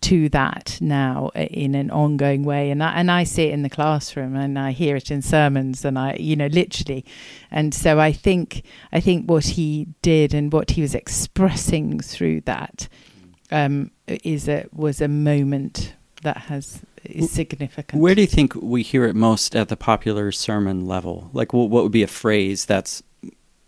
to 0.00 0.28
that 0.28 0.78
now 0.80 1.28
in 1.34 1.74
an 1.74 1.90
ongoing 1.90 2.44
way 2.44 2.70
and 2.70 2.84
I, 2.84 2.92
and 2.92 3.10
I 3.10 3.24
see 3.24 3.44
it 3.44 3.52
in 3.52 3.62
the 3.62 3.68
classroom 3.68 4.36
and 4.36 4.56
I 4.56 4.70
hear 4.70 4.94
it 4.94 5.10
in 5.10 5.22
sermons 5.22 5.84
and 5.84 5.98
I 5.98 6.14
you 6.20 6.36
know 6.36 6.46
literally 6.46 7.04
and 7.50 7.74
so 7.74 7.98
I 7.98 8.12
think 8.12 8.62
I 8.92 9.00
think 9.00 9.28
what 9.28 9.44
he 9.44 9.88
did 10.02 10.34
and 10.34 10.52
what 10.52 10.70
he 10.70 10.82
was 10.82 10.94
expressing 10.94 11.98
through 11.98 12.42
that 12.42 12.86
um, 13.50 13.90
is 14.06 14.48
a 14.48 14.66
was 14.72 15.00
a 15.00 15.08
moment 15.08 15.94
that 16.22 16.36
has 16.36 16.80
is 17.04 17.30
significant. 17.30 18.00
Where 18.00 18.14
do 18.14 18.20
you 18.20 18.26
think 18.26 18.54
we 18.54 18.82
hear 18.82 19.04
it 19.04 19.14
most 19.14 19.54
at 19.54 19.68
the 19.68 19.76
popular 19.76 20.32
sermon 20.32 20.86
level? 20.86 21.30
Like 21.32 21.52
what, 21.52 21.70
what 21.70 21.82
would 21.82 21.92
be 21.92 22.02
a 22.02 22.08
phrase 22.08 22.64
that's 22.64 23.02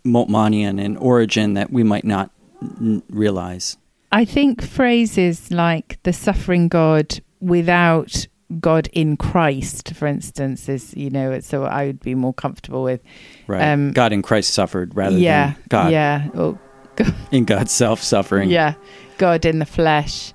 Moltmannian 0.05 0.81
in 0.81 0.97
origin 0.97 1.55
that 1.55 1.71
we 1.71 1.83
might 1.83 2.05
not 2.05 2.31
n- 2.63 3.03
realize? 3.11 3.77
I 4.13 4.25
think 4.25 4.63
phrases 4.63 5.51
like 5.51 5.99
the 6.03 6.13
suffering 6.13 6.69
God 6.69 7.21
without 7.41 8.27
God 8.59 8.89
in 8.93 9.17
Christ, 9.17 9.95
for 9.95 10.07
instance, 10.07 10.69
is 10.69 10.95
you 10.97 11.11
know, 11.11 11.39
so 11.41 11.65
I 11.65 11.87
would 11.87 12.01
be 12.01 12.15
more 12.15 12.35
comfortable 12.35 12.83
with. 12.83 13.01
Right. 13.47 13.63
Um, 13.63 13.93
God 13.93 14.13
in 14.13 14.23
Christ 14.23 14.53
suffered 14.53 14.97
rather 14.97 15.17
yeah, 15.17 15.53
than 15.53 15.63
God. 15.69 15.93
Yeah. 15.93 16.29
Or 16.35 16.59
God. 16.97 17.15
In 17.31 17.45
God's 17.45 17.73
self 17.73 18.03
suffering. 18.03 18.51
Yeah. 18.51 18.75
God 19.17 19.45
in 19.45 19.59
the 19.59 19.67
flesh. 19.67 20.33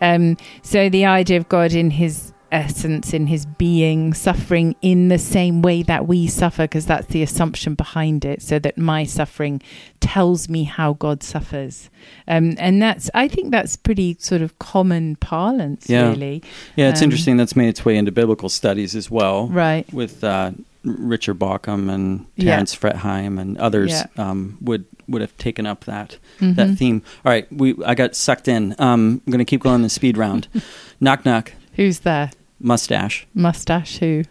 Um, 0.00 0.36
so 0.62 0.88
the 0.88 1.06
idea 1.06 1.38
of 1.38 1.48
God 1.48 1.72
in 1.72 1.90
His 1.90 2.32
essence 2.56 3.12
in 3.12 3.26
his 3.26 3.44
being 3.44 4.14
suffering 4.14 4.74
in 4.80 5.08
the 5.08 5.18
same 5.18 5.60
way 5.60 5.82
that 5.82 6.06
we 6.06 6.26
suffer 6.26 6.62
because 6.64 6.86
that's 6.86 7.06
the 7.08 7.22
assumption 7.22 7.74
behind 7.74 8.24
it 8.24 8.40
so 8.40 8.58
that 8.58 8.78
my 8.78 9.04
suffering 9.04 9.60
tells 10.00 10.48
me 10.48 10.64
how 10.64 10.94
god 10.94 11.22
suffers 11.22 11.90
um, 12.26 12.54
and 12.58 12.80
that's 12.80 13.10
i 13.12 13.28
think 13.28 13.50
that's 13.50 13.76
pretty 13.76 14.16
sort 14.18 14.40
of 14.40 14.58
common 14.58 15.16
parlance 15.16 15.88
yeah. 15.88 16.08
really 16.08 16.42
yeah 16.76 16.88
it's 16.88 17.02
um, 17.02 17.04
interesting 17.04 17.36
that's 17.36 17.54
made 17.54 17.68
its 17.68 17.84
way 17.84 17.94
into 17.94 18.10
biblical 18.10 18.48
studies 18.48 18.96
as 18.96 19.10
well 19.10 19.48
right 19.48 19.92
with 19.92 20.24
uh, 20.24 20.50
richard 20.82 21.38
bauckham 21.38 21.92
and 21.92 22.26
terence 22.38 22.72
yeah. 22.72 22.78
fretheim 22.80 23.38
and 23.38 23.58
others 23.58 23.90
yeah. 23.90 24.06
um, 24.16 24.56
would 24.62 24.86
would 25.08 25.20
have 25.20 25.36
taken 25.36 25.66
up 25.66 25.84
that 25.84 26.16
mm-hmm. 26.40 26.54
that 26.54 26.74
theme 26.78 27.02
all 27.22 27.30
right 27.30 27.52
we 27.52 27.76
i 27.84 27.94
got 27.94 28.16
sucked 28.16 28.48
in 28.48 28.74
um, 28.78 29.20
i'm 29.26 29.30
going 29.30 29.38
to 29.38 29.44
keep 29.44 29.60
going 29.60 29.82
the 29.82 29.90
speed 29.90 30.16
round 30.16 30.48
knock 31.00 31.24
knock 31.26 31.52
Who's 31.76 32.00
there? 32.00 32.30
Mustache. 32.58 33.26
Mustache 33.34 33.98
who? 33.98 34.22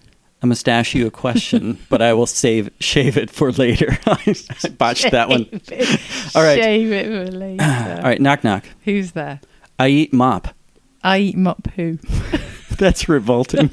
I'm 0.41 0.49
gonna 0.49 0.55
stash 0.57 0.93
you 0.93 1.07
a 1.07 1.11
question, 1.11 1.79
but 1.89 2.03
I 2.03 2.13
will 2.13 2.27
save 2.27 2.69
shave 2.79 3.17
it 3.17 3.31
for 3.31 3.51
later. 3.51 3.97
I 4.05 4.35
botched 4.77 5.01
shave 5.01 5.11
that 5.11 5.27
one. 5.27 5.47
It. 5.51 6.35
All 6.35 6.43
right. 6.43 6.61
Shave 6.61 6.91
it 6.91 7.05
for 7.07 7.31
later. 7.31 7.63
All 7.97 8.03
right, 8.03 8.21
knock 8.21 8.43
knock. 8.43 8.63
Who's 8.83 9.13
there? 9.13 9.39
I 9.79 9.87
eat 9.87 10.13
mop. 10.13 10.49
I 11.03 11.19
eat 11.19 11.37
mop 11.37 11.67
who? 11.75 11.97
That's 12.77 13.09
revolting. 13.09 13.71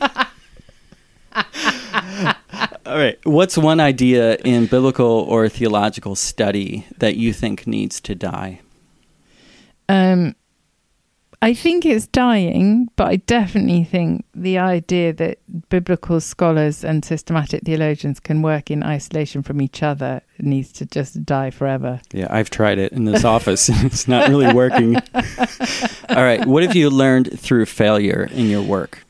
All 1.35 2.99
right. 2.99 3.19
What's 3.25 3.59
one 3.59 3.81
idea 3.81 4.37
in 4.37 4.67
biblical 4.67 5.07
or 5.07 5.49
theological 5.49 6.15
study 6.15 6.87
that 6.99 7.17
you 7.17 7.33
think 7.35 7.67
needs 7.67 8.01
to 8.01 8.15
die? 8.15 8.61
Um 9.89 10.37
I 11.43 11.55
think 11.55 11.85
it's 11.85 12.07
dying, 12.07 12.89
but 12.95 13.09
I 13.09 13.17
definitely 13.17 13.83
think 13.83 14.25
the 14.33 14.59
idea 14.59 15.13
that 15.15 15.39
biblical 15.71 16.21
scholars 16.21 16.85
and 16.85 17.05
systematic 17.05 17.65
theologians 17.65 18.21
can 18.21 18.43
work 18.43 18.71
in 18.71 18.85
isolation 18.85 19.43
from 19.43 19.61
each 19.61 19.83
other 19.83 20.21
needs 20.39 20.71
to 20.75 20.87
just 20.87 21.25
die 21.27 21.51
forever. 21.51 22.01
Yeah, 22.13 22.29
I've 22.31 22.49
tried 22.49 22.79
it 22.79 22.93
in 22.93 23.07
this 23.07 23.25
office 23.25 23.69
and 23.69 23.85
it's 23.93 24.07
not 24.07 24.29
really 24.29 24.55
working. 24.55 24.95
All 26.09 26.23
right, 26.23 26.47
what 26.47 26.63
have 26.63 26.77
you 26.77 26.89
learned 26.91 27.37
through 27.41 27.67
failure 27.67 28.29
in 28.31 28.47
your 28.47 28.63
work? 28.63 29.05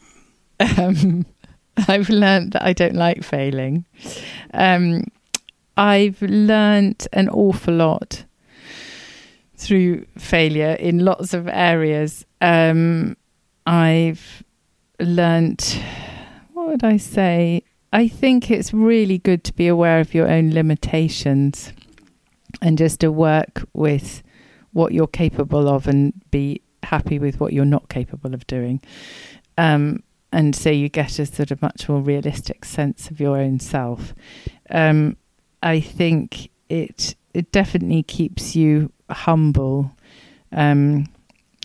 Um, 0.58 1.26
I've 1.86 2.08
learned 2.08 2.52
that 2.52 2.62
I 2.62 2.72
don't 2.72 2.94
like 2.94 3.24
failing. 3.24 3.84
Um, 4.54 5.04
I've 5.76 6.22
learned 6.22 7.06
an 7.12 7.28
awful 7.28 7.74
lot 7.74 8.24
through 9.64 10.06
failure 10.18 10.72
in 10.72 11.04
lots 11.04 11.34
of 11.34 11.48
areas. 11.48 12.24
Um, 12.40 13.16
I've 13.66 14.42
learnt, 14.98 15.80
what 16.52 16.66
would 16.68 16.84
I 16.84 16.96
say? 16.96 17.62
I 17.92 18.08
think 18.08 18.50
it's 18.50 18.72
really 18.72 19.18
good 19.18 19.44
to 19.44 19.52
be 19.52 19.68
aware 19.68 20.00
of 20.00 20.14
your 20.14 20.28
own 20.28 20.52
limitations 20.52 21.72
and 22.60 22.78
just 22.78 23.00
to 23.00 23.12
work 23.12 23.62
with 23.72 24.22
what 24.72 24.92
you're 24.92 25.06
capable 25.06 25.68
of 25.68 25.86
and 25.86 26.12
be 26.30 26.62
happy 26.82 27.18
with 27.18 27.38
what 27.40 27.52
you're 27.52 27.64
not 27.64 27.88
capable 27.88 28.34
of 28.34 28.46
doing. 28.46 28.80
Um, 29.58 30.02
and 30.32 30.56
so 30.56 30.70
you 30.70 30.88
get 30.88 31.18
a 31.18 31.26
sort 31.26 31.50
of 31.50 31.60
much 31.60 31.88
more 31.88 32.00
realistic 32.00 32.64
sense 32.64 33.10
of 33.10 33.20
your 33.20 33.36
own 33.36 33.60
self. 33.60 34.14
Um, 34.70 35.16
I 35.62 35.80
think 35.80 36.50
it 36.68 37.14
it 37.34 37.52
definitely 37.52 38.02
keeps 38.02 38.56
you 38.56 38.92
humble. 39.12 39.92
Um, 40.52 41.08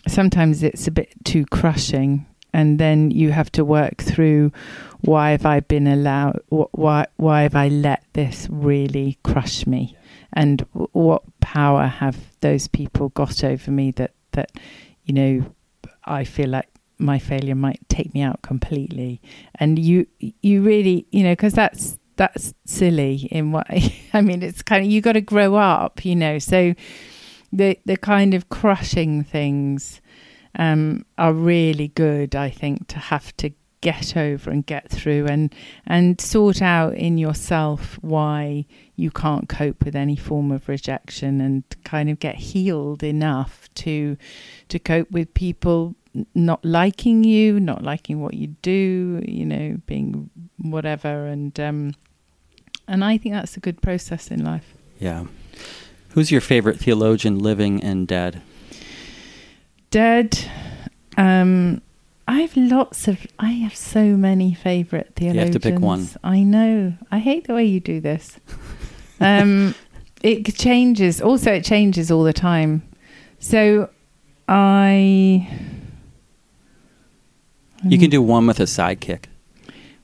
sometimes 0.06 0.62
it's 0.62 0.86
a 0.86 0.90
bit 0.90 1.12
too 1.24 1.44
crushing, 1.46 2.26
and 2.52 2.78
then 2.78 3.10
you 3.10 3.30
have 3.32 3.52
to 3.52 3.64
work 3.64 3.98
through 3.98 4.52
why 5.00 5.30
have 5.30 5.46
I 5.46 5.60
been 5.60 5.86
allowed? 5.86 6.40
Why 6.48 7.06
why 7.16 7.42
have 7.42 7.54
I 7.54 7.68
let 7.68 8.04
this 8.14 8.48
really 8.50 9.18
crush 9.22 9.66
me? 9.66 9.96
And 10.32 10.66
what 10.72 11.22
power 11.40 11.86
have 11.86 12.16
those 12.40 12.68
people 12.68 13.10
got 13.10 13.44
over 13.44 13.70
me 13.70 13.92
that 13.92 14.12
that 14.32 14.52
you 15.04 15.14
know 15.14 15.54
I 16.04 16.24
feel 16.24 16.48
like 16.48 16.68
my 16.98 17.18
failure 17.20 17.54
might 17.54 17.80
take 17.88 18.12
me 18.12 18.22
out 18.22 18.42
completely? 18.42 19.20
And 19.54 19.78
you 19.78 20.06
you 20.18 20.62
really 20.62 21.06
you 21.10 21.22
know 21.22 21.32
because 21.32 21.54
that's 21.54 21.98
that's 22.16 22.52
silly 22.64 23.28
in 23.30 23.52
what 23.52 23.66
I 24.12 24.20
mean. 24.20 24.42
It's 24.42 24.62
kind 24.62 24.84
of 24.84 24.90
you 24.90 25.00
got 25.00 25.12
to 25.12 25.20
grow 25.20 25.54
up, 25.54 26.04
you 26.04 26.16
know. 26.16 26.38
So 26.40 26.74
the 27.52 27.78
the 27.84 27.96
kind 27.96 28.34
of 28.34 28.48
crushing 28.48 29.24
things 29.24 30.00
um, 30.58 31.04
are 31.16 31.32
really 31.32 31.88
good. 31.88 32.34
I 32.34 32.50
think 32.50 32.88
to 32.88 32.98
have 32.98 33.36
to 33.38 33.52
get 33.80 34.16
over 34.16 34.50
and 34.50 34.66
get 34.66 34.88
through 34.90 35.26
and 35.26 35.54
and 35.86 36.20
sort 36.20 36.60
out 36.60 36.94
in 36.94 37.16
yourself 37.16 37.96
why 38.02 38.66
you 38.96 39.08
can't 39.08 39.48
cope 39.48 39.84
with 39.84 39.94
any 39.94 40.16
form 40.16 40.50
of 40.50 40.68
rejection 40.68 41.40
and 41.40 41.62
kind 41.84 42.10
of 42.10 42.18
get 42.18 42.34
healed 42.34 43.04
enough 43.04 43.68
to 43.74 44.16
to 44.68 44.80
cope 44.80 45.08
with 45.12 45.32
people 45.32 45.94
not 46.34 46.64
liking 46.64 47.22
you 47.22 47.60
not 47.60 47.84
liking 47.84 48.20
what 48.20 48.34
you 48.34 48.48
do 48.62 49.22
you 49.24 49.46
know 49.46 49.78
being 49.86 50.28
whatever 50.56 51.26
and 51.26 51.60
um 51.60 51.94
and 52.88 53.04
I 53.04 53.18
think 53.18 53.34
that's 53.34 53.56
a 53.56 53.60
good 53.60 53.80
process 53.82 54.30
in 54.30 54.42
life. 54.42 54.74
Yeah. 54.98 55.26
Who's 56.10 56.30
your 56.30 56.40
favorite 56.40 56.78
theologian, 56.78 57.38
living 57.38 57.82
and 57.82 58.06
dead? 58.06 58.42
Dead. 59.90 60.38
Um, 61.16 61.82
I 62.26 62.40
have 62.40 62.56
lots 62.56 63.08
of. 63.08 63.26
I 63.38 63.50
have 63.50 63.74
so 63.74 64.16
many 64.16 64.54
favorite 64.54 65.12
theologians. 65.16 65.48
You 65.48 65.52
have 65.52 65.62
to 65.62 65.70
pick 65.70 65.80
one. 65.80 66.08
I 66.22 66.42
know. 66.42 66.94
I 67.10 67.18
hate 67.18 67.46
the 67.46 67.54
way 67.54 67.64
you 67.64 67.80
do 67.80 68.00
this. 68.00 68.38
um, 69.20 69.74
it 70.22 70.54
changes. 70.54 71.20
Also, 71.20 71.52
it 71.52 71.64
changes 71.64 72.10
all 72.10 72.24
the 72.24 72.32
time. 72.32 72.82
So 73.38 73.90
I. 74.46 75.48
You 77.84 77.98
can 77.98 78.10
do 78.10 78.20
one 78.20 78.46
with 78.46 78.58
a 78.60 78.64
sidekick. 78.64 79.24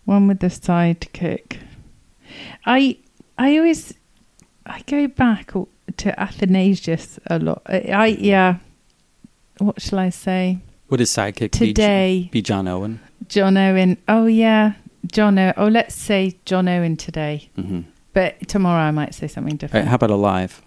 one 0.05 0.29
with 0.29 0.41
the 0.41 0.47
sidekick. 0.47 1.59
I 2.65 2.99
I 3.37 3.59
always 3.59 3.95
I 4.65 4.83
go 4.87 5.09
back 5.09 5.53
to 5.99 6.19
Athanasius 6.21 7.19
a 7.27 7.39
lot. 7.39 7.63
I, 7.69 8.17
yeah. 8.19 8.57
What 9.59 9.81
shall 9.81 9.99
I 9.99 10.11
say? 10.11 10.59
Would 10.91 11.01
his 11.01 11.11
sidekick 11.11 11.53
Today, 11.53 12.29
be 12.33 12.43
John 12.43 12.69
Owen? 12.69 13.01
John 13.29 13.57
Owen. 13.57 13.97
Oh 14.09 14.27
yeah, 14.27 14.75
John 15.11 15.39
Owen. 15.39 15.55
Oh, 15.57 15.69
let's 15.69 15.95
say 15.95 16.37
John 16.45 16.69
Owen 16.69 16.97
today. 16.97 17.49
hmm 17.57 17.83
But 18.13 18.49
tomorrow 18.49 18.83
I 18.83 18.91
might 18.91 19.15
say 19.15 19.27
something 19.29 19.53
All 19.53 19.55
right, 19.55 19.61
different. 19.61 19.89
how 19.89 19.95
about 19.97 20.11
alive? 20.11 20.61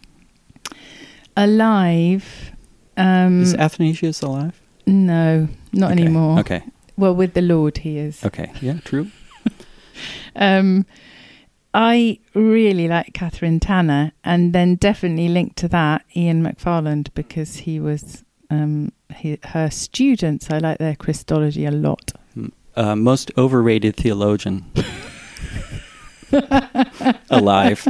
Alive. 1.35 2.51
Um, 2.95 3.41
Is 3.43 3.53
Athanasius 3.53 4.21
alive? 4.21 4.59
no, 4.87 5.47
not 5.73 5.91
Okay, 5.91 6.01
anymore. 6.01 6.39
Okay. 6.39 6.63
Well, 6.97 7.13
with 7.13 7.33
the 7.33 7.41
Lord, 7.41 7.77
he 7.79 7.97
is. 7.99 8.23
Okay. 8.25 8.51
Yeah. 8.61 8.79
True. 8.83 9.07
Um, 10.35 10.85
I 11.79 12.17
really 12.33 12.87
like 12.87 13.13
Kathryn 13.13 13.61
Tanner, 13.61 14.11
and 14.23 14.51
then 14.51 14.77
definitely 14.77 15.29
linked 15.29 15.57
to 15.57 15.67
that 15.67 16.03
Ian 16.15 16.41
McFarland 16.41 17.09
because 17.13 17.57
he 17.57 17.79
was 17.79 18.23
um, 18.49 18.91
he, 19.15 19.37
her 19.43 19.69
students. 19.69 20.49
I 20.49 20.57
like 20.57 20.79
their 20.79 20.95
Christology 20.95 21.65
a 21.65 21.71
lot. 21.71 22.13
Uh, 22.75 22.95
most 22.95 23.31
overrated 23.37 23.95
theologian. 23.95 24.65
alive. 27.29 27.87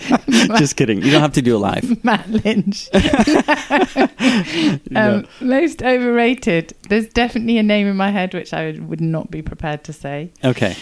Just 0.58 0.74
kidding. 0.74 1.00
You 1.00 1.12
don't 1.12 1.22
have 1.22 1.32
to 1.34 1.42
do 1.42 1.56
alive. 1.56 2.04
Matt 2.04 2.28
Lynch. 2.28 2.88
um, 4.96 5.28
Most 5.40 5.80
overrated. 5.80 6.74
There's 6.88 7.06
definitely 7.06 7.58
a 7.58 7.62
name 7.62 7.86
in 7.86 7.96
my 7.96 8.10
head 8.10 8.34
which 8.34 8.52
I 8.52 8.72
would 8.80 9.00
not 9.00 9.30
be 9.30 9.42
prepared 9.42 9.84
to 9.84 9.92
say. 9.92 10.32
Okay. 10.44 10.76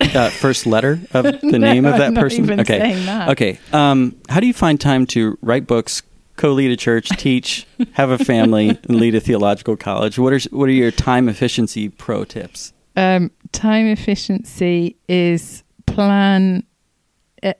Uh, 0.00 0.30
first 0.30 0.66
letter 0.66 1.00
of 1.12 1.24
the 1.40 1.58
No, 1.58 1.72
name 1.72 1.84
of 1.86 1.96
that 1.98 2.08
I'm 2.08 2.14
person. 2.14 2.60
okay. 2.60 2.94
that. 3.04 3.28
Okay. 3.30 3.58
Um, 3.72 4.16
how 4.28 4.40
do 4.40 4.46
you 4.46 4.52
find 4.54 4.80
time 4.80 5.06
to 5.08 5.38
write 5.40 5.66
books, 5.66 6.02
co-lead 6.36 6.70
a 6.70 6.76
church, 6.76 7.08
teach, 7.18 7.66
have 7.92 8.10
a 8.10 8.18
family, 8.18 8.70
and 8.70 8.96
lead 9.00 9.14
a 9.14 9.20
theological 9.20 9.76
college? 9.76 10.18
What 10.18 10.32
are 10.32 10.40
what 10.50 10.68
are 10.68 10.72
your 10.72 10.90
time 10.90 11.28
efficiency 11.28 11.88
pro 11.88 12.24
tips? 12.24 12.72
Um, 12.96 13.30
time 13.52 13.86
efficiency 13.86 14.96
is 15.08 15.62
plan 15.86 16.64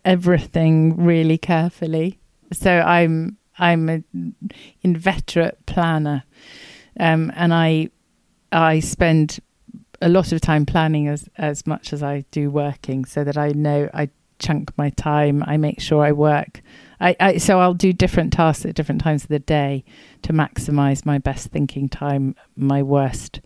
everything 0.05 0.97
really 0.97 1.39
carefully. 1.39 2.19
So 2.53 2.71
I'm 2.81 3.37
I'm 3.59 3.89
an 3.89 4.05
inveterate 4.83 5.65
planner, 5.67 6.25
um, 6.99 7.33
and 7.37 7.53
I 7.55 7.91
I 8.53 8.81
spend 8.81 9.41
a 10.01 10.09
lot 10.09 10.33
of 10.33 10.41
time 10.41 10.67
planning 10.67 11.09
as 11.09 11.29
as 11.37 11.67
much 11.67 11.93
as 11.93 12.03
I 12.03 12.25
do 12.31 12.51
working, 12.51 13.05
so 13.05 13.25
that 13.25 13.37
I 13.37 13.49
know 13.51 13.89
I 13.95 14.11
chunk 14.39 14.77
my 14.77 14.91
time. 14.91 15.45
I 15.47 15.57
make 15.57 15.81
sure 15.81 16.05
I 16.05 16.13
work. 16.13 16.63
I, 17.01 17.17
I 17.21 17.37
so 17.39 17.61
I'll 17.61 17.75
do 17.75 17.93
different 17.93 18.33
tasks 18.33 18.65
at 18.65 18.75
different 18.75 19.01
times 19.01 19.25
of 19.25 19.29
the 19.29 19.39
day 19.39 19.85
to 20.23 20.33
maximize 20.33 21.05
my 21.05 21.19
best 21.19 21.49
thinking 21.49 21.89
time, 21.89 22.35
my 22.57 22.83
worst 22.83 23.41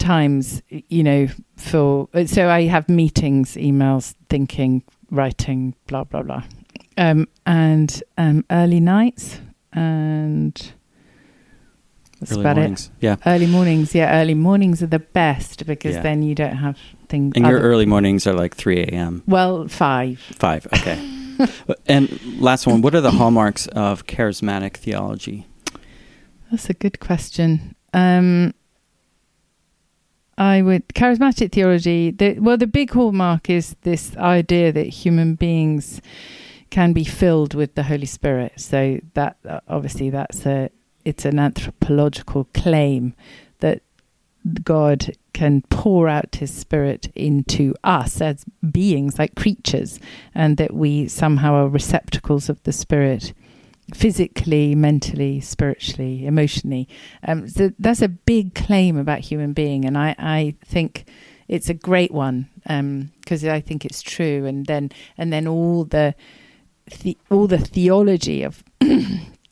times 0.00 0.62
you 0.68 1.02
know 1.02 1.28
for 1.56 2.08
so 2.24 2.48
i 2.48 2.62
have 2.62 2.88
meetings 2.88 3.54
emails 3.54 4.14
thinking 4.30 4.82
writing 5.10 5.74
blah 5.86 6.02
blah 6.04 6.22
blah 6.22 6.42
um 6.96 7.28
and 7.44 8.02
um 8.16 8.42
early 8.50 8.80
nights 8.80 9.40
and 9.74 10.72
that's 12.20 12.32
Early 12.32 12.40
about 12.42 12.56
mornings. 12.56 12.90
Yeah. 13.00 13.16
early 13.26 13.46
mornings 13.46 13.94
yeah 13.94 14.20
early 14.20 14.34
mornings 14.34 14.82
are 14.82 14.86
the 14.86 14.98
best 14.98 15.66
because 15.66 15.94
Yeah. 15.96 16.02
then 16.02 16.22
you 16.22 16.34
don't 16.34 16.56
have 16.56 16.78
things 17.08 17.32
And 17.34 17.46
your 17.46 17.58
early 17.60 17.86
mornings 17.86 18.26
are 18.26 18.34
like 18.34 18.54
3 18.54 18.80
a.m. 18.82 19.22
well 19.26 19.66
five 19.68 20.20
Five. 20.38 20.66
Okay. 20.74 20.98
and 21.86 22.20
last 22.38 22.66
one. 22.66 22.82
What 22.82 22.94
are 22.94 23.00
the 23.00 23.10
hallmarks 23.12 23.66
of 23.68 24.06
charismatic 24.06 24.76
theology? 24.76 25.46
That's 26.50 26.68
a 26.68 26.74
good 26.74 27.00
question. 27.00 27.74
Um, 27.94 28.52
I 30.36 30.62
would 30.62 30.88
charismatic 30.88 31.52
theology. 31.52 32.10
The, 32.10 32.38
well, 32.40 32.56
the 32.56 32.66
big 32.66 32.90
hallmark 32.90 33.50
is 33.50 33.76
this 33.82 34.16
idea 34.16 34.72
that 34.72 34.86
human 34.86 35.34
beings 35.34 36.00
can 36.70 36.92
be 36.92 37.04
filled 37.04 37.54
with 37.54 37.74
the 37.74 37.82
Holy 37.84 38.06
Spirit. 38.06 38.52
So 38.56 38.98
that 39.14 39.36
obviously 39.68 40.10
that's 40.10 40.44
a 40.46 40.70
it's 41.04 41.24
an 41.24 41.38
anthropological 41.38 42.48
claim 42.54 43.14
that 43.60 43.82
God 44.64 45.12
can 45.32 45.62
pour 45.68 46.08
out 46.08 46.36
His 46.36 46.52
Spirit 46.52 47.10
into 47.14 47.74
us 47.84 48.20
as 48.20 48.44
beings, 48.70 49.18
like 49.18 49.34
creatures, 49.34 50.00
and 50.34 50.56
that 50.56 50.72
we 50.72 51.08
somehow 51.08 51.54
are 51.54 51.68
receptacles 51.68 52.48
of 52.48 52.62
the 52.62 52.72
Spirit 52.72 53.32
physically, 53.94 54.74
mentally, 54.74 55.40
spiritually, 55.40 56.24
emotionally. 56.26 56.88
Um, 57.26 57.48
so 57.48 57.72
that's 57.78 58.02
a 58.02 58.08
big 58.08 58.54
claim 58.54 58.96
about 58.96 59.20
human 59.20 59.52
being, 59.52 59.84
and 59.84 59.98
I, 59.98 60.14
I 60.18 60.54
think 60.64 61.06
it's 61.48 61.68
a 61.68 61.74
great 61.74 62.12
one 62.12 62.48
because 62.62 63.44
I 63.44 63.60
think 63.60 63.84
it's 63.84 64.02
true. 64.02 64.46
And 64.46 64.66
then 64.66 64.92
and 65.18 65.32
then 65.32 65.48
all 65.48 65.84
the, 65.84 66.14
the 67.02 67.18
all 67.30 67.46
the 67.46 67.58
theology 67.58 68.42
of 68.44 68.62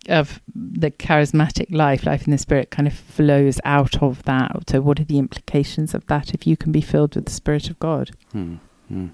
of 0.09 0.41
the 0.55 0.91
charismatic 0.91 1.67
life, 1.71 2.05
life 2.07 2.27
in 2.27 2.31
the 2.31 2.39
spirit, 2.39 2.71
kind 2.71 2.89
of 2.89 2.95
flows 2.95 3.61
out 3.65 4.03
of 4.03 4.23
that. 4.25 4.71
So, 4.71 4.81
what 4.81 5.01
are 5.01 5.05
the 5.05 5.19
implications 5.19 5.95
of 5.95 6.07
that 6.07 6.35
if 6.35 6.47
you 6.47 6.57
can 6.57 6.73
be 6.73 6.81
filled 6.81 7.15
with 7.15 7.27
the 7.27 7.33
Spirit 7.33 7.71
of 7.71 7.79
God? 7.79 8.11
Hmm. 8.33 8.57
Hmm. 8.89 9.09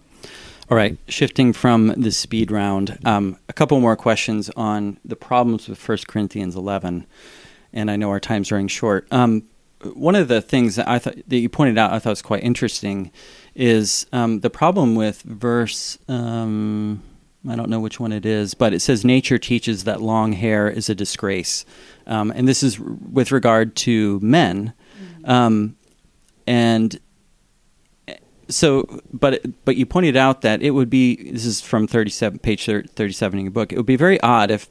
All 0.71 0.77
right, 0.77 0.97
shifting 1.09 1.53
from 1.53 1.89
the 1.89 2.11
speed 2.11 2.51
round, 2.51 2.99
um, 3.05 3.37
a 3.51 3.53
couple 3.53 3.79
more 3.81 3.97
questions 3.97 4.49
on 4.57 4.99
the 5.05 5.17
problems 5.17 5.69
with 5.69 5.87
1 5.87 5.99
Corinthians 6.09 6.57
11. 6.57 7.07
And 7.75 7.91
I 7.91 7.97
know 7.97 8.09
our 8.09 8.21
time's 8.21 8.51
running 8.51 8.69
short. 8.69 9.07
Um, 9.11 9.43
one 9.93 10.15
of 10.15 10.29
the 10.29 10.41
things 10.41 10.77
that 10.77 10.89
I 10.89 10.99
thought 10.99 11.17
that 11.27 11.37
you 11.37 11.51
pointed 11.51 11.77
out, 11.77 11.93
I 11.93 11.99
thought 11.99 12.11
was 12.11 12.23
quite 12.23 12.43
interesting, 12.43 13.13
is 13.55 14.07
um, 14.13 14.41
the 14.41 14.49
problem 14.49 14.95
with 14.95 15.21
verse. 15.23 15.99
Um, 16.09 17.03
I 17.49 17.57
don't 17.57 17.69
know 17.69 17.81
which 17.81 18.01
one 18.01 18.13
it 18.13 18.25
is, 18.25 18.55
but 18.55 18.73
it 18.73 18.81
says 18.81 19.05
nature 19.05 19.39
teaches 19.39 19.85
that 19.85 20.01
long 20.01 20.33
hair 20.33 20.69
is 20.69 20.89
a 20.89 20.95
disgrace, 20.95 21.65
um, 22.07 22.33
and 22.35 22.49
this 22.49 22.63
is 22.63 22.81
r- 22.81 22.87
with 23.13 23.33
regard 23.33 23.77
to 23.77 24.19
men, 24.21 24.73
um, 25.25 25.77
and 26.47 26.99
so 28.49 29.01
but 29.13 29.45
but 29.65 29.77
you 29.77 29.87
pointed 29.87 30.17
out 30.17 30.43
that 30.43 30.63
it 30.63 30.71
would 30.71 30.91
be 30.91 31.31
this 31.31 31.45
is 31.45 31.61
from 31.61 31.87
37 31.87 32.39
page 32.39 32.67
37 32.67 33.39
in 33.39 33.45
your 33.47 33.53
book. 33.53 33.73
It 33.73 33.77
would 33.77 33.87
be 33.87 33.97
very 33.97 34.21
odd 34.21 34.51
if 34.51 34.69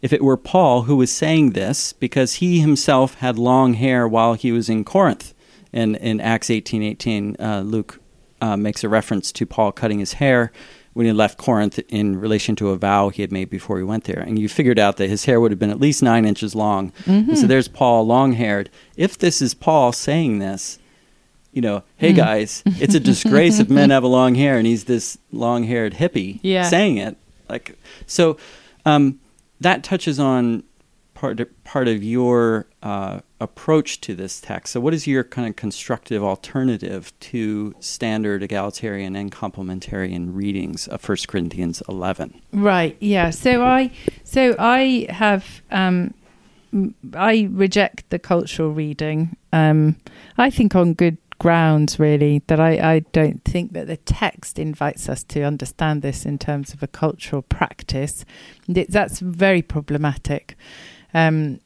if 0.00 0.12
it 0.12 0.22
were 0.22 0.36
paul 0.36 0.82
who 0.82 0.96
was 0.96 1.12
saying 1.12 1.50
this 1.50 1.92
because 1.92 2.34
he 2.34 2.60
himself 2.60 3.14
had 3.14 3.38
long 3.38 3.74
hair 3.74 4.06
while 4.08 4.34
he 4.34 4.52
was 4.52 4.68
in 4.68 4.84
corinth. 4.84 5.34
And 5.72 5.96
in 5.96 6.20
acts 6.20 6.50
18 6.50 6.82
18 6.82 7.36
uh, 7.38 7.60
luke 7.60 8.00
uh, 8.40 8.56
makes 8.56 8.84
a 8.84 8.88
reference 8.88 9.32
to 9.32 9.46
paul 9.46 9.72
cutting 9.72 10.00
his 10.00 10.14
hair 10.14 10.52
when 10.94 11.06
he 11.06 11.12
left 11.12 11.38
corinth 11.38 11.78
in 11.88 12.20
relation 12.20 12.54
to 12.56 12.70
a 12.70 12.76
vow 12.76 13.08
he 13.08 13.22
had 13.22 13.32
made 13.32 13.48
before 13.50 13.78
he 13.78 13.84
went 13.84 14.04
there 14.04 14.20
and 14.20 14.38
you 14.38 14.48
figured 14.48 14.78
out 14.78 14.96
that 14.98 15.08
his 15.08 15.24
hair 15.24 15.40
would 15.40 15.50
have 15.50 15.58
been 15.58 15.70
at 15.70 15.80
least 15.80 16.02
nine 16.02 16.24
inches 16.24 16.54
long 16.54 16.92
and 17.06 17.36
so 17.38 17.46
there's 17.46 17.68
paul 17.68 18.06
long 18.06 18.32
haired 18.34 18.68
if 18.96 19.16
this 19.18 19.40
is 19.42 19.54
paul 19.54 19.92
saying 19.92 20.38
this 20.38 20.78
you 21.54 21.60
know, 21.60 21.82
hey 21.98 22.12
Mm. 22.14 22.16
guys, 22.16 22.62
it's 22.80 22.94
a 22.94 23.00
disgrace 23.00 23.58
if 23.58 23.68
men 23.68 23.90
have 23.90 24.02
a 24.04 24.06
long 24.08 24.34
hair, 24.36 24.56
and 24.56 24.66
he's 24.66 24.84
this 24.84 25.18
long-haired 25.32 25.92
hippie 25.92 26.40
Yeah. 26.42 26.62
saying 26.62 26.96
it. 26.96 27.14
Like, 27.46 27.76
so 28.06 28.38
um, 28.86 29.20
that 29.60 29.84
touches 29.84 30.18
on 30.18 30.62
part 31.22 31.40
part 31.62 31.86
of 31.86 32.02
your 32.02 32.66
uh, 32.82 33.20
approach 33.38 34.00
to 34.00 34.12
this 34.12 34.40
text. 34.40 34.72
So, 34.72 34.80
what 34.80 34.92
is 34.92 35.06
your 35.06 35.22
kind 35.22 35.48
of 35.48 35.54
constructive 35.54 36.20
alternative 36.24 37.12
to 37.30 37.76
standard 37.78 38.42
egalitarian 38.42 39.14
and 39.14 39.30
complementarian 39.30 40.34
readings 40.34 40.88
of 40.88 41.08
1 41.08 41.18
Corinthians 41.28 41.80
11? 41.88 42.42
Right. 42.52 42.96
Yeah. 42.98 43.30
So 43.30 43.62
I, 43.62 43.92
so 44.24 44.56
I 44.58 45.06
have, 45.10 45.62
um, 45.70 46.12
I 47.14 47.48
reject 47.52 48.10
the 48.10 48.18
cultural 48.18 48.72
reading. 48.72 49.36
Um, 49.52 49.96
I 50.38 50.50
think 50.50 50.74
on 50.74 50.94
good 50.94 51.18
grounds, 51.38 52.00
really, 52.00 52.42
that 52.48 52.58
I, 52.58 52.94
I 52.94 52.98
don't 53.12 53.44
think 53.44 53.74
that 53.74 53.86
the 53.86 53.96
text 53.96 54.58
invites 54.58 55.08
us 55.08 55.22
to 55.24 55.42
understand 55.42 56.02
this 56.02 56.26
in 56.26 56.38
terms 56.38 56.74
of 56.74 56.82
a 56.82 56.88
cultural 56.88 57.42
practice. 57.42 58.24
Th- 58.66 58.88
That's 58.88 59.20
very 59.20 59.62
problematic. 59.62 60.56
Um, 61.14 61.60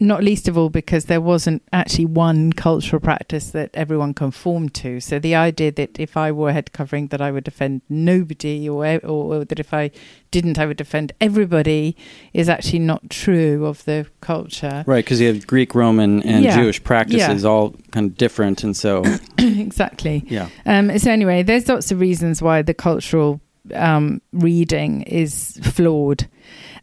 not 0.00 0.22
least 0.22 0.48
of 0.48 0.56
all 0.56 0.68
because 0.70 1.06
there 1.06 1.20
wasn't 1.20 1.62
actually 1.72 2.06
one 2.06 2.52
cultural 2.52 3.00
practice 3.00 3.50
that 3.50 3.70
everyone 3.74 4.14
conformed 4.14 4.74
to. 4.74 5.00
So 5.00 5.18
the 5.18 5.34
idea 5.34 5.72
that 5.72 5.98
if 5.98 6.16
I 6.16 6.30
wore 6.32 6.52
head 6.52 6.72
covering, 6.72 7.08
that 7.08 7.20
I 7.20 7.30
would 7.30 7.44
defend 7.44 7.82
nobody, 7.88 8.68
or, 8.68 8.98
or, 9.04 9.44
that 9.44 9.58
if 9.60 9.74
I 9.74 9.90
didn't, 10.30 10.58
I 10.58 10.66
would 10.66 10.76
defend 10.76 11.12
everybody, 11.20 11.96
is 12.32 12.48
actually 12.48 12.78
not 12.80 13.10
true 13.10 13.66
of 13.66 13.84
the 13.84 14.06
culture. 14.20 14.84
Right, 14.86 15.04
because 15.04 15.20
you 15.20 15.28
have 15.28 15.46
Greek, 15.46 15.74
Roman, 15.74 16.22
and 16.22 16.44
Yeah. 16.44 16.56
Jewish 16.60 16.82
practices 16.82 17.42
Yeah. 17.42 17.48
all 17.48 17.74
kind 17.92 18.10
of 18.10 18.16
different, 18.16 18.62
and 18.64 18.76
so 18.76 19.04
exactly. 19.38 20.24
yeah, 20.28 20.48
Um, 20.64 20.96
so 20.98 21.10
anyway, 21.10 21.42
there's 21.42 21.68
lots 21.68 21.90
of 21.90 22.00
reasons 22.00 22.42
why 22.42 22.62
the 22.62 22.74
cultural 22.74 23.40
um, 23.74 24.20
reading 24.32 25.02
is 25.02 25.58
flawed, 25.62 26.28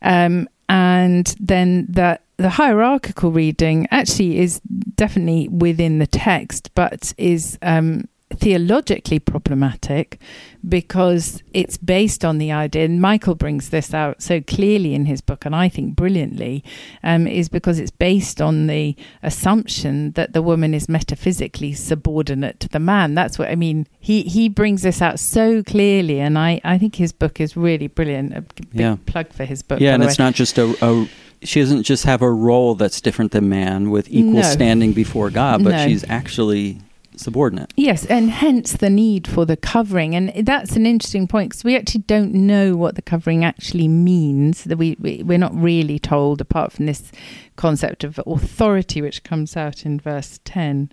um, 0.02 0.50
and 0.70 1.36
then 1.40 1.86
that 1.90 2.24
the 2.38 2.50
hierarchical 2.50 3.32
reading 3.32 3.88
actually 3.92 4.40
is 4.40 4.60
definitely 4.96 5.48
within 5.50 6.00
the 6.00 6.08
text, 6.08 6.72
but 6.76 7.14
is 7.18 7.58
um, 7.62 8.06
theologically 8.38 9.20
problematic 9.20 10.20
because 10.68 11.44
it's 11.54 11.78
based 11.78 12.24
on 12.24 12.38
the 12.38 12.52
idea, 12.52 12.86
and 12.86 13.02
Michael 13.02 13.36
brings 13.36 13.70
this 13.70 13.94
out 13.94 14.22
so 14.22 14.40
clearly 14.42 14.94
in 14.94 15.06
his 15.06 15.22
book, 15.22 15.46
and 15.46 15.56
I 15.56 15.68
think 15.70 15.96
brilliantly, 15.96 16.64
um, 17.04 17.28
is 17.28 17.50
because 17.50 17.80
it's 17.80 17.92
based 17.92 18.42
on 18.42 18.68
the 18.68 18.96
assumption 19.22 20.12
that 20.12 20.34
the 20.34 20.42
woman 20.42 20.74
is 20.74 20.88
metaphysically 20.88 21.74
subordinate 21.74 22.60
to 22.62 22.70
the 22.70 22.80
man. 22.80 23.14
That's 23.16 23.38
what 23.38 23.50
I 23.50 23.56
mean. 23.56 23.88
He 24.00 24.22
he 24.24 24.48
brings 24.50 24.84
this 24.84 25.02
out 25.02 25.20
so 25.20 25.64
clearly, 25.64 26.20
and 26.20 26.38
I, 26.38 26.62
I 26.64 26.78
think 26.78 26.96
his 26.96 27.12
book 27.12 27.42
is 27.42 27.58
really 27.58 27.88
brilliant. 27.88 28.34
A 28.36 28.42
big 28.42 28.68
Yeah. 28.74 28.98
plug 29.06 29.34
for 29.34 29.46
his 29.46 29.64
book. 29.64 29.80
yeah, 29.80 29.94
and 29.94 30.04
it's 30.04 30.18
way. 30.20 30.26
not 30.26 30.34
just 30.34 30.58
a, 30.58 30.76
a. 30.82 31.10
She 31.42 31.60
doesn't 31.60 31.84
just 31.84 32.06
have 32.06 32.22
a 32.22 32.32
role 32.32 32.74
that's 32.76 33.02
different 33.02 33.34
than 33.34 33.50
man 33.50 33.90
with 33.90 34.08
equal 34.10 34.36
No. 34.36 34.42
standing 34.44 34.94
before 34.94 35.30
God, 35.30 35.62
but 35.64 35.72
No. 35.72 35.86
she's 35.86 36.06
actually 36.08 36.80
subordinate. 37.24 37.74
Yes, 37.76 38.06
and 38.06 38.30
hence 38.30 38.74
the 38.74 38.90
need 38.90 39.28
for 39.28 39.46
the 39.46 39.58
covering, 39.58 40.16
and 40.16 40.32
that's 40.46 40.76
an 40.76 40.86
interesting 40.86 41.28
point 41.28 41.50
because 41.52 41.64
we 41.64 41.76
actually 41.76 42.02
don't 42.02 42.34
know 42.34 42.76
what 42.76 42.96
the 42.96 43.02
covering 43.02 43.44
actually 43.44 43.88
means. 43.88 44.64
That 44.66 44.78
we, 44.78 44.96
we 45.00 45.24
we're 45.24 45.38
not 45.38 45.56
really 45.56 46.00
told, 46.00 46.42
apart 46.42 46.72
from 46.72 46.86
this 46.86 47.12
concept 47.56 48.04
of 48.04 48.20
authority, 48.28 49.02
which 49.02 49.24
comes 49.24 49.58
out 49.58 49.86
in 49.86 50.00
verse 50.00 50.40
ten. 50.46 50.92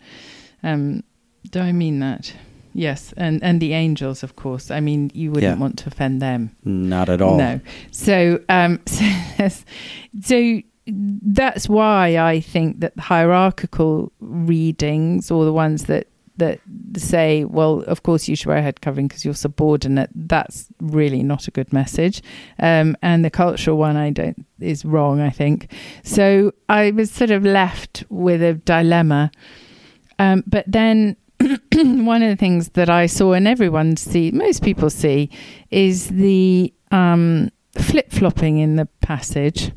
Um, 0.62 1.02
do 1.50 1.60
I 1.60 1.72
mean 1.72 2.00
that? 2.00 2.32
Yes, 2.72 3.12
and 3.16 3.42
and 3.42 3.60
the 3.60 3.72
angels, 3.72 4.22
of 4.22 4.36
course. 4.36 4.70
I 4.70 4.78
mean, 4.80 5.10
you 5.12 5.32
wouldn't 5.32 5.56
Yeah. 5.56 5.60
want 5.60 5.78
to 5.80 5.88
offend 5.88 6.22
them. 6.22 6.54
Not 6.64 7.08
at 7.08 7.20
all. 7.20 7.36
No. 7.36 7.60
So, 7.90 8.40
um, 8.48 8.78
so, 8.86 9.48
so 10.22 10.60
that's 10.86 11.68
why 11.68 12.16
I 12.18 12.40
think 12.40 12.80
that 12.80 12.94
the 12.96 13.02
hierarchical 13.02 14.12
readings, 14.20 15.30
or 15.30 15.44
the 15.44 15.52
ones 15.52 15.84
that 15.84 16.06
that 16.40 16.60
say, 16.96 17.44
well, 17.44 17.84
of 17.86 18.02
course 18.02 18.28
you 18.28 18.36
should 18.36 18.48
wear 18.48 18.58
a 18.58 18.62
head 18.62 18.80
covering 18.80 19.08
because 19.08 19.24
you're 19.24 19.34
subordinate. 19.34 20.10
That's 20.14 20.66
really 20.80 21.22
not 21.22 21.48
a 21.48 21.50
good 21.50 21.72
message. 21.72 22.20
Um, 22.58 22.96
and 23.00 23.24
the 23.24 23.30
cultural 23.30 23.78
one, 23.78 23.96
I 23.96 24.10
don't 24.10 24.44
is 24.58 24.84
wrong. 24.84 25.20
I 25.20 25.30
think. 25.30 25.72
So 26.02 26.52
I 26.68 26.90
was 26.90 27.10
sort 27.10 27.30
of 27.30 27.44
left 27.44 28.04
with 28.10 28.42
a 28.42 28.54
dilemma. 28.54 29.30
Um, 30.18 30.44
but 30.46 30.64
then 30.66 31.16
one 31.72 32.22
of 32.22 32.28
the 32.28 32.36
things 32.36 32.70
that 32.70 32.90
I 32.90 33.06
saw 33.06 33.32
and 33.32 33.48
everyone 33.48 33.96
see, 33.96 34.30
most 34.30 34.62
people 34.62 34.90
see, 34.90 35.30
is 35.70 36.08
the 36.08 36.74
um, 36.90 37.50
flip 37.78 38.10
flopping 38.10 38.58
in 38.58 38.76
the 38.76 38.86
passage 39.00 39.72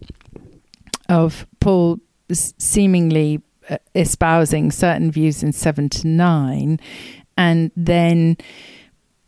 of 1.07 1.47
Paul 1.59 1.99
seemingly 2.31 3.41
espousing 3.95 4.71
certain 4.71 5.11
views 5.11 5.43
in 5.43 5.51
seven 5.53 5.89
to 5.89 6.07
nine, 6.07 6.79
and 7.37 7.71
then 7.75 8.37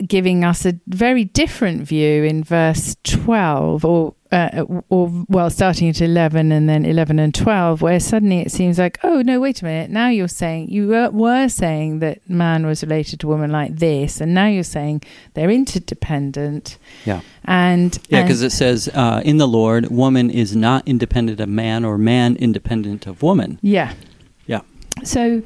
giving 0.05 0.43
us 0.43 0.65
a 0.65 0.77
very 0.87 1.23
different 1.23 1.81
view 1.83 2.21
in 2.23 2.43
verse 2.43 2.97
12 3.03 3.85
or 3.85 4.13
uh, 4.29 4.65
or 4.89 5.09
well 5.29 5.49
starting 5.49 5.87
at 5.87 6.01
11 6.01 6.51
and 6.51 6.67
then 6.67 6.83
11 6.83 7.17
and 7.17 7.33
12 7.33 7.81
where 7.81 7.99
suddenly 8.01 8.39
it 8.41 8.51
seems 8.51 8.77
like 8.77 8.99
oh 9.03 9.21
no 9.21 9.39
wait 9.39 9.61
a 9.61 9.65
minute 9.65 9.89
now 9.89 10.09
you're 10.09 10.27
saying 10.27 10.67
you 10.69 10.89
were, 10.89 11.09
were 11.11 11.47
saying 11.47 11.99
that 11.99 12.29
man 12.29 12.65
was 12.65 12.83
related 12.83 13.21
to 13.21 13.27
woman 13.27 13.49
like 13.51 13.77
this 13.77 14.19
and 14.19 14.33
now 14.33 14.47
you're 14.47 14.63
saying 14.63 15.01
they're 15.33 15.49
interdependent 15.49 16.77
Yeah. 17.05 17.21
and 17.45 17.97
Yeah, 18.09 18.23
because 18.23 18.41
it 18.41 18.51
says 18.51 18.89
uh, 18.93 19.21
in 19.23 19.37
the 19.37 19.47
Lord, 19.47 19.89
woman 19.89 20.29
is 20.29 20.53
not 20.55 20.85
independent 20.85 21.39
of 21.39 21.47
man, 21.47 21.85
or 21.85 21.97
man 21.97 22.35
independent 22.35 23.07
of 23.07 23.21
woman. 23.23 23.59
Yeah. 23.61 23.93
So 25.03 25.41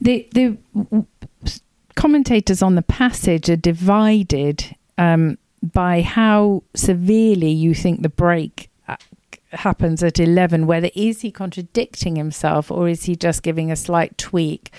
the 0.00 0.28
the 0.32 0.56
commentators 1.94 2.62
on 2.62 2.74
the 2.74 2.82
passage 2.82 3.48
are 3.48 3.56
divided 3.56 4.74
um, 4.98 5.38
by 5.62 6.02
how 6.02 6.62
severely 6.74 7.50
you 7.50 7.74
think 7.74 8.02
the 8.02 8.08
break 8.08 8.68
uh, 8.88 8.96
happens 9.52 10.02
at 10.02 10.18
11 10.18 10.66
whether 10.66 10.90
is 10.94 11.20
he 11.22 11.30
contradicting 11.30 12.16
himself 12.16 12.70
or 12.70 12.88
is 12.88 13.04
he 13.04 13.14
just 13.14 13.42
giving 13.42 13.70
a 13.70 13.76
slight 13.76 14.18
tweak 14.18 14.70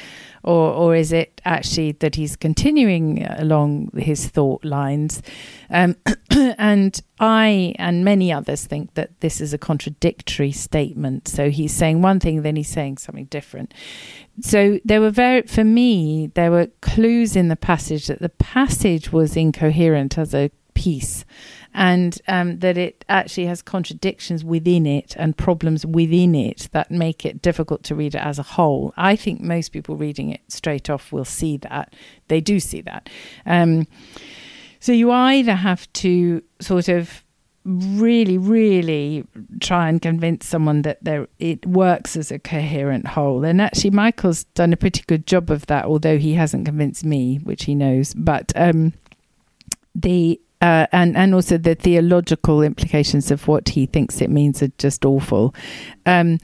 or 0.46 0.72
or 0.72 0.96
is 0.96 1.12
it 1.12 1.42
actually 1.44 1.94
that 1.94 2.16
he's 2.16 2.36
continuing 2.36 3.26
along 3.26 3.92
his 3.98 4.28
thought 4.28 4.64
lines? 4.64 5.22
Um, 5.70 5.96
and 6.58 7.02
I 7.20 7.76
and 7.78 8.06
many 8.06 8.32
others 8.32 8.66
think 8.66 8.94
that 8.94 9.20
this 9.22 9.42
is 9.42 9.54
a 9.54 9.58
contradictory 9.58 10.52
statement. 10.52 11.28
So 11.28 11.50
he's 11.50 11.74
saying 11.74 12.02
one 12.02 12.20
thing 12.20 12.44
then 12.44 12.56
he's 12.56 12.70
saying 12.70 13.00
something 13.00 13.26
different. 13.26 13.74
So 14.42 14.80
there 14.86 15.02
were 15.02 15.10
very 15.10 15.42
for 15.44 15.64
me 15.64 16.28
there 16.36 16.52
were 16.52 16.68
clues 16.82 17.36
in 17.36 17.48
the 17.48 17.56
passage 17.56 18.08
that 18.08 18.20
the 18.20 18.30
passage 18.30 19.12
was 19.12 19.36
incoherent 19.36 20.18
as 20.18 20.34
a 20.34 20.52
piece 20.76 21.26
and 21.76 22.18
um, 22.30 22.60
that 22.60 22.78
it 22.78 23.04
actually 23.10 23.46
has 23.48 23.62
contradictions 23.62 24.46
within 24.46 24.86
it 24.86 25.14
and 25.18 25.38
problems 25.38 25.86
within 25.86 26.34
it 26.34 26.70
that 26.72 26.90
make 26.90 27.26
it 27.26 27.42
difficult 27.42 27.84
to 27.84 27.94
read 27.94 28.16
it 28.16 28.22
as 28.22 28.40
a 28.40 28.44
whole. 28.44 28.94
I 28.96 29.18
think 29.18 29.42
most 29.42 29.74
people 29.74 29.98
reading 29.98 30.30
it 30.30 30.40
straight 30.48 30.90
off 30.90 31.12
will 31.12 31.26
see 31.26 31.58
that. 31.58 31.94
They 32.30 32.40
do 32.40 32.62
see 32.62 32.80
that. 32.82 33.10
Um, 33.46 33.88
so 34.80 34.94
you 34.94 35.12
either 35.12 35.54
have 35.54 35.92
to 35.94 36.42
sort 36.62 36.88
of 36.88 37.26
really, 37.66 38.38
really 38.38 39.26
try 39.60 39.90
and 39.90 40.02
convince 40.02 40.46
someone 40.46 40.84
that 40.84 41.04
there 41.04 41.28
it 41.40 41.66
works 41.66 42.16
as 42.16 42.32
a 42.32 42.40
coherent 42.40 43.06
whole. 43.06 43.44
And 43.44 43.60
actually, 43.60 43.90
Michael's 43.90 44.46
done 44.56 44.72
a 44.72 44.78
pretty 44.78 45.04
good 45.08 45.28
job 45.28 45.52
of 45.52 45.66
that, 45.66 45.84
although 45.84 46.18
he 46.18 46.36
hasn't 46.36 46.66
convinced 46.66 47.04
me, 47.04 47.38
which 47.44 47.66
he 47.66 47.76
knows. 47.76 48.14
But 48.14 48.54
um, 48.56 48.94
the 49.94 50.40
uh, 50.66 50.88
and 50.92 51.16
and 51.16 51.36
also 51.36 51.60
the 51.60 51.76
theological 51.76 52.64
implications 52.64 53.30
of 53.30 53.48
what 53.48 53.70
he 53.70 53.86
thinks 53.86 54.20
it 54.20 54.32
means 54.32 54.64
are 54.64 54.72
just 54.80 55.06
awful. 55.06 55.54
Um, 56.08 56.40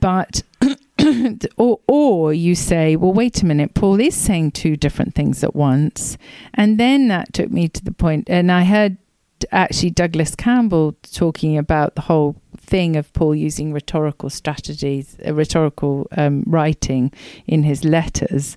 but 0.00 0.42
or 1.58 1.80
or 1.86 2.32
you 2.32 2.54
say, 2.54 2.96
well, 2.96 3.12
wait 3.12 3.42
a 3.42 3.46
minute, 3.46 3.74
Paul 3.74 4.00
is 4.00 4.14
saying 4.14 4.52
two 4.52 4.76
different 4.76 5.14
things 5.14 5.44
at 5.44 5.54
once, 5.54 6.16
and 6.54 6.80
then 6.80 7.08
that 7.08 7.34
took 7.34 7.50
me 7.50 7.68
to 7.68 7.84
the 7.84 7.92
point, 7.92 8.30
and 8.30 8.50
I 8.50 8.64
heard 8.64 8.96
actually 9.52 9.90
Douglas 9.90 10.34
Campbell 10.34 10.96
talking 11.12 11.58
about 11.58 11.96
the 11.96 12.00
whole 12.00 12.36
thing 12.56 12.96
of 12.96 13.12
Paul 13.12 13.34
using 13.34 13.74
rhetorical 13.74 14.30
strategies, 14.30 15.18
uh, 15.26 15.34
rhetorical 15.34 16.08
um, 16.16 16.44
writing 16.46 17.12
in 17.46 17.62
his 17.62 17.84
letters, 17.84 18.56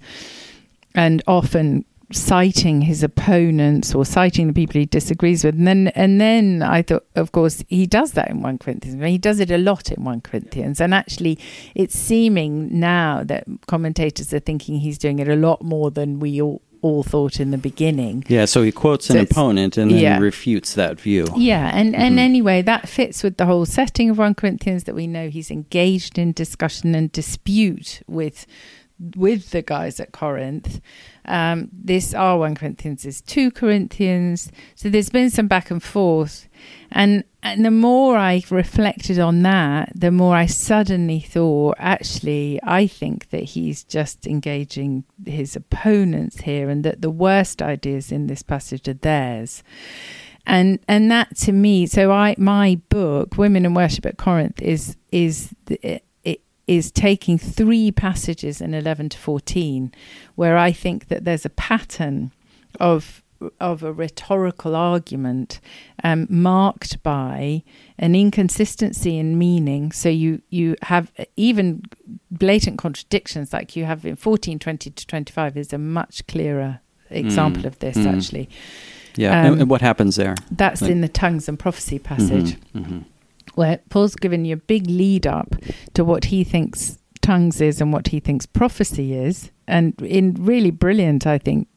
and 0.96 1.22
often 1.28 1.84
citing 2.12 2.82
his 2.82 3.04
opponents 3.04 3.94
or 3.94 4.04
citing 4.04 4.48
the 4.48 4.54
people 4.54 4.80
he 4.80 4.86
disagrees 4.86 5.44
with 5.44 5.56
and 5.56 5.68
then 5.68 5.88
and 5.90 6.20
then 6.20 6.64
I 6.64 6.82
thought 6.82 7.06
of 7.16 7.32
course 7.32 7.64
he 7.68 7.86
does 7.86 8.14
that 8.14 8.30
in 8.32 8.42
1 8.42 8.58
Corinthians 8.58 9.04
he 9.04 9.20
does 9.20 9.40
it 9.40 9.52
a 9.52 9.60
lot 9.60 9.92
in 9.92 10.04
1 10.04 10.22
Corinthians 10.22 10.82
and 10.82 10.92
actually 10.94 11.38
it's 11.76 11.96
seeming 11.98 12.80
now 12.80 13.24
that 13.26 13.44
commentators 13.68 14.34
are 14.34 14.40
thinking 14.40 14.80
he's 14.80 14.98
doing 14.98 15.20
it 15.20 15.28
a 15.28 15.36
lot 15.36 15.62
more 15.64 15.92
than 15.92 16.20
we 16.20 16.42
all, 16.42 16.64
all 16.82 17.04
thought 17.04 17.40
in 17.40 17.52
the 17.52 17.60
beginning 17.60 18.24
Yeah, 18.28 18.46
so 18.46 18.64
he 18.64 18.72
quotes 18.72 19.10
an 19.12 19.18
So 19.18 19.22
it's- 19.22 19.32
opponent 19.38 19.78
and 19.78 19.92
then 19.92 20.00
yeah. 20.00 20.18
refutes 20.18 20.74
that 20.74 21.00
view. 21.00 21.28
yeah, 21.38 21.70
and, 21.76 21.96
and 21.96 22.16
Mhm. 22.16 22.20
anyway, 22.22 22.62
that 22.64 22.90
fits 22.90 23.22
with 23.22 23.38
the 23.38 23.46
whole 23.46 23.68
setting 23.68 24.10
of 24.10 24.18
1 24.18 24.34
Corinthians 24.34 24.86
that 24.86 24.96
we 24.96 25.06
know 25.06 25.30
he's 25.30 25.52
engaged 25.52 26.18
in 26.18 26.32
discussion 26.32 26.96
and 26.96 27.12
dispute 27.12 28.02
with 28.08 28.48
with 29.16 29.52
the 29.52 29.62
guys 29.62 30.02
at 30.02 30.12
Corinth. 30.12 30.82
Um, 31.30 31.70
this 31.72 32.14
our 32.14 32.38
1 32.40 32.56
Corinthians 32.56 33.06
is 33.06 33.22
2 33.22 33.52
Corinthians. 33.52 34.52
So 34.76 34.90
there's 34.90 35.10
been 35.10 35.30
some 35.30 35.48
back 35.48 35.72
and 35.72 35.82
forth. 35.82 36.48
And 36.92 37.24
and 37.42 37.64
the 37.64 37.72
more 37.72 38.18
I 38.18 38.44
reflected 38.50 39.18
on 39.18 39.44
that, 39.44 39.94
the 39.96 40.12
more 40.12 40.36
I 40.36 40.46
suddenly 40.46 41.22
thought, 41.22 41.76
actually, 41.80 42.60
I 42.64 42.86
think 42.88 43.30
that 43.30 43.44
he's 43.44 43.86
just 43.86 44.28
engaging 44.28 45.06
his 45.26 45.56
opponents 45.56 46.42
here 46.42 46.70
and 46.70 46.84
that 46.84 47.02
the 47.02 47.10
worst 47.10 47.62
ideas 47.62 48.12
in 48.12 48.28
this 48.28 48.44
passage 48.44 48.90
are 48.90 48.94
theirs. 48.94 49.64
and 50.46 50.80
and 50.88 51.12
that 51.12 51.36
to 51.36 51.52
me 51.52 51.86
so 51.86 52.12
i 52.12 52.34
my 52.38 52.80
book 52.90 53.38
women 53.38 53.66
and 53.66 53.76
worship 53.76 54.06
at 54.06 54.18
corinth 54.18 54.62
is 54.62 54.96
is 55.12 55.54
it 55.68 56.04
is 56.70 56.92
taking 56.92 57.38
three 57.38 57.92
passages 57.92 58.62
in 58.62 58.74
11 58.74 59.10
to 59.10 59.18
14 59.18 59.92
where 60.36 60.58
i 60.58 60.72
think 60.72 61.08
that 61.08 61.26
there's 61.26 61.46
a 61.46 61.50
pattern 61.50 62.32
of 62.80 63.24
of 63.60 63.84
a 63.84 63.94
rhetorical 63.94 64.76
argument 64.76 65.60
um, 66.04 66.28
marked 66.30 67.02
by 67.04 67.64
an 67.98 68.16
inconsistency 68.16 69.18
in 69.18 69.38
meaning. 69.38 69.92
So 69.92 70.10
you 70.10 70.42
you 70.50 70.76
have 70.84 71.12
even 71.36 71.84
blatant 72.32 72.78
contradictions, 72.78 73.54
like 73.54 73.76
you 73.76 73.86
have 73.86 74.06
in 74.06 74.16
fourteen 74.16 74.60
twenty 74.60 74.90
to 74.90 75.08
twenty 75.08 75.32
five, 75.32 75.58
is 75.58 75.74
a 75.74 75.78
much 75.78 76.26
clearer 76.28 76.82
example 77.10 77.64
mm. 77.64 77.68
of 77.68 77.80
this 77.80 77.98
mm. 77.98 78.14
actually. 78.14 78.50
Yeah, 79.16 79.40
um, 79.40 79.54
and, 79.54 79.62
and, 79.62 79.70
what 79.70 79.82
happens 79.82 80.16
there? 80.16 80.36
That's 80.52 80.82
like, 80.82 80.92
in 80.92 81.02
the 81.02 81.08
tongues 81.08 81.50
and 81.50 81.58
prophecy 81.58 82.00
passage, 82.00 82.58
mm-hmm, 82.74 82.80
mm-hmm. 82.80 83.00
Where 83.56 83.80
Paul's 83.90 84.16
given 84.16 84.46
you 84.46 84.54
a 84.54 84.58
big 84.58 84.88
lead 84.88 85.28
up 85.28 85.56
to 85.94 86.04
what 86.04 86.26
he 86.26 86.44
thinks 86.44 86.98
tongues 87.22 87.62
is 87.62 87.82
and 87.82 87.94
what 87.94 88.08
he 88.08 88.20
thinks 88.20 88.46
prophecy 88.46 89.14
is, 89.14 89.52
and 89.68 90.00
in 90.02 90.34
really 90.40 90.72
brilliant, 90.72 91.28
I 91.28 91.38
think, 91.38 91.68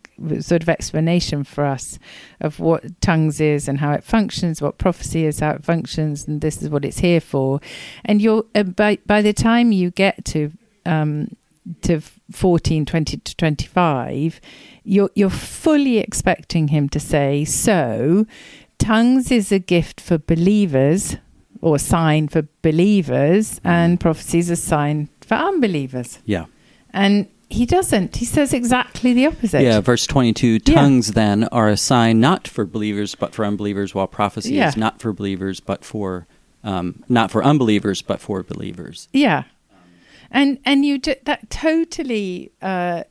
sort 0.40 0.62
of 0.62 0.68
explanation 0.68 1.42
for 1.42 1.64
us 1.64 1.98
of 2.40 2.60
what 2.60 3.00
tongues 3.00 3.40
is 3.40 3.66
and 3.68 3.78
how 3.78 3.92
it 3.92 4.04
functions, 4.04 4.62
what 4.62 4.78
prophecy 4.78 5.24
is, 5.26 5.40
how 5.40 5.50
it 5.50 5.64
functions, 5.64 6.28
and 6.28 6.40
this 6.40 6.62
is 6.62 6.70
what 6.70 6.84
it's 6.84 7.00
here 7.00 7.20
for. 7.20 7.60
And 8.04 8.22
you're 8.22 8.44
uh, 8.54 8.62
by 8.62 8.98
by 9.06 9.22
the 9.22 9.32
time 9.32 9.72
you 9.72 9.90
get 9.90 10.24
to 10.26 10.52
um, 10.86 11.28
to 11.82 12.00
14, 12.30 12.84
20 12.86 13.16
to 13.18 13.36
25, 13.36 14.40
you're, 14.84 15.10
you're 15.14 15.30
fully 15.30 15.98
expecting 15.98 16.68
him 16.68 16.88
to 16.88 17.00
say, 17.00 17.44
So, 17.44 18.26
tongues 18.78 19.30
is 19.30 19.52
a 19.52 19.58
gift 19.58 20.00
for 20.00 20.18
believers 20.18 21.16
or 21.62 21.76
a 21.76 21.78
sign 21.78 22.28
for 22.28 22.46
believers, 22.60 23.60
mm. 23.60 23.70
and 23.70 23.98
prophecy 23.98 24.38
is 24.38 24.50
a 24.50 24.56
sign 24.56 25.08
for 25.20 25.36
unbelievers. 25.36 26.18
Yeah. 26.26 26.46
And 26.92 27.28
he 27.48 27.64
doesn't. 27.64 28.16
He 28.16 28.24
says 28.24 28.52
exactly 28.52 29.14
the 29.14 29.26
opposite. 29.26 29.62
Yeah, 29.62 29.80
verse 29.80 30.06
22 30.06 30.58
tongues 30.58 31.08
yeah. 31.08 31.14
then 31.14 31.44
are 31.44 31.68
a 31.68 31.76
sign 31.76 32.20
not 32.20 32.48
for 32.48 32.66
believers 32.66 33.14
but 33.14 33.34
for 33.34 33.44
unbelievers, 33.44 33.94
while 33.94 34.06
prophecy 34.06 34.54
yeah. 34.54 34.68
is 34.68 34.76
not 34.76 35.00
for 35.00 35.12
believers 35.12 35.60
but 35.60 35.84
for 35.84 36.26
um, 36.64 37.04
not 37.08 37.30
for 37.30 37.44
unbelievers 37.44 38.02
but 38.02 38.20
for 38.20 38.42
believers. 38.42 39.08
Yeah. 39.12 39.44
And 40.30 40.58
and 40.64 40.84
you 40.84 40.98
do, 40.98 41.14
that 41.24 41.50
totally 41.50 42.52
uh, 42.62 43.04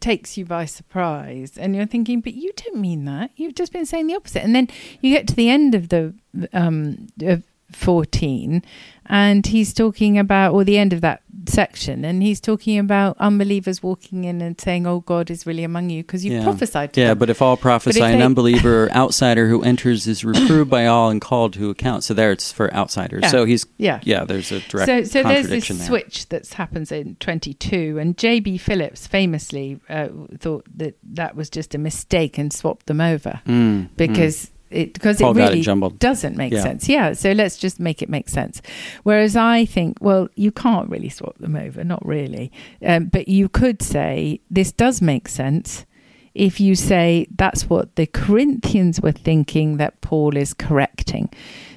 takes 0.00 0.36
you 0.38 0.46
by 0.46 0.64
surprise, 0.64 1.58
and 1.58 1.76
you're 1.76 1.86
thinking, 1.86 2.20
but 2.20 2.34
you 2.34 2.50
don't 2.56 2.80
mean 2.80 3.04
that. 3.04 3.30
You've 3.36 3.54
just 3.54 3.72
been 3.72 3.86
saying 3.86 4.06
the 4.06 4.16
opposite, 4.16 4.42
and 4.42 4.54
then 4.56 4.68
you 5.02 5.14
get 5.14 5.28
to 5.28 5.34
the 5.34 5.50
end 5.50 5.74
of 5.74 5.90
the 5.90 6.14
um, 6.54 7.08
of 7.20 7.44
14, 7.76 8.62
and 9.06 9.46
he's 9.46 9.74
talking 9.74 10.18
about, 10.18 10.54
or 10.54 10.64
the 10.64 10.78
end 10.78 10.92
of 10.92 11.00
that 11.00 11.22
section, 11.48 12.04
and 12.04 12.22
he's 12.22 12.40
talking 12.40 12.78
about 12.78 13.16
unbelievers 13.18 13.82
walking 13.82 14.24
in 14.24 14.40
and 14.40 14.60
saying, 14.60 14.86
"Oh, 14.86 15.00
God 15.00 15.30
is 15.30 15.46
really 15.46 15.64
among 15.64 15.90
you," 15.90 16.02
because 16.02 16.24
you 16.24 16.34
yeah. 16.34 16.44
prophesied. 16.44 16.96
yeah, 16.96 17.08
them. 17.08 17.18
but 17.18 17.30
if 17.30 17.42
all 17.42 17.56
prophesy, 17.56 17.98
if 17.98 18.04
an 18.04 18.18
they... 18.18 18.24
unbeliever 18.24 18.90
outsider 18.92 19.48
who 19.48 19.62
enters 19.62 20.06
is 20.06 20.24
reproved 20.24 20.70
by 20.70 20.86
all 20.86 21.10
and 21.10 21.20
called 21.20 21.54
to 21.54 21.70
account. 21.70 22.04
So 22.04 22.14
there, 22.14 22.32
it's 22.32 22.52
for 22.52 22.72
outsiders. 22.74 23.22
Yeah. 23.22 23.28
So 23.28 23.44
he's 23.44 23.66
yeah, 23.76 24.00
yeah. 24.02 24.24
There's 24.24 24.52
a 24.52 24.60
direct 24.60 24.86
so 24.86 25.04
so 25.04 25.22
there's 25.22 25.48
this 25.48 25.68
there. 25.68 25.86
switch 25.86 26.28
that 26.28 26.48
happens 26.48 26.92
in 26.92 27.16
22, 27.16 27.98
and 27.98 28.16
J.B. 28.16 28.58
Phillips 28.58 29.06
famously 29.06 29.80
uh, 29.88 30.08
thought 30.38 30.66
that 30.76 30.96
that 31.02 31.34
was 31.36 31.50
just 31.50 31.74
a 31.74 31.78
mistake 31.78 32.38
and 32.38 32.52
swapped 32.52 32.86
them 32.86 33.00
over 33.00 33.40
mm, 33.46 33.88
because. 33.96 34.46
Mm 34.46 34.48
it 34.72 34.94
because 34.94 35.20
it 35.20 35.26
really 35.26 35.60
it 35.60 35.98
doesn't 35.98 36.36
make 36.36 36.52
yeah. 36.52 36.62
sense. 36.62 36.88
Yeah, 36.88 37.12
so 37.12 37.32
let's 37.32 37.56
just 37.56 37.80
make 37.80 38.02
it 38.02 38.08
make 38.08 38.28
sense. 38.28 38.62
Whereas 39.02 39.36
I 39.36 39.64
think, 39.64 39.98
well, 40.00 40.28
you 40.34 40.52
can't 40.52 40.88
really 40.88 41.08
swap 41.08 41.38
them 41.38 41.56
over, 41.56 41.84
not 41.84 42.04
really. 42.06 42.52
Um, 42.84 43.06
but 43.06 43.28
you 43.28 43.48
could 43.48 43.82
say 43.82 44.40
this 44.50 44.72
does 44.72 45.02
make 45.02 45.28
sense 45.28 45.86
if 46.34 46.60
you 46.60 46.74
say 46.74 47.26
that's 47.36 47.68
what 47.68 47.94
the 47.96 48.06
Corinthians 48.06 49.00
were 49.00 49.12
thinking 49.12 49.76
that 49.76 50.00
Paul 50.00 50.36
is 50.36 50.54
correcting. 50.54 51.28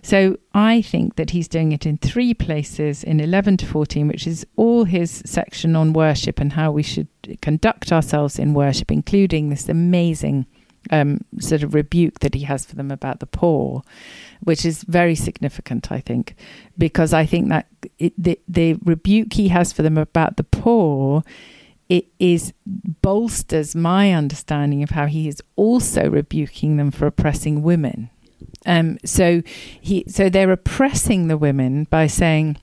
So 0.02 0.38
I 0.54 0.82
think 0.82 1.16
that 1.16 1.32
he's 1.32 1.48
doing 1.48 1.72
it 1.72 1.86
in 1.86 1.98
three 1.98 2.34
places 2.34 3.04
in 3.04 3.20
11 3.20 3.58
to 3.58 3.66
14, 3.66 4.08
which 4.08 4.28
is 4.28 4.46
all 4.56 4.86
his 4.86 5.22
section 5.26 5.76
on 5.76 5.94
worship 5.94 6.40
and 6.40 6.54
how 6.54 6.72
we 6.72 6.84
should 6.84 7.08
conduct 7.42 7.92
ourselves 7.92 8.40
in 8.40 8.54
worship, 8.54 8.92
including 8.92 9.50
this 9.50 9.68
amazing 9.68 10.46
um, 10.92 11.22
sort 11.40 11.64
of 11.64 11.74
rebuke 11.74 12.20
that 12.20 12.36
he 12.36 12.42
has 12.44 12.66
for 12.66 12.76
them 12.76 12.92
about 12.92 13.20
the 13.20 13.26
poor, 13.26 13.84
which 14.42 14.66
is 14.66 14.84
very 14.84 15.16
significant, 15.16 15.92
I 15.92 16.00
think, 16.00 16.36
because 16.78 17.14
I 17.14 17.26
think 17.26 17.50
that 17.50 17.68
it, 17.98 18.14
the 18.18 18.40
the 18.48 18.78
rebuke 18.84 19.34
he 19.34 19.48
has 19.50 19.74
for 19.74 19.82
them 19.82 19.98
about 19.98 20.38
the 20.38 20.44
poor 20.44 21.24
it 21.90 22.08
is 22.20 22.54
bolsters 23.02 23.76
my 23.76 24.12
understanding 24.12 24.82
of 24.82 24.92
how 24.92 25.06
he 25.06 25.28
is 25.28 25.42
also 25.56 26.10
rebuking 26.10 26.78
them 26.78 26.92
for 26.92 27.06
oppressing 27.06 27.62
women. 27.62 28.10
Um, 28.66 28.98
so 29.06 29.44
he 29.80 30.04
so 30.08 30.30
they're 30.30 30.52
oppressing 30.52 31.28
the 31.28 31.38
women 31.38 31.86
by 31.86 32.08
saying. 32.08 32.58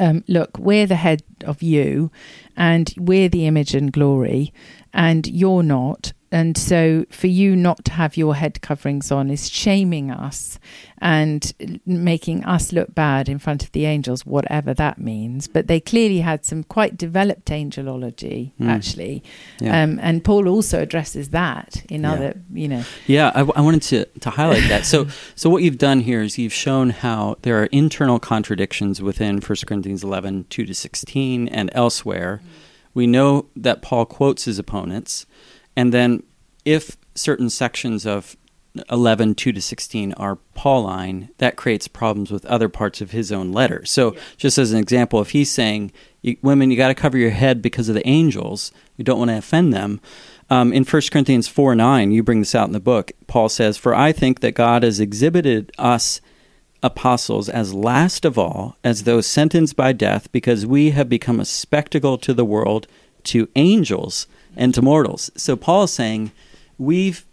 Um, 0.00 0.22
look, 0.28 0.56
we're 0.58 0.86
the 0.86 0.96
head 0.96 1.24
of 1.44 1.60
you, 1.60 2.12
and 2.56 2.92
we're 2.98 3.28
the 3.28 3.46
image 3.46 3.74
and 3.74 3.90
glory, 3.90 4.52
and 4.92 5.26
you're 5.26 5.64
not 5.64 6.12
and 6.30 6.58
so 6.58 7.06
for 7.10 7.26
you 7.26 7.56
not 7.56 7.84
to 7.86 7.92
have 7.92 8.16
your 8.16 8.34
head 8.34 8.60
coverings 8.60 9.10
on 9.10 9.30
is 9.30 9.48
shaming 9.48 10.10
us 10.10 10.58
and 11.00 11.52
making 11.86 12.44
us 12.44 12.72
look 12.72 12.94
bad 12.94 13.28
in 13.28 13.38
front 13.38 13.62
of 13.62 13.72
the 13.72 13.86
angels 13.86 14.26
whatever 14.26 14.74
that 14.74 14.98
means 14.98 15.46
but 15.48 15.66
they 15.66 15.80
clearly 15.80 16.20
had 16.20 16.44
some 16.44 16.62
quite 16.64 16.96
developed 16.96 17.46
angelology 17.46 18.52
mm. 18.60 18.68
actually 18.68 19.22
yeah. 19.60 19.82
um, 19.82 19.98
and 20.02 20.24
paul 20.24 20.48
also 20.48 20.80
addresses 20.80 21.30
that 21.30 21.84
in 21.88 22.02
yeah. 22.02 22.12
other 22.12 22.40
you 22.52 22.68
know 22.68 22.84
yeah 23.06 23.30
I, 23.34 23.40
I 23.40 23.60
wanted 23.60 23.82
to, 23.82 24.04
to 24.20 24.30
highlight 24.30 24.68
that 24.68 24.84
so 24.84 25.08
so 25.34 25.48
what 25.48 25.62
you've 25.62 25.78
done 25.78 26.00
here 26.00 26.20
is 26.20 26.38
you've 26.38 26.52
shown 26.52 26.90
how 26.90 27.36
there 27.42 27.60
are 27.62 27.66
internal 27.66 28.18
contradictions 28.18 29.00
within 29.00 29.40
1 29.40 29.56
corinthians 29.66 30.04
11 30.04 30.46
2 30.50 30.66
to 30.66 30.74
16 30.74 31.48
and 31.48 31.70
elsewhere 31.72 32.40
mm. 32.42 32.48
we 32.92 33.06
know 33.06 33.46
that 33.56 33.82
paul 33.82 34.04
quotes 34.04 34.44
his 34.44 34.58
opponents 34.58 35.26
and 35.78 35.94
then 35.94 36.24
if 36.64 36.96
certain 37.14 37.48
sections 37.48 38.04
of 38.04 38.36
11, 38.90 39.36
2 39.36 39.52
to 39.52 39.62
16 39.62 40.12
are 40.14 40.34
Pauline, 40.54 41.28
that 41.38 41.54
creates 41.54 41.86
problems 41.86 42.32
with 42.32 42.44
other 42.46 42.68
parts 42.68 43.00
of 43.00 43.12
his 43.12 43.30
own 43.30 43.52
letter. 43.52 43.84
So, 43.84 44.12
yeah. 44.12 44.20
just 44.36 44.58
as 44.58 44.72
an 44.72 44.80
example, 44.80 45.20
if 45.20 45.30
he's 45.30 45.52
saying, 45.52 45.92
Women, 46.42 46.72
you 46.72 46.76
got 46.76 46.88
to 46.88 46.96
cover 46.96 47.16
your 47.16 47.30
head 47.30 47.62
because 47.62 47.88
of 47.88 47.94
the 47.94 48.06
angels, 48.08 48.72
you 48.96 49.04
don't 49.04 49.20
want 49.20 49.30
to 49.30 49.38
offend 49.38 49.72
them. 49.72 50.00
Um, 50.50 50.72
in 50.72 50.82
1 50.82 51.02
Corinthians 51.12 51.46
4 51.46 51.76
9, 51.76 52.10
you 52.10 52.24
bring 52.24 52.40
this 52.40 52.56
out 52.56 52.66
in 52.66 52.72
the 52.72 52.80
book, 52.80 53.12
Paul 53.28 53.48
says, 53.48 53.78
For 53.78 53.94
I 53.94 54.10
think 54.10 54.40
that 54.40 54.56
God 54.56 54.82
has 54.82 54.98
exhibited 54.98 55.70
us 55.78 56.20
apostles 56.82 57.48
as 57.48 57.72
last 57.72 58.24
of 58.24 58.36
all, 58.36 58.76
as 58.82 59.04
those 59.04 59.28
sentenced 59.28 59.76
by 59.76 59.92
death, 59.92 60.30
because 60.32 60.66
we 60.66 60.90
have 60.90 61.08
become 61.08 61.38
a 61.38 61.44
spectacle 61.44 62.18
to 62.18 62.34
the 62.34 62.44
world, 62.44 62.88
to 63.22 63.48
angels 63.54 64.26
and 64.56 64.74
to 64.74 64.82
mortals. 64.82 65.30
So 65.36 65.56
Paul 65.56 65.84
is 65.84 65.92
saying 65.92 66.32
we've 66.78 67.24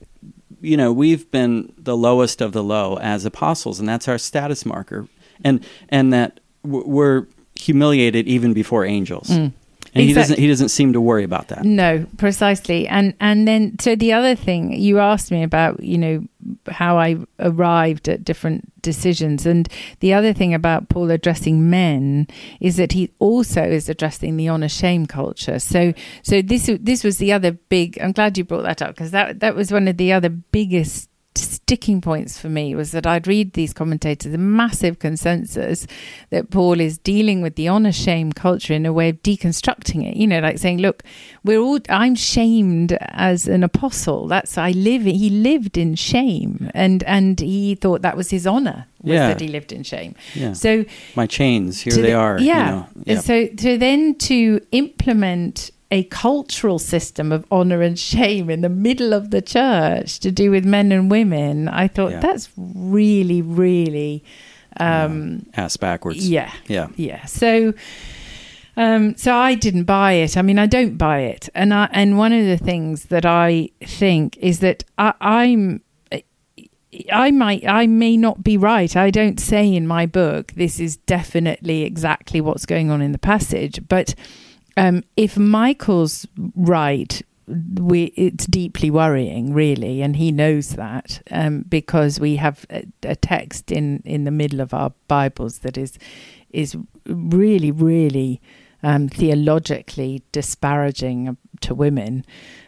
you 0.62 0.78
know 0.78 0.92
we've 0.92 1.30
been 1.32 1.74
the 1.78 1.98
lowest 1.98 2.42
of 2.42 2.52
the 2.52 2.64
low 2.64 2.98
as 2.98 3.26
apostles, 3.26 3.80
and 3.80 3.88
that's 3.88 4.08
our 4.08 4.18
status 4.18 4.66
marker, 4.66 5.08
and 5.44 5.66
and 5.90 6.14
that 6.14 6.40
we're 6.64 7.28
humiliated 7.56 8.28
even 8.28 8.54
before 8.54 8.86
angels. 8.86 9.30
Mm. 9.30 9.54
And 9.96 10.04
exactly. 10.04 10.08
he 10.08 10.14
doesn't 10.14 10.40
he 10.40 10.48
doesn't 10.50 10.70
seem 10.70 10.92
to 10.92 11.00
worry 11.00 11.24
about 11.24 11.48
that. 11.48 11.64
No, 11.64 12.06
precisely. 12.18 12.86
And 12.86 13.14
and 13.22 13.48
then 13.48 13.80
so 13.80 13.96
the 13.96 14.12
other 14.12 14.36
thing 14.36 14.74
you 14.74 15.00
asked 15.00 15.32
me 15.32 15.42
about, 15.42 15.82
you 15.82 15.98
know, 15.98 16.26
how 16.68 16.98
I 16.98 17.16
arrived 17.40 18.10
at 18.10 18.26
different 18.26 18.82
decisions. 18.82 19.46
And 19.46 19.70
the 20.02 20.14
other 20.14 20.34
thing 20.34 20.54
about 20.54 20.90
Paul 20.90 21.12
addressing 21.12 21.70
men 21.70 22.28
is 22.60 22.76
that 22.76 22.92
he 22.92 23.14
also 23.20 23.64
is 23.64 23.88
addressing 23.88 24.36
the 24.36 24.50
honor 24.50 24.68
shame 24.68 25.06
culture. 25.06 25.60
So 25.60 25.94
so 26.24 26.42
this 26.42 26.70
this 26.82 27.06
was 27.06 27.18
the 27.18 27.32
other 27.32 27.54
big 27.54 27.98
I'm 28.02 28.12
glad 28.12 28.38
you 28.38 28.44
brought 28.44 28.64
that 28.64 28.82
up 28.82 28.90
because 28.90 29.12
that 29.12 29.40
that 29.40 29.56
was 29.56 29.72
one 29.72 29.88
of 29.88 29.96
the 29.96 30.12
other 30.12 30.30
biggest 30.30 31.10
sticking 31.38 32.02
points 32.02 32.40
for 32.40 32.50
me 32.50 32.76
was 32.76 32.92
that 32.92 33.08
I'd 33.08 33.28
read 33.28 33.54
these 33.54 33.74
commentators, 33.74 34.34
a 34.34 34.38
massive 34.38 35.00
consensus 35.00 35.88
that 36.30 36.50
Paul 36.50 36.80
is 36.80 36.98
dealing 36.98 37.42
with 37.42 37.56
the 37.56 37.68
honor 37.68 37.92
shame 37.92 38.32
culture 38.32 38.74
in 38.74 38.86
a 38.86 38.94
way 38.94 39.10
of 39.10 39.22
deconstructing 39.24 40.10
it. 40.10 40.16
You 40.16 40.28
know, 40.28 40.40
like 40.40 40.58
saying, 40.58 40.80
look, 40.80 41.04
we're 41.44 41.60
all, 41.60 41.80
I'm 41.90 42.16
shamed 42.16 42.98
as 43.02 43.48
an 43.48 43.64
apostle. 43.64 44.28
That's, 44.28 44.58
I 44.58 44.72
live, 44.72 45.04
he 45.04 45.30
lived 45.30 45.78
in 45.78 45.96
shame 45.96 46.72
and, 46.74 47.04
and 47.04 47.40
he 47.40 47.76
thought 47.76 48.02
that 48.02 48.18
was 48.18 48.30
his 48.30 48.48
honor. 48.48 48.88
Was 49.02 49.14
yeah. 49.14 49.28
that 49.28 49.40
he 49.40 49.48
lived 49.48 49.72
in 49.72 49.84
shame. 49.84 50.16
Yeah. 50.34 50.54
So 50.54 50.84
my 51.16 51.28
chains, 51.28 51.82
here 51.82 51.94
they 51.94 52.02
the, 52.02 52.14
are. 52.14 52.40
Yeah. 52.40 52.66
You 52.66 52.72
know, 52.72 52.88
yeah. 53.04 53.20
So, 53.20 53.48
so 53.56 53.78
then 53.78 54.16
to 54.16 54.66
implement 54.72 55.70
a 55.92 56.04
cultural 56.06 56.80
system 56.80 57.32
of 57.32 57.46
honor 57.52 57.82
and 57.82 57.98
shame 57.98 58.50
in 58.50 58.62
the 58.62 58.70
middle 58.70 59.14
of 59.14 59.32
the 59.32 59.42
church 59.42 60.20
to 60.20 60.32
do 60.32 60.52
with 60.52 60.66
men 60.66 60.92
and 60.92 61.12
women. 61.12 61.68
I 61.68 61.88
thought 61.88 62.12
Yeah. 62.12 62.20
that's 62.22 62.50
really, 62.58 63.42
really, 63.42 64.24
um, 64.80 65.46
Ass 65.56 65.78
backwards. 65.78 66.28
yeah, 66.30 66.52
Yeah. 66.68 66.88
yeah. 66.96 67.26
So, 67.26 67.74
um, 68.78 69.16
so 69.16 69.34
I 69.36 69.56
didn't 69.56 69.84
buy 69.86 70.14
it. 70.14 70.36
I 70.38 70.42
mean, 70.42 70.60
I 70.60 70.66
don't 70.66 70.98
buy 70.98 71.20
it, 71.22 71.48
and 71.56 71.74
I 71.74 71.88
and 71.94 72.18
one 72.18 72.34
of 72.34 72.46
the 72.46 72.58
things 72.58 73.06
that 73.06 73.26
I 73.26 73.70
think 73.84 74.38
is 74.38 74.60
that 74.60 74.84
I, 74.98 75.14
I'm. 75.22 75.82
I 77.12 77.30
might, 77.30 77.68
I 77.68 77.88
may 77.88 78.16
not 78.16 78.42
be 78.42 78.56
right. 78.58 78.96
I 78.96 79.12
don't 79.12 79.38
say 79.38 79.74
in 79.76 79.86
my 79.86 80.06
book 80.06 80.54
this 80.56 80.80
is 80.80 80.96
definitely 80.96 81.84
exactly 81.84 82.40
what's 82.40 82.66
going 82.66 82.90
on 82.90 83.02
in 83.02 83.12
the 83.12 83.18
passage. 83.18 83.82
But 83.90 84.16
um, 84.78 85.04
if 85.16 85.38
Michael's 85.38 86.28
right, 86.56 87.22
we 87.48 88.06
it's 88.16 88.46
deeply 88.46 88.90
worrying, 88.90 89.54
really, 89.54 90.02
and 90.02 90.16
he 90.16 90.32
knows 90.32 90.70
that 90.72 91.22
um, 91.32 91.62
because 91.62 92.20
we 92.20 92.38
have 92.38 92.66
a, 92.70 92.86
a 93.04 93.16
text 93.16 93.72
in 93.72 94.02
in 94.06 94.24
the 94.24 94.32
middle 94.32 94.62
of 94.62 94.74
our 94.74 94.94
Bibles 95.08 95.60
that 95.60 95.78
is 95.78 95.98
is 96.50 96.76
really, 97.06 97.72
really 97.72 98.42
um, 98.82 99.10
theologically 99.10 100.24
disparaging 100.32 101.38
to 101.62 101.74
women 101.74 102.26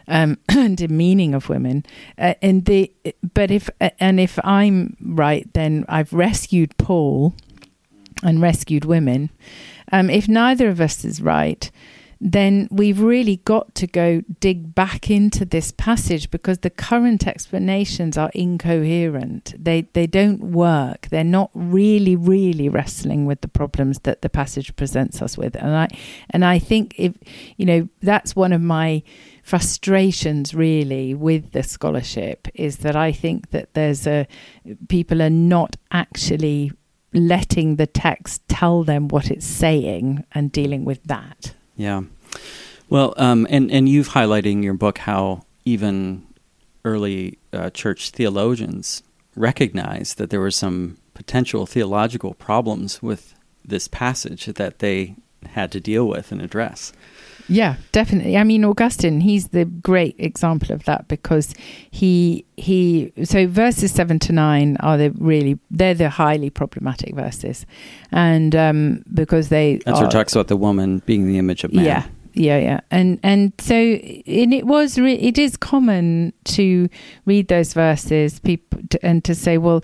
um, 0.08 0.38
and 0.48 0.76
demeaning 0.76 1.34
of 1.34 1.48
women. 1.48 1.84
Uh, 2.18 2.34
and 2.42 2.64
the 2.64 2.92
but 3.34 3.50
if 3.50 3.70
and 3.98 4.20
if 4.20 4.38
I'm 4.44 4.96
right, 5.00 5.52
then 5.54 5.84
I've 5.88 6.12
rescued 6.12 6.76
Paul 6.76 7.34
and 8.22 8.42
rescued 8.42 8.84
women. 8.84 9.30
Um, 9.92 10.10
if 10.10 10.28
neither 10.28 10.68
of 10.68 10.80
us 10.80 11.04
is 11.04 11.22
right, 11.22 11.70
then 12.20 12.68
we've 12.70 13.00
really 13.00 13.36
got 13.36 13.74
to 13.76 13.86
go 13.86 14.22
dig 14.40 14.74
back 14.74 15.08
into 15.08 15.44
this 15.44 15.70
passage 15.72 16.30
because 16.30 16.58
the 16.58 16.70
current 16.70 17.26
explanations 17.26 18.18
are 18.18 18.30
incoherent. 18.34 19.54
They 19.56 19.82
they 19.92 20.06
don't 20.06 20.50
work. 20.52 21.08
They're 21.10 21.22
not 21.22 21.50
really 21.54 22.16
really 22.16 22.68
wrestling 22.68 23.24
with 23.26 23.40
the 23.40 23.48
problems 23.48 24.00
that 24.00 24.22
the 24.22 24.28
passage 24.28 24.74
presents 24.74 25.22
us 25.22 25.38
with. 25.38 25.54
And 25.56 25.76
I 25.76 25.88
and 26.30 26.44
I 26.44 26.58
think 26.58 26.94
if 26.98 27.14
you 27.56 27.66
know 27.66 27.88
that's 28.00 28.34
one 28.34 28.52
of 28.52 28.60
my 28.60 29.02
frustrations 29.44 30.54
really 30.54 31.14
with 31.14 31.52
the 31.52 31.62
scholarship 31.62 32.48
is 32.54 32.78
that 32.78 32.96
I 32.96 33.12
think 33.12 33.50
that 33.50 33.74
there's 33.74 34.06
a 34.06 34.26
people 34.88 35.22
are 35.22 35.30
not 35.30 35.76
actually 35.92 36.72
letting 37.14 37.76
the 37.76 37.86
text 37.86 38.42
tell 38.48 38.82
them 38.82 39.08
what 39.08 39.30
it's 39.30 39.46
saying 39.46 40.24
and 40.32 40.52
dealing 40.52 40.84
with 40.84 41.02
that. 41.04 41.54
Yeah. 41.78 42.02
Well, 42.90 43.14
um, 43.16 43.46
and 43.48 43.70
and 43.70 43.88
you've 43.88 44.10
highlighted 44.10 44.50
in 44.52 44.62
your 44.62 44.74
book 44.74 44.98
how 44.98 45.44
even 45.64 46.26
early 46.84 47.38
uh, 47.52 47.70
church 47.70 48.10
theologians 48.10 49.02
recognized 49.36 50.18
that 50.18 50.30
there 50.30 50.40
were 50.40 50.50
some 50.50 50.98
potential 51.14 51.66
theological 51.66 52.34
problems 52.34 53.00
with 53.02 53.34
this 53.64 53.86
passage 53.86 54.46
that 54.46 54.80
they 54.80 55.14
had 55.46 55.72
to 55.72 55.80
deal 55.80 56.06
with 56.08 56.32
and 56.32 56.40
address. 56.42 56.92
Yeah, 57.48 57.76
definitely. 57.92 58.36
I 58.36 58.44
mean, 58.44 58.62
Augustine, 58.62 59.22
he's 59.22 59.48
the 59.48 59.64
great 59.64 60.14
example 60.18 60.74
of 60.74 60.84
that 60.84 61.08
because 61.08 61.54
he 61.90 62.44
he. 62.58 63.10
So 63.24 63.46
verses 63.46 63.90
seven 63.90 64.18
to 64.20 64.32
nine 64.32 64.76
are 64.80 64.98
the 64.98 65.10
really 65.12 65.58
they're 65.70 65.94
the 65.94 66.10
highly 66.10 66.50
problematic 66.50 67.14
verses, 67.14 67.64
and 68.12 68.54
um, 68.54 69.02
because 69.14 69.48
they 69.48 69.76
That's 69.86 69.98
are, 69.98 70.02
where 70.02 70.08
it 70.08 70.12
talks 70.12 70.34
about 70.34 70.48
the 70.48 70.58
woman 70.58 70.98
being 71.06 71.26
the 71.26 71.38
image 71.38 71.64
of 71.64 71.72
man. 71.72 71.86
Yeah, 71.86 72.06
yeah, 72.34 72.58
yeah, 72.58 72.80
and 72.90 73.18
and 73.22 73.54
so 73.58 73.74
and 73.74 74.52
it 74.52 74.66
was 74.66 74.98
re- 74.98 75.14
it 75.14 75.38
is 75.38 75.56
common 75.56 76.34
to 76.44 76.90
read 77.24 77.48
those 77.48 77.72
verses, 77.72 78.40
people, 78.40 78.80
to, 78.90 79.04
and 79.04 79.24
to 79.24 79.34
say, 79.34 79.56
well, 79.56 79.82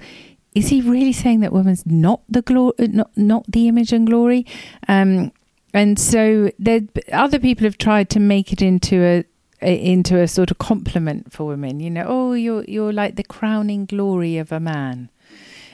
is 0.55 0.69
he 0.69 0.83
really 0.83 1.13
saying 1.15 1.41
that 1.41 1.53
woman's 1.53 1.87
not 1.87 2.21
the 2.29 2.43
glory, 2.43 2.75
not 2.79 3.11
not 3.17 3.45
the 3.49 3.69
image 3.69 3.91
and 3.91 4.07
glory? 4.07 4.45
Um, 4.87 5.33
and 5.75 5.99
so 5.99 6.53
there, 6.59 6.83
other 7.12 7.41
people 7.41 7.64
have 7.64 7.77
tried 7.77 8.09
to 8.11 8.20
make 8.20 8.53
it 8.53 8.62
into 8.62 9.03
a 9.03 9.25
into 9.61 10.20
a 10.20 10.29
sort 10.29 10.53
of 10.53 10.59
compliment 10.59 11.33
for 11.33 11.47
women. 11.47 11.81
You 11.81 11.91
know, 11.91 12.05
oh, 12.07 12.33
you're 12.33 12.64
you're 12.64 12.93
like 12.93 13.16
the 13.16 13.25
crowning 13.25 13.85
glory 13.85 14.39
of 14.39 14.53
a 14.53 14.61
man. 14.61 15.11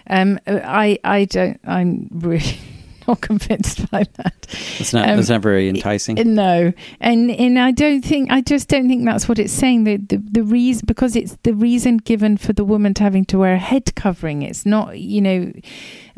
Um, 0.08 0.40
I 0.46 0.98
I 1.04 1.26
don't. 1.26 1.60
I'm 1.64 2.08
really 2.10 2.58
not 3.08 3.20
convinced 3.20 3.90
by 3.90 4.04
that. 4.14 4.46
It's 4.78 4.94
not. 4.94 5.06
Um, 5.06 5.18
it's 5.18 5.28
not 5.28 5.42
very 5.42 5.68
enticing. 5.68 6.34
No, 6.34 6.72
and 6.98 7.30
and 7.30 7.58
I 7.58 7.70
don't 7.70 8.02
think 8.02 8.30
I 8.30 8.40
just 8.40 8.68
don't 8.68 8.88
think 8.88 9.04
that's 9.04 9.28
what 9.28 9.38
it's 9.38 9.52
saying. 9.52 9.84
The, 9.84 9.98
the 9.98 10.16
the 10.16 10.42
reason 10.42 10.84
because 10.86 11.14
it's 11.14 11.36
the 11.42 11.52
reason 11.52 11.98
given 11.98 12.38
for 12.38 12.54
the 12.54 12.64
woman 12.64 12.94
to 12.94 13.02
having 13.02 13.26
to 13.26 13.38
wear 13.38 13.52
a 13.52 13.58
head 13.58 13.94
covering. 13.96 14.40
It's 14.40 14.64
not 14.64 14.98
you 14.98 15.20
know, 15.20 15.52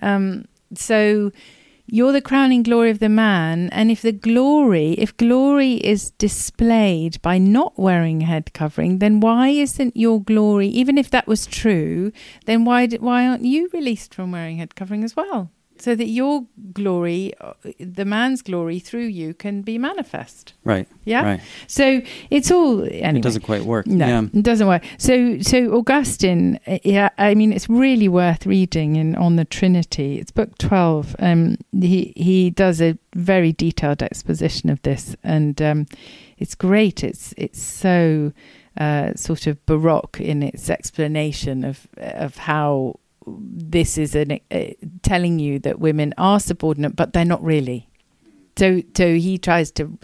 um, 0.02 0.44
so 0.72 1.32
you're 1.92 2.12
the 2.12 2.22
crowning 2.22 2.62
glory 2.62 2.88
of 2.88 3.00
the 3.00 3.10
man, 3.10 3.68
and 3.70 3.90
if 3.90 4.00
the 4.00 4.12
glory, 4.12 4.92
if 4.92 5.14
glory 5.18 5.74
is 5.74 6.12
displayed 6.12 7.20
by 7.20 7.36
not 7.36 7.78
wearing 7.78 8.22
head 8.22 8.54
covering, 8.54 8.98
then 8.98 9.20
why 9.20 9.48
isn't 9.48 9.94
your 9.94 10.22
glory? 10.22 10.68
Even 10.68 10.96
if 10.96 11.10
that 11.10 11.26
was 11.26 11.44
true, 11.44 12.10
then 12.46 12.64
why 12.64 12.86
why 12.86 13.26
aren't 13.28 13.44
you 13.44 13.68
released 13.74 14.14
from 14.14 14.32
wearing 14.32 14.56
head 14.56 14.74
covering 14.74 15.04
as 15.04 15.14
well? 15.14 15.50
So 15.82 15.96
that 15.96 16.06
your 16.06 16.46
glory, 16.72 17.32
uh, 17.40 17.54
the 17.80 18.04
man's 18.04 18.40
glory 18.42 18.78
through 18.78 19.06
you, 19.06 19.34
can 19.34 19.62
be 19.62 19.78
manifest. 19.78 20.54
right. 20.64 20.86
Yeah. 21.04 21.24
Right. 21.24 21.40
So 21.66 22.02
it's 22.30 22.50
all 22.52 22.84
anyway. 22.84 23.18
It 23.18 23.22
doesn't 23.22 23.42
quite 23.42 23.64
work. 23.64 23.86
No, 23.88 24.06
Yeah. 24.06 24.22
it 24.32 24.44
doesn't 24.44 24.68
work. 24.68 24.84
So, 24.98 25.40
so 25.40 25.76
Augustine, 25.76 26.60
uh, 26.68 26.78
yeah, 26.84 27.08
I 27.18 27.34
mean, 27.34 27.52
it's 27.52 27.68
really 27.68 28.08
worth 28.08 28.46
reading 28.46 28.94
in 28.96 29.16
on 29.16 29.34
the 29.36 29.44
Trinity. 29.44 30.18
It's 30.20 30.30
book 30.30 30.56
twelve. 30.58 31.16
Um, 31.18 31.56
he 31.72 32.12
he 32.16 32.50
does 32.50 32.80
a 32.80 32.96
very 33.16 33.52
detailed 33.52 34.02
exposition 34.02 34.70
of 34.70 34.80
this, 34.82 35.16
and 35.24 35.60
um, 35.60 35.86
it's 36.38 36.54
great. 36.54 37.02
It's 37.02 37.34
it's 37.36 37.60
so 37.60 38.32
uh, 38.78 39.14
sort 39.16 39.46
of 39.48 39.54
baroque 39.66 40.20
in 40.20 40.42
its 40.42 40.70
explanation 40.70 41.64
of 41.64 41.88
of 41.96 42.36
how 42.36 43.00
this 43.26 43.98
is 43.98 44.14
an, 44.14 44.40
uh, 44.50 44.64
telling 45.02 45.38
you 45.38 45.58
that 45.60 45.78
women 45.78 46.14
are 46.18 46.40
subordinate, 46.40 46.96
but 46.96 47.12
they're 47.12 47.24
not 47.24 47.42
really. 47.42 47.88
So, 48.56 48.82
so 48.96 49.14
he 49.14 49.38
tries 49.38 49.70
to 49.72 49.98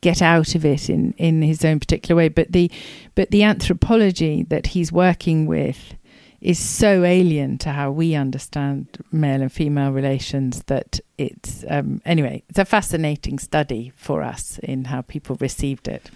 get 0.00 0.20
out 0.20 0.54
of 0.54 0.64
it 0.64 0.90
in, 0.90 1.12
in 1.18 1.42
his 1.42 1.64
own 1.64 1.78
particular 1.80 2.16
way. 2.16 2.28
But 2.28 2.52
the 2.52 2.70
but 3.14 3.30
the 3.30 3.44
anthropology 3.44 4.42
that 4.44 4.68
he's 4.68 4.90
working 4.90 5.46
with 5.46 5.94
is 6.40 6.58
so 6.58 7.04
alien 7.04 7.56
to 7.56 7.70
how 7.70 7.92
we 7.92 8.16
understand 8.16 8.98
male 9.12 9.40
and 9.40 9.52
female 9.52 9.92
relations 9.92 10.64
that 10.64 10.98
it's 11.16 11.64
um, 11.70 12.02
anyway 12.04 12.42
it's 12.48 12.58
a 12.58 12.64
fascinating 12.64 13.38
study 13.38 13.92
for 13.94 14.22
us 14.22 14.58
in 14.64 14.86
how 14.86 15.02
people 15.02 15.36
received 15.40 15.86
it. 15.86 16.10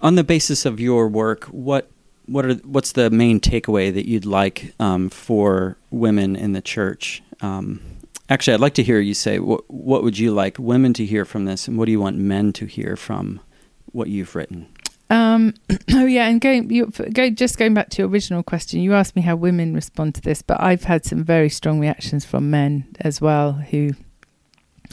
On 0.00 0.14
the 0.14 0.24
basis 0.24 0.64
of 0.64 0.80
your 0.80 1.06
work, 1.06 1.44
what 1.44 1.90
what 2.26 2.46
are 2.46 2.54
what's 2.54 2.92
the 2.92 3.10
main 3.10 3.40
takeaway 3.40 3.92
that 3.92 4.08
you'd 4.08 4.26
like 4.26 4.74
um, 4.78 5.10
for 5.10 5.76
women 5.90 6.36
in 6.36 6.52
the 6.52 6.62
church? 6.62 7.22
Um, 7.40 7.80
actually, 8.28 8.54
I'd 8.54 8.60
like 8.60 8.74
to 8.74 8.82
hear 8.82 9.00
you 9.00 9.14
say 9.14 9.38
what 9.38 9.68
what 9.70 10.02
would 10.02 10.18
you 10.18 10.32
like 10.32 10.58
women 10.58 10.92
to 10.94 11.04
hear 11.04 11.24
from 11.24 11.44
this, 11.44 11.68
and 11.68 11.78
what 11.78 11.86
do 11.86 11.92
you 11.92 12.00
want 12.00 12.16
men 12.16 12.52
to 12.54 12.66
hear 12.66 12.96
from 12.96 13.40
what 13.86 14.08
you've 14.08 14.34
written? 14.34 14.68
Um, 15.10 15.54
oh 15.92 16.06
yeah, 16.06 16.28
and 16.28 16.40
going 16.40 16.70
you, 16.70 16.86
go 16.86 17.30
just 17.30 17.58
going 17.58 17.74
back 17.74 17.90
to 17.90 18.02
your 18.02 18.08
original 18.08 18.42
question, 18.42 18.80
you 18.80 18.94
asked 18.94 19.14
me 19.14 19.22
how 19.22 19.36
women 19.36 19.74
respond 19.74 20.14
to 20.14 20.22
this, 20.22 20.42
but 20.42 20.60
I've 20.60 20.84
had 20.84 21.04
some 21.04 21.22
very 21.22 21.50
strong 21.50 21.80
reactions 21.80 22.24
from 22.24 22.50
men 22.50 22.86
as 23.00 23.20
well 23.20 23.52
who 23.52 23.90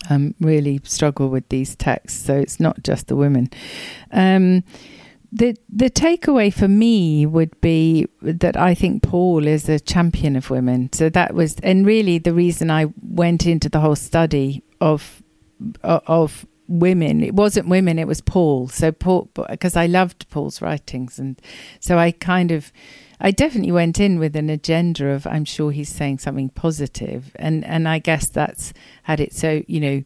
um, 0.09 0.35
really 0.39 0.81
struggle 0.83 1.29
with 1.29 1.47
these 1.49 1.75
texts. 1.75 2.25
So 2.25 2.35
it's 2.35 2.59
not 2.59 2.83
just 2.83 3.07
the 3.07 3.15
women. 3.15 3.49
The 5.31 5.55
the 5.69 5.89
takeaway 5.89 6.51
for 6.51 6.67
me 6.67 7.25
would 7.25 7.59
be 7.61 8.07
that 8.21 8.57
I 8.57 8.73
think 8.73 9.03
Paul 9.03 9.45
is 9.45 9.69
a 9.69 9.79
champion 9.79 10.35
of 10.35 10.49
women. 10.49 10.89
So 10.91 11.09
that 11.09 11.35
was, 11.35 11.55
and 11.61 11.85
really 11.85 12.17
the 12.17 12.33
reason 12.33 12.71
I 12.71 12.87
went 13.01 13.45
into 13.45 13.69
the 13.69 13.79
whole 13.79 13.95
study 13.95 14.63
of 14.81 15.21
of 15.83 16.47
women. 16.67 17.21
It 17.21 17.35
wasn't 17.35 17.67
women; 17.67 17.99
it 17.99 18.07
was 18.07 18.21
Paul. 18.21 18.69
So 18.69 18.91
Paul, 18.91 19.29
because 19.49 19.75
I 19.75 19.85
loved 19.85 20.29
Paul's 20.29 20.61
writings, 20.61 21.19
and 21.19 21.39
so 21.79 21.97
I 21.97 22.11
kind 22.11 22.51
of, 22.51 22.71
I 23.19 23.31
definitely 23.31 23.71
went 23.71 23.99
in 23.99 24.19
with 24.19 24.35
an 24.35 24.49
agenda 24.49 25.09
of 25.09 25.27
I'm 25.27 25.45
sure 25.45 25.71
he's 25.71 25.89
saying 25.89 26.19
something 26.19 26.49
positive, 26.49 27.35
and 27.35 27.65
and 27.65 27.87
I 27.87 27.99
guess 27.99 28.29
that's 28.29 28.73
had 29.03 29.19
its 29.19 29.43
own, 29.43 29.63
you 29.67 29.79
know, 29.79 30.03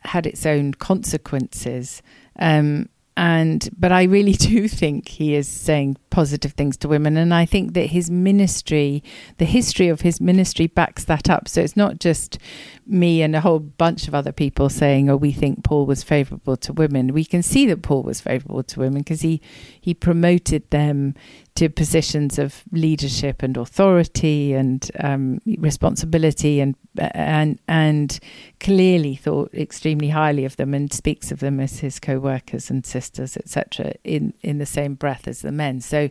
had 0.00 0.26
its 0.26 0.46
own 0.46 0.74
consequences. 0.74 2.02
Um, 2.38 2.88
and 3.16 3.68
but 3.78 3.92
I 3.92 4.04
really 4.04 4.32
do 4.50 4.66
think 4.68 5.08
he 5.08 5.34
is 5.34 5.46
saying 5.46 5.96
positive 6.10 6.52
things 6.52 6.76
to 6.78 6.88
women. 6.88 7.16
And 7.16 7.32
I 7.32 7.46
think 7.46 7.74
that 7.74 7.86
his 7.86 8.10
ministry, 8.10 9.02
the 9.38 9.44
history 9.44 9.88
of 9.88 10.00
his 10.00 10.20
ministry, 10.20 10.66
backs 10.66 11.04
that 11.04 11.30
up. 11.30 11.48
So 11.48 11.60
it's 11.60 11.76
not 11.76 11.98
just 11.98 12.38
me 12.86 13.22
and 13.22 13.34
a 13.34 13.40
whole 13.40 13.60
bunch 13.60 14.08
of 14.08 14.14
other 14.14 14.32
people 14.32 14.68
saying, 14.68 15.08
"Oh, 15.08 15.16
we 15.16 15.32
think 15.32 15.64
Paul 15.64 15.86
was 15.86 16.02
favourable 16.02 16.56
to 16.58 16.72
women." 16.72 17.12
We 17.12 17.24
can 17.24 17.42
see 17.42 17.66
that 17.66 17.82
Paul 17.82 18.02
was 18.02 18.20
favourable 18.20 18.62
to 18.64 18.80
women 18.80 19.02
because 19.02 19.22
he 19.22 19.40
he 19.80 19.94
promoted 19.94 20.68
them 20.70 21.14
to 21.56 21.68
positions 21.68 22.38
of 22.38 22.64
leadership 22.72 23.42
and 23.42 23.56
authority 23.56 24.52
and 24.54 24.90
um, 25.00 25.40
responsibility, 25.58 26.60
and 26.60 26.74
and 26.98 27.60
and 27.68 28.18
clearly 28.58 29.14
thought 29.14 29.54
extremely 29.54 30.08
highly 30.08 30.44
of 30.44 30.56
them 30.56 30.74
and 30.74 30.92
speaks 30.92 31.30
of 31.30 31.40
them 31.40 31.60
as 31.60 31.78
his 31.78 32.00
co-workers 32.00 32.70
and 32.70 32.84
sisters, 32.84 33.36
etc. 33.36 33.94
In 34.02 34.34
in 34.42 34.58
the 34.58 34.66
same 34.66 34.94
breath 34.94 35.28
as 35.28 35.40
the 35.40 35.52
men. 35.52 35.80
So. 35.80 36.10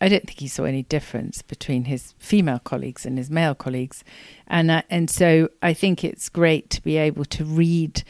I 0.00 0.08
don't 0.08 0.26
think 0.26 0.40
he 0.40 0.48
saw 0.48 0.64
any 0.64 0.82
difference 0.82 1.42
between 1.42 1.84
his 1.84 2.12
female 2.18 2.58
colleagues 2.58 3.06
and 3.06 3.16
his 3.16 3.30
male 3.30 3.54
colleagues, 3.54 4.02
and 4.48 4.68
uh, 4.68 4.82
and 4.90 5.08
so 5.08 5.48
I 5.62 5.74
think 5.74 6.02
it's 6.02 6.28
great 6.28 6.70
to 6.70 6.82
be 6.82 6.96
able 6.96 7.24
to 7.26 7.44
read 7.44 8.02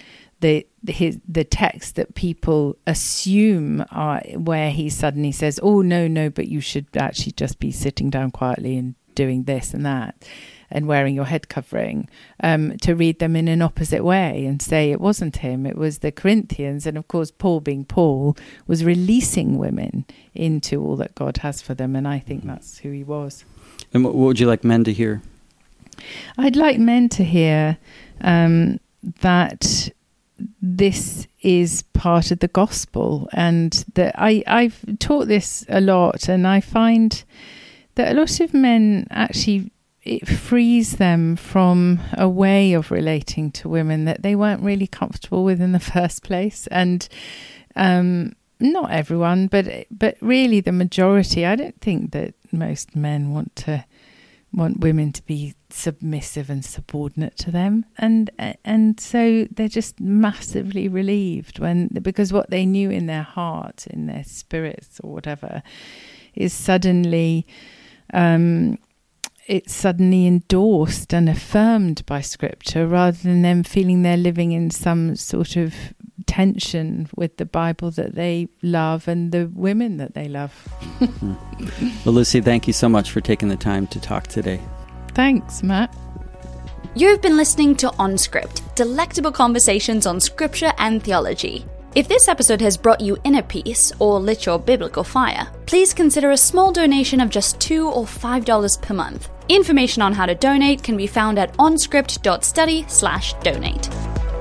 the 0.42 0.66
his, 0.86 1.18
the 1.26 1.44
text 1.44 1.94
that 1.96 2.14
people 2.14 2.76
assume 2.86 3.84
are 3.90 4.20
where 4.34 4.70
he 4.70 4.90
suddenly 4.90 5.32
says, 5.32 5.58
"Oh 5.62 5.80
no, 5.80 6.06
no, 6.06 6.28
but 6.28 6.48
you 6.48 6.60
should 6.60 6.86
actually 6.96 7.32
just 7.32 7.58
be 7.58 7.70
sitting 7.70 8.10
down 8.10 8.30
quietly 8.30 8.76
and 8.76 8.94
doing 9.14 9.44
this 9.44 9.72
and 9.72 9.86
that." 9.86 10.14
and 10.74 10.86
wearing 10.86 11.14
your 11.14 11.26
head 11.26 11.50
covering, 11.50 12.08
um, 12.42 12.78
to 12.78 12.94
read 12.94 13.18
them 13.18 13.36
in 13.36 13.46
an 13.46 13.60
opposite 13.60 14.02
way 14.02 14.46
and 14.46 14.62
say 14.62 14.90
it 14.90 15.02
wasn't 15.02 15.36
him, 15.36 15.66
it 15.66 15.76
was 15.76 15.98
the 15.98 16.10
Corinthians. 16.10 16.86
And 16.86 16.96
of 16.96 17.06
course, 17.08 17.30
Paul, 17.30 17.60
being 17.60 17.84
Paul, 17.84 18.38
was 18.66 18.82
releasing 18.82 19.58
women 19.58 20.06
into 20.34 20.82
all 20.82 20.96
that 20.96 21.14
God 21.14 21.36
has 21.38 21.60
for 21.60 21.74
them. 21.74 21.94
And 21.94 22.08
I 22.08 22.18
think 22.18 22.46
that's 22.46 22.78
who 22.78 22.90
he 22.90 23.04
was. 23.04 23.44
And 23.92 24.02
what 24.02 24.14
would 24.14 24.40
you 24.40 24.46
like 24.46 24.64
men 24.64 24.82
to 24.84 24.94
hear? 24.94 25.20
I'd 26.38 26.56
like 26.56 26.78
men 26.78 27.10
to 27.10 27.22
hear 27.22 27.76
um, 28.22 28.80
that 29.20 29.90
this 30.60 31.26
is 31.40 31.82
part 31.92 32.30
of 32.30 32.38
the 32.38 32.48
gospel 32.48 33.28
and 33.32 33.84
that 33.94 34.14
I, 34.16 34.42
I've 34.46 34.84
taught 34.98 35.28
this 35.28 35.64
a 35.68 35.80
lot 35.80 36.28
and 36.28 36.46
I 36.46 36.60
find 36.60 37.22
that 37.94 38.12
a 38.12 38.18
lot 38.18 38.40
of 38.40 38.54
men 38.54 39.06
actually 39.10 39.70
it 40.04 40.26
frees 40.26 40.96
them 40.96 41.36
from 41.36 42.00
a 42.14 42.28
way 42.28 42.72
of 42.72 42.90
relating 42.90 43.52
to 43.52 43.68
women 43.68 44.04
that 44.04 44.22
they 44.22 44.34
weren't 44.34 44.62
really 44.62 44.86
comfortable 44.86 45.44
with 45.44 45.60
in 45.60 45.72
the 45.72 45.80
first 45.94 46.22
place. 46.22 46.66
And 46.68 47.08
um, 47.76 48.34
not 48.58 48.90
everyone, 48.90 49.46
but 49.46 49.86
but 49.90 50.16
really 50.20 50.60
the 50.60 50.72
majority. 50.72 51.44
I 51.46 51.56
don't 51.56 51.80
think 51.80 52.12
that 52.12 52.34
most 52.52 52.96
men 52.96 53.32
want 53.32 53.54
to 53.56 53.84
want 54.52 54.80
women 54.80 55.12
to 55.12 55.22
be 55.22 55.54
submissive 55.70 56.50
and 56.50 56.64
subordinate 56.64 57.36
to 57.38 57.50
them. 57.50 57.84
And 57.98 58.30
and 58.64 59.00
so 59.00 59.46
they're 59.50 59.68
just 59.68 60.00
massively 60.00 60.88
relieved 60.88 61.58
when 61.58 61.88
because 61.88 62.32
what 62.32 62.50
they 62.50 62.66
knew 62.66 62.90
in 62.90 63.06
their 63.06 63.22
heart 63.22 63.86
in 63.88 64.06
their 64.06 64.24
spirits 64.24 65.00
or 65.02 65.12
whatever 65.12 65.62
is 66.34 66.52
suddenly 66.52 67.46
um, 68.12 68.78
it's 69.46 69.74
suddenly 69.74 70.26
endorsed 70.26 71.12
and 71.12 71.28
affirmed 71.28 72.04
by 72.06 72.20
scripture 72.20 72.86
rather 72.86 73.18
than 73.18 73.42
them 73.42 73.62
feeling 73.62 74.02
they're 74.02 74.16
living 74.16 74.52
in 74.52 74.70
some 74.70 75.16
sort 75.16 75.56
of 75.56 75.74
tension 76.26 77.08
with 77.16 77.36
the 77.36 77.44
Bible 77.44 77.90
that 77.92 78.14
they 78.14 78.48
love 78.62 79.08
and 79.08 79.32
the 79.32 79.50
women 79.52 79.96
that 79.98 80.14
they 80.14 80.28
love. 80.28 80.68
well, 82.04 82.14
Lucy, 82.14 82.40
thank 82.40 82.66
you 82.66 82.72
so 82.72 82.88
much 82.88 83.10
for 83.10 83.20
taking 83.20 83.48
the 83.48 83.56
time 83.56 83.86
to 83.88 84.00
talk 84.00 84.26
today. 84.26 84.60
Thanks, 85.14 85.62
Matt. 85.62 85.94
You've 86.94 87.22
been 87.22 87.36
listening 87.36 87.76
to 87.76 87.88
OnScript, 87.88 88.74
delectable 88.74 89.32
conversations 89.32 90.06
on 90.06 90.20
scripture 90.20 90.72
and 90.78 91.02
theology. 91.02 91.66
If 91.94 92.08
this 92.08 92.26
episode 92.26 92.62
has 92.62 92.78
brought 92.78 93.02
you 93.02 93.18
inner 93.24 93.42
peace 93.42 93.92
or 93.98 94.18
lit 94.18 94.46
your 94.46 94.58
biblical 94.58 95.04
fire, 95.04 95.46
please 95.66 95.92
consider 95.92 96.30
a 96.30 96.38
small 96.38 96.72
donation 96.72 97.20
of 97.20 97.28
just 97.28 97.60
2 97.60 97.86
or 97.88 98.04
$5 98.04 98.80
per 98.80 98.94
month. 98.94 99.28
Information 99.48 100.00
on 100.00 100.14
how 100.14 100.24
to 100.24 100.34
donate 100.34 100.82
can 100.82 100.96
be 100.96 101.06
found 101.06 101.38
at 101.38 101.52
onscript.study/donate. 101.58 104.31